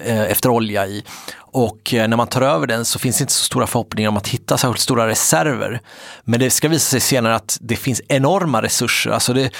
eh, 0.00 0.20
efter 0.20 0.48
olja 0.48 0.86
i. 0.86 1.04
Och 1.38 1.94
eh, 1.94 2.08
när 2.08 2.16
man 2.16 2.26
tar 2.26 2.42
över 2.42 2.66
den 2.66 2.84
så 2.84 2.98
finns 2.98 3.18
det 3.18 3.22
inte 3.22 3.32
så 3.32 3.44
stora 3.44 3.66
förhoppningar 3.66 4.08
om 4.08 4.16
att 4.16 4.28
hitta 4.28 4.58
särskilt 4.58 4.80
stora 4.80 5.08
reserver. 5.08 5.80
Men 6.24 6.40
det 6.40 6.50
ska 6.50 6.68
visa 6.68 6.90
sig 6.90 7.00
senare 7.00 7.34
att 7.34 7.58
det 7.60 7.76
finns 7.76 8.02
enorma 8.08 8.62
resurser. 8.62 9.10
Alltså 9.10 9.32
det, 9.32 9.50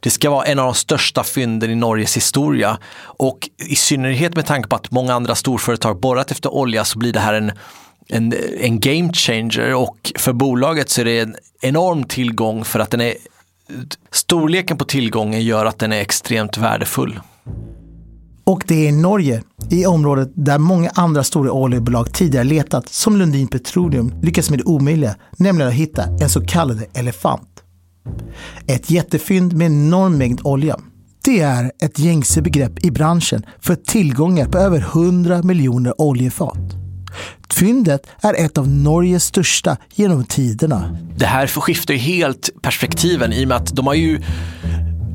det 0.00 0.10
ska 0.10 0.30
vara 0.30 0.44
en 0.44 0.58
av 0.58 0.64
de 0.64 0.74
största 0.74 1.24
fynden 1.24 1.70
i 1.70 1.74
Norges 1.74 2.16
historia. 2.16 2.78
Och 3.00 3.48
i 3.68 3.76
synnerhet 3.76 4.36
med 4.36 4.46
tanke 4.46 4.68
på 4.68 4.76
att 4.76 4.90
många 4.90 5.14
andra 5.14 5.34
storföretag 5.34 6.00
borrat 6.00 6.30
efter 6.30 6.54
olja 6.54 6.84
så 6.84 6.98
blir 6.98 7.12
det 7.12 7.20
här 7.20 7.34
en 7.34 7.52
en, 8.08 8.34
en 8.60 8.80
game 8.80 9.12
changer 9.12 9.74
och 9.74 10.12
för 10.16 10.32
bolaget 10.32 10.90
så 10.90 11.00
är 11.00 11.04
det 11.04 11.20
en 11.20 11.36
enorm 11.60 12.04
tillgång 12.04 12.64
för 12.64 12.78
att 12.80 12.90
den 12.90 13.00
är 13.00 13.14
storleken 14.10 14.76
på 14.76 14.84
tillgången 14.84 15.44
gör 15.44 15.66
att 15.66 15.78
den 15.78 15.92
är 15.92 16.00
extremt 16.00 16.58
värdefull. 16.58 17.20
Och 18.44 18.64
det 18.66 18.74
är 18.74 18.88
i 18.88 18.92
Norge, 18.92 19.42
i 19.70 19.86
området 19.86 20.30
där 20.34 20.58
många 20.58 20.90
andra 20.94 21.24
stora 21.24 21.52
oljebolag 21.52 22.12
tidigare 22.12 22.44
letat, 22.44 22.88
som 22.88 23.16
Lundin 23.16 23.48
Petroleum 23.48 24.14
lyckas 24.22 24.50
med 24.50 24.58
det 24.58 24.64
omöjliga, 24.64 25.14
nämligen 25.36 25.68
att 25.68 25.74
hitta 25.74 26.04
en 26.20 26.30
så 26.30 26.46
kallad 26.46 26.84
elefant. 26.94 27.48
Ett 28.66 28.90
jättefynd 28.90 29.52
med 29.52 29.66
enorm 29.66 30.18
mängd 30.18 30.40
olja. 30.44 30.76
Det 31.24 31.40
är 31.40 31.72
ett 31.78 31.98
gängse 31.98 32.42
begrepp 32.42 32.84
i 32.84 32.90
branschen 32.90 33.46
för 33.60 33.74
tillgångar 33.74 34.46
på 34.46 34.58
över 34.58 34.78
100 34.78 35.42
miljoner 35.42 36.00
oljefat. 36.00 36.81
Fyndet 37.50 38.06
är 38.20 38.44
ett 38.44 38.58
av 38.58 38.68
Norges 38.68 39.24
största 39.24 39.76
genom 39.94 40.24
tiderna. 40.24 40.96
Det 41.16 41.26
här 41.26 41.46
förskiftar 41.46 41.94
ju 41.94 42.00
helt 42.00 42.50
perspektiven 42.62 43.32
i 43.32 43.44
och 43.44 43.48
med 43.48 43.56
att 43.56 43.76
de 43.76 43.86
har 43.86 43.94
ju 43.94 44.20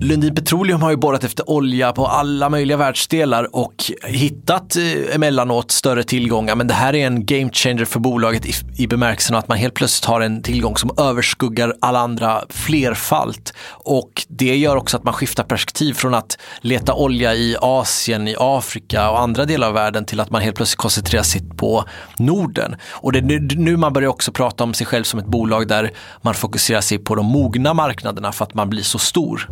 Lundin 0.02 0.36
Petroleum 0.36 0.82
har 0.82 0.90
ju 0.90 0.98
borrat 0.98 1.24
efter 1.24 1.50
olja 1.50 1.92
på 1.92 2.08
alla 2.08 2.50
möjliga 2.50 2.78
världsdelar 2.78 3.56
och 3.56 3.92
hittat 4.04 4.76
eh, 4.76 5.16
emellanåt 5.16 5.72
större 5.72 6.04
tillgångar. 6.04 6.56
Men 6.56 6.68
det 6.68 6.74
här 6.74 6.96
är 6.96 7.08
en 7.08 7.26
game 7.26 7.50
changer 7.54 7.86
för 7.86 8.00
bolaget 8.00 8.46
i, 8.46 8.54
i 8.84 8.88
bemärkelsen 8.88 9.36
att 9.36 9.48
man 9.48 9.58
helt 9.58 9.74
plötsligt 9.74 10.06
har 10.06 10.22
en 10.22 10.42
tillgång 10.42 10.78
som 10.78 10.92
överskuggar 10.98 11.74
alla 11.82 12.00
andra 12.00 12.44
flerfalt. 12.50 13.54
Och 13.70 14.26
det 14.28 14.58
gör 14.58 14.76
också 14.76 14.98
att 14.98 15.04
man 15.04 15.14
skiftar 15.14 15.44
perspektiv 15.44 15.94
från 15.94 16.14
att 16.14 16.38
leta 16.62 16.94
olja 16.94 17.36
i 17.36 17.56
Asien, 17.62 18.28
i 18.28 18.36
Afrika 18.40 19.10
och 19.10 19.22
andra 19.22 19.46
delar 19.46 19.68
av 19.68 19.74
världen 19.74 20.06
till 20.06 20.20
att 20.20 20.30
man 20.30 20.42
helt 20.42 20.56
plötsligt 20.56 20.78
koncentrerar 20.78 21.24
sig 21.24 21.42
på 21.58 21.86
Norden. 22.18 22.76
Och 22.92 23.12
det 23.12 23.20
är 23.20 23.56
nu 23.58 23.78
man 23.78 23.94
börjar 23.94 24.10
också 24.10 24.32
prata 24.32 24.64
om 24.64 24.74
sig 24.74 24.88
själv 24.88 25.04
som 25.04 25.20
ett 25.20 25.28
bolag 25.28 25.68
där 25.68 25.92
man 26.22 26.34
fokuserar 26.34 26.82
sig 26.82 26.98
på 26.98 27.16
de 27.16 27.26
mogna 27.26 27.74
marknaderna 27.74 28.32
för 28.32 28.46
att 28.46 28.54
man 28.54 28.70
blir 28.70 28.84
så 28.84 29.00
stor. 29.00 29.50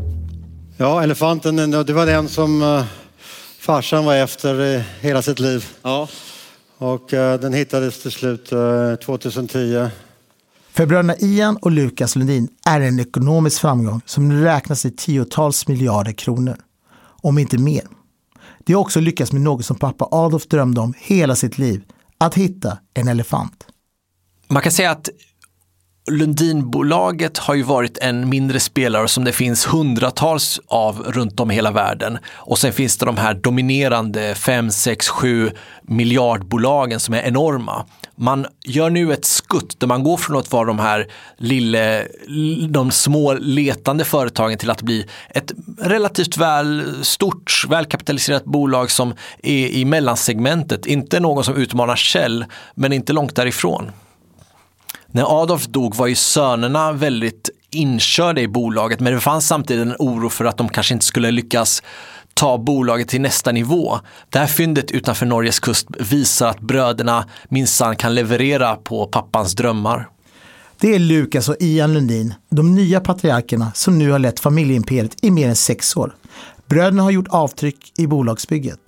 Ja, 0.77 1.03
elefanten, 1.03 1.71
det 1.71 1.93
var 1.93 2.05
den 2.05 2.29
som 2.29 2.61
uh, 2.61 2.83
farsan 3.59 4.05
var 4.05 4.15
efter 4.15 4.83
hela 5.01 5.21
sitt 5.21 5.39
liv. 5.39 5.65
Ja. 5.81 6.07
Och 6.77 7.13
uh, 7.13 7.33
den 7.33 7.53
hittades 7.53 8.01
till 8.01 8.11
slut 8.11 8.49
2010. 9.05 9.89
För 10.71 10.85
bröderna 10.85 11.15
Ian 11.19 11.57
och 11.57 11.71
Lukas 11.71 12.15
Lundin 12.15 12.49
är 12.65 12.79
det 12.79 12.85
en 12.85 12.99
ekonomisk 12.99 13.61
framgång 13.61 14.01
som 14.05 14.31
räknas 14.31 14.85
i 14.85 14.91
tiotals 14.91 15.67
miljarder 15.67 16.11
kronor. 16.11 16.57
Om 17.21 17.37
inte 17.37 17.57
mer. 17.57 17.83
De 18.65 18.73
har 18.73 18.81
också 18.81 18.99
lyckats 18.99 19.31
med 19.31 19.41
något 19.41 19.65
som 19.65 19.77
pappa 19.77 20.07
Adolf 20.11 20.47
drömde 20.47 20.81
om 20.81 20.93
hela 20.97 21.35
sitt 21.35 21.57
liv. 21.57 21.83
Att 22.17 22.35
hitta 22.35 22.77
en 22.93 23.07
elefant. 23.07 23.67
Man 24.47 24.61
kan 24.61 24.71
säga 24.71 24.91
att 24.91 25.09
Lundinbolaget 26.11 27.37
har 27.37 27.55
ju 27.55 27.63
varit 27.63 27.97
en 27.97 28.29
mindre 28.29 28.59
spelare 28.59 29.07
som 29.07 29.23
det 29.23 29.31
finns 29.31 29.65
hundratals 29.65 30.61
av 30.67 31.03
runt 31.07 31.39
om 31.39 31.51
i 31.51 31.55
hela 31.55 31.71
världen. 31.71 32.17
Och 32.33 32.59
sen 32.59 32.73
finns 32.73 32.97
det 32.97 33.05
de 33.05 33.17
här 33.17 33.33
dominerande 33.33 34.35
5, 34.35 34.71
6, 34.71 35.09
7 35.09 35.51
miljardbolagen 35.81 36.99
som 36.99 37.13
är 37.13 37.21
enorma. 37.21 37.85
Man 38.15 38.45
gör 38.65 38.89
nu 38.89 39.13
ett 39.13 39.25
skutt 39.25 39.79
där 39.79 39.87
man 39.87 40.03
går 40.03 40.17
från 40.17 40.37
att 40.37 40.51
vara 40.51 40.65
de 40.65 40.79
här 40.79 41.07
lille, 41.37 42.07
de 42.69 42.91
små 42.91 43.33
letande 43.33 44.05
företagen 44.05 44.57
till 44.57 44.69
att 44.69 44.81
bli 44.81 45.05
ett 45.29 45.53
relativt 45.81 46.37
väl 46.37 46.83
stort, 47.01 47.63
välkapitaliserat 47.69 48.45
bolag 48.45 48.91
som 48.91 49.13
är 49.43 49.67
i 49.67 49.85
mellansegmentet. 49.85 50.85
Inte 50.85 51.19
någon 51.19 51.43
som 51.43 51.55
utmanar 51.55 51.95
Shell, 51.95 52.45
men 52.75 52.93
inte 52.93 53.13
långt 53.13 53.35
därifrån. 53.35 53.91
När 55.15 55.41
Adolf 55.41 55.67
dog 55.67 55.95
var 55.95 56.07
ju 56.07 56.15
sönerna 56.15 56.91
väldigt 56.91 57.49
inkörda 57.71 58.41
i 58.41 58.47
bolaget 58.47 58.99
men 58.99 59.13
det 59.13 59.19
fanns 59.19 59.47
samtidigt 59.47 59.87
en 59.87 59.95
oro 59.99 60.29
för 60.29 60.45
att 60.45 60.57
de 60.57 60.69
kanske 60.69 60.93
inte 60.93 61.05
skulle 61.05 61.31
lyckas 61.31 61.83
ta 62.33 62.57
bolaget 62.57 63.07
till 63.07 63.21
nästa 63.21 63.51
nivå. 63.51 63.99
Det 64.29 64.39
här 64.39 64.47
fyndet 64.47 64.91
utanför 64.91 65.25
Norges 65.25 65.59
kust 65.59 65.87
visar 65.99 66.47
att 66.47 66.59
bröderna 66.59 67.25
minsann 67.49 67.95
kan 67.95 68.15
leverera 68.15 68.75
på 68.75 69.05
pappans 69.05 69.55
drömmar. 69.55 70.09
Det 70.79 70.95
är 70.95 70.99
Lukas 70.99 71.49
och 71.49 71.55
Ian 71.59 71.93
Lundin, 71.93 72.33
de 72.49 72.75
nya 72.75 72.99
patriarkerna 72.99 73.71
som 73.75 73.99
nu 73.99 74.11
har 74.11 74.19
lett 74.19 74.39
familjeimperiet 74.39 75.15
i 75.21 75.31
mer 75.31 75.49
än 75.49 75.55
sex 75.55 75.97
år. 75.97 76.15
Bröderna 76.65 77.03
har 77.03 77.11
gjort 77.11 77.27
avtryck 77.29 77.91
i 77.97 78.07
bolagsbygget. 78.07 78.79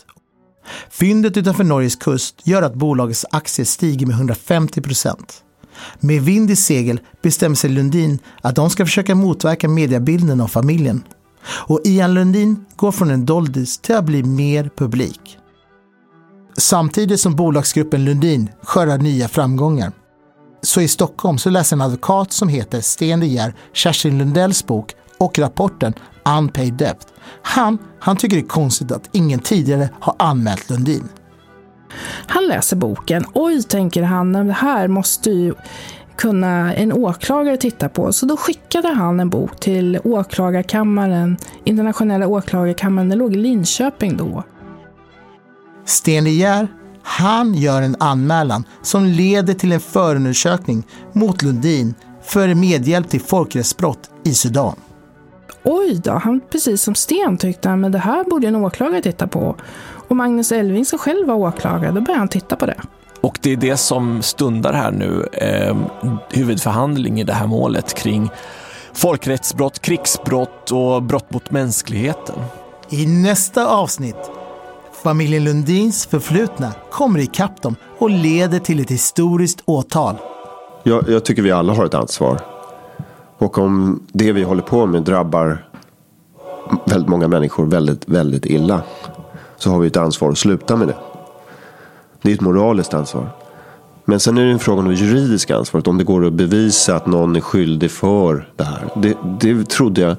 Fyndet 0.89 1.37
utanför 1.37 1.63
Norges 1.63 1.95
kust 1.95 2.47
gör 2.47 2.61
att 2.61 2.73
bolagets 2.73 3.25
aktier 3.31 3.65
stiger 3.65 4.05
med 4.05 4.15
150 4.15 4.81
procent. 4.81 5.43
Med 5.99 6.21
vind 6.21 6.51
i 6.51 6.55
segel 6.55 6.99
bestämmer 7.21 7.55
sig 7.55 7.69
Lundin 7.69 8.19
att 8.41 8.55
de 8.55 8.69
ska 8.69 8.85
försöka 8.85 9.15
motverka 9.15 9.69
mediebilden 9.69 10.41
av 10.41 10.47
familjen. 10.47 11.03
Och 11.49 11.81
Ian 11.83 12.13
Lundin 12.13 12.65
går 12.75 12.91
från 12.91 13.11
en 13.11 13.25
doldis 13.25 13.77
till 13.77 13.95
att 13.95 14.05
bli 14.05 14.23
mer 14.23 14.69
publik. 14.77 15.37
Samtidigt 16.57 17.19
som 17.19 17.35
bolagsgruppen 17.35 18.05
Lundin 18.05 18.49
skördar 18.63 18.97
nya 18.97 19.27
framgångar. 19.27 19.91
Så 20.61 20.81
i 20.81 20.87
Stockholm 20.87 21.37
så 21.37 21.49
läser 21.49 21.75
en 21.75 21.81
advokat 21.81 22.31
som 22.31 22.49
heter 22.49 22.81
Sten 22.81 23.19
De 23.19 23.27
Geer 23.27 23.55
Kerstin 23.73 24.17
Lundells 24.17 24.65
bok 24.65 24.93
och 25.17 25.39
rapporten 25.39 25.93
Unpaid 26.37 26.73
Debt. 26.73 27.07
Han, 27.41 27.77
han 27.99 28.17
tycker 28.17 28.35
det 28.37 28.43
är 28.43 28.47
konstigt 28.47 28.91
att 28.91 29.09
ingen 29.11 29.39
tidigare 29.39 29.89
har 29.99 30.15
anmält 30.19 30.69
Lundin. 30.69 31.09
Han 32.27 32.47
läser 32.47 32.75
boken. 32.75 33.25
Oj, 33.33 33.63
tänker 33.63 34.03
han, 34.03 34.33
det 34.33 34.53
här 34.53 34.87
måste 34.87 35.29
ju 35.31 35.53
kunna 36.15 36.73
en 36.73 36.93
åklagare 36.93 37.57
titta 37.57 37.89
på. 37.89 38.13
Så 38.13 38.25
då 38.25 38.37
skickade 38.37 38.87
han 38.87 39.19
en 39.19 39.29
bok 39.29 39.59
till 39.59 39.99
åklagarkammaren, 40.03 41.37
internationella 41.63 42.27
åklagarkammaren, 42.27 43.09
den 43.09 43.17
låg 43.17 43.33
i 43.33 43.37
Linköping 43.37 44.17
då. 44.17 44.43
Sten 45.85 46.23
De 46.23 46.67
han 47.09 47.53
gör 47.53 47.81
en 47.81 47.95
anmälan 47.99 48.63
som 48.81 49.05
leder 49.05 49.53
till 49.53 49.71
en 49.71 49.79
förundersökning 49.79 50.83
mot 51.13 51.41
Lundin 51.41 51.95
för 52.23 52.53
medhjälp 52.53 53.09
till 53.09 53.21
folkrättsbrott 53.21 54.09
i 54.23 54.33
Sudan. 54.33 54.75
Oj 55.63 56.01
då, 56.03 56.11
han, 56.11 56.41
precis 56.51 56.81
som 56.81 56.95
Sten 56.95 57.37
tyckte 57.37 57.69
han, 57.69 57.81
men 57.81 57.91
det 57.91 57.99
här 57.99 58.23
borde 58.23 58.47
en 58.47 58.55
åklagare 58.55 59.01
titta 59.01 59.27
på. 59.27 59.55
Och 60.07 60.15
Magnus 60.15 60.51
Elving 60.51 60.85
som 60.85 60.99
själv 60.99 61.27
var 61.27 61.35
åklagare, 61.35 61.91
då 61.91 62.01
började 62.01 62.19
han 62.19 62.27
titta 62.27 62.55
på 62.55 62.65
det. 62.65 62.81
Och 63.21 63.39
det 63.41 63.51
är 63.51 63.57
det 63.57 63.77
som 63.77 64.21
stundar 64.21 64.73
här 64.73 64.91
nu, 64.91 65.27
eh, 65.33 65.77
huvudförhandling 66.29 67.19
i 67.19 67.23
det 67.23 67.33
här 67.33 67.47
målet 67.47 67.93
kring 67.93 68.29
folkrättsbrott, 68.93 69.79
krigsbrott 69.79 70.71
och 70.71 71.03
brott 71.03 71.31
mot 71.31 71.51
mänskligheten. 71.51 72.35
I 72.89 73.05
nästa 73.05 73.67
avsnitt, 73.67 74.31
familjen 75.03 75.43
Lundins 75.43 76.05
förflutna 76.05 76.71
kommer 76.91 77.19
ikapp 77.19 77.61
dem 77.61 77.75
och 77.97 78.09
leder 78.09 78.59
till 78.59 78.79
ett 78.79 78.91
historiskt 78.91 79.61
åtal. 79.65 80.15
Jag, 80.83 81.09
jag 81.09 81.25
tycker 81.25 81.41
vi 81.41 81.51
alla 81.51 81.73
har 81.73 81.85
ett 81.85 81.93
ansvar. 81.93 82.39
Och 83.37 83.57
om 83.57 84.03
det 84.11 84.31
vi 84.31 84.43
håller 84.43 84.61
på 84.61 84.85
med 84.85 85.03
drabbar 85.03 85.67
väldigt 86.85 87.09
många 87.09 87.27
människor 87.27 87.65
väldigt, 87.65 88.09
väldigt 88.09 88.45
illa 88.45 88.81
så 89.57 89.71
har 89.71 89.79
vi 89.79 89.87
ett 89.87 89.97
ansvar 89.97 90.29
att 90.29 90.37
sluta 90.37 90.75
med 90.75 90.87
det. 90.87 90.95
Det 92.21 92.31
är 92.31 92.33
ett 92.33 92.41
moraliskt 92.41 92.93
ansvar. 92.93 93.29
Men 94.05 94.19
sen 94.19 94.37
är 94.37 94.45
det 94.45 94.51
en 94.51 94.59
fråga 94.59 94.81
om 94.81 94.87
det 94.87 94.93
juridiska 94.93 95.55
ansvaret. 95.55 95.87
Om 95.87 95.97
det 95.97 96.03
går 96.03 96.25
att 96.25 96.33
bevisa 96.33 96.95
att 96.95 97.05
någon 97.05 97.35
är 97.35 97.41
skyldig 97.41 97.91
för 97.91 98.49
det 98.55 98.63
här. 98.63 98.89
Det, 98.95 99.17
det 99.39 99.69
trodde 99.69 100.01
jag. 100.01 100.15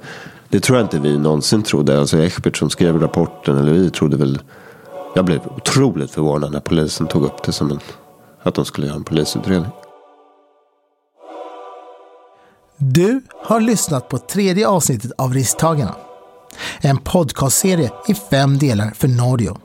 Det 0.48 0.60
tror 0.60 0.78
jag 0.78 0.84
inte 0.84 0.98
vi 0.98 1.18
någonsin 1.18 1.62
trodde. 1.62 1.98
Alltså 1.98 2.18
Echbert 2.18 2.56
som 2.56 2.70
skrev 2.70 3.00
rapporten, 3.00 3.58
eller 3.58 3.72
vi 3.72 3.90
trodde 3.90 4.16
väl. 4.16 4.38
Jag 5.14 5.24
blev 5.24 5.40
otroligt 5.56 6.10
förvånad 6.10 6.52
när 6.52 6.60
polisen 6.60 7.06
tog 7.06 7.24
upp 7.24 7.42
det 7.42 7.52
som 7.52 7.70
en, 7.70 7.80
att 8.42 8.54
de 8.54 8.64
skulle 8.64 8.86
göra 8.86 8.96
en 8.96 9.04
polisutredning. 9.04 9.70
Du 12.76 13.22
har 13.42 13.60
lyssnat 13.60 14.08
på 14.08 14.18
tredje 14.18 14.68
avsnittet 14.68 15.12
av 15.18 15.34
Risktagarna. 15.34 15.94
En 16.80 16.98
podcastserie 16.98 17.90
i 18.08 18.14
fem 18.14 18.58
delar 18.58 18.90
för 18.90 19.08
Nordio. 19.08 19.58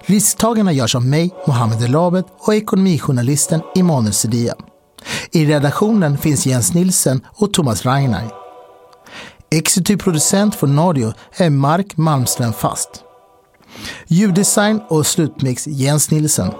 Risktagarna 0.00 0.72
görs 0.72 0.94
av 0.94 1.04
mig, 1.04 1.34
Mohammed 1.46 1.82
Elabed 1.82 2.24
och 2.38 2.54
ekonomijournalisten 2.54 3.62
Emanuel 3.76 4.14
Sedia. 4.14 4.54
I 5.32 5.46
redaktionen 5.46 6.18
finns 6.18 6.46
Jens 6.46 6.74
Nilsen 6.74 7.26
och 7.34 7.52
Thomas 7.52 7.84
Ragnar. 7.84 8.32
Exekutiv 9.50 9.96
producent 9.96 10.54
för 10.54 10.66
Nordio 10.66 11.12
är 11.36 11.50
Mark 11.50 11.96
Malmström 11.96 12.52
Fast. 12.52 12.90
Ljuddesign 14.06 14.80
och 14.88 15.06
slutmix 15.06 15.66
Jens 15.66 16.10
Nilsen. 16.10 16.50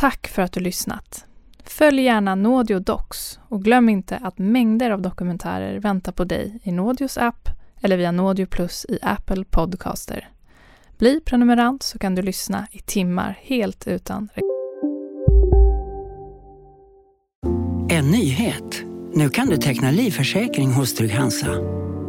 Tack 0.00 0.28
för 0.28 0.42
att 0.42 0.52
du 0.52 0.60
lyssnat. 0.60 1.26
Följ 1.64 2.02
gärna 2.02 2.34
Naudio 2.34 2.78
Docs 2.78 3.38
och 3.48 3.64
glöm 3.64 3.88
inte 3.88 4.16
att 4.16 4.38
mängder 4.38 4.90
av 4.90 5.02
dokumentärer 5.02 5.80
väntar 5.80 6.12
på 6.12 6.24
dig 6.24 6.60
i 6.62 6.72
Naudios 6.72 7.18
app 7.18 7.48
eller 7.80 7.96
via 7.96 8.12
Naudio 8.12 8.46
Plus 8.46 8.86
i 8.88 8.98
Apple 9.02 9.44
Podcaster. 9.44 10.28
Bli 10.98 11.20
prenumerant 11.20 11.82
så 11.82 11.98
kan 11.98 12.14
du 12.14 12.22
lyssna 12.22 12.66
i 12.72 12.78
timmar 12.78 13.38
helt 13.42 13.86
utan 13.86 14.28
En 17.90 18.10
nyhet. 18.10 18.82
Nu 19.14 19.28
kan 19.28 19.48
du 19.48 19.56
teckna 19.56 19.90
livförsäkring 19.90 20.72
hos 20.72 20.94
Trygg-Hansa. 20.94 21.80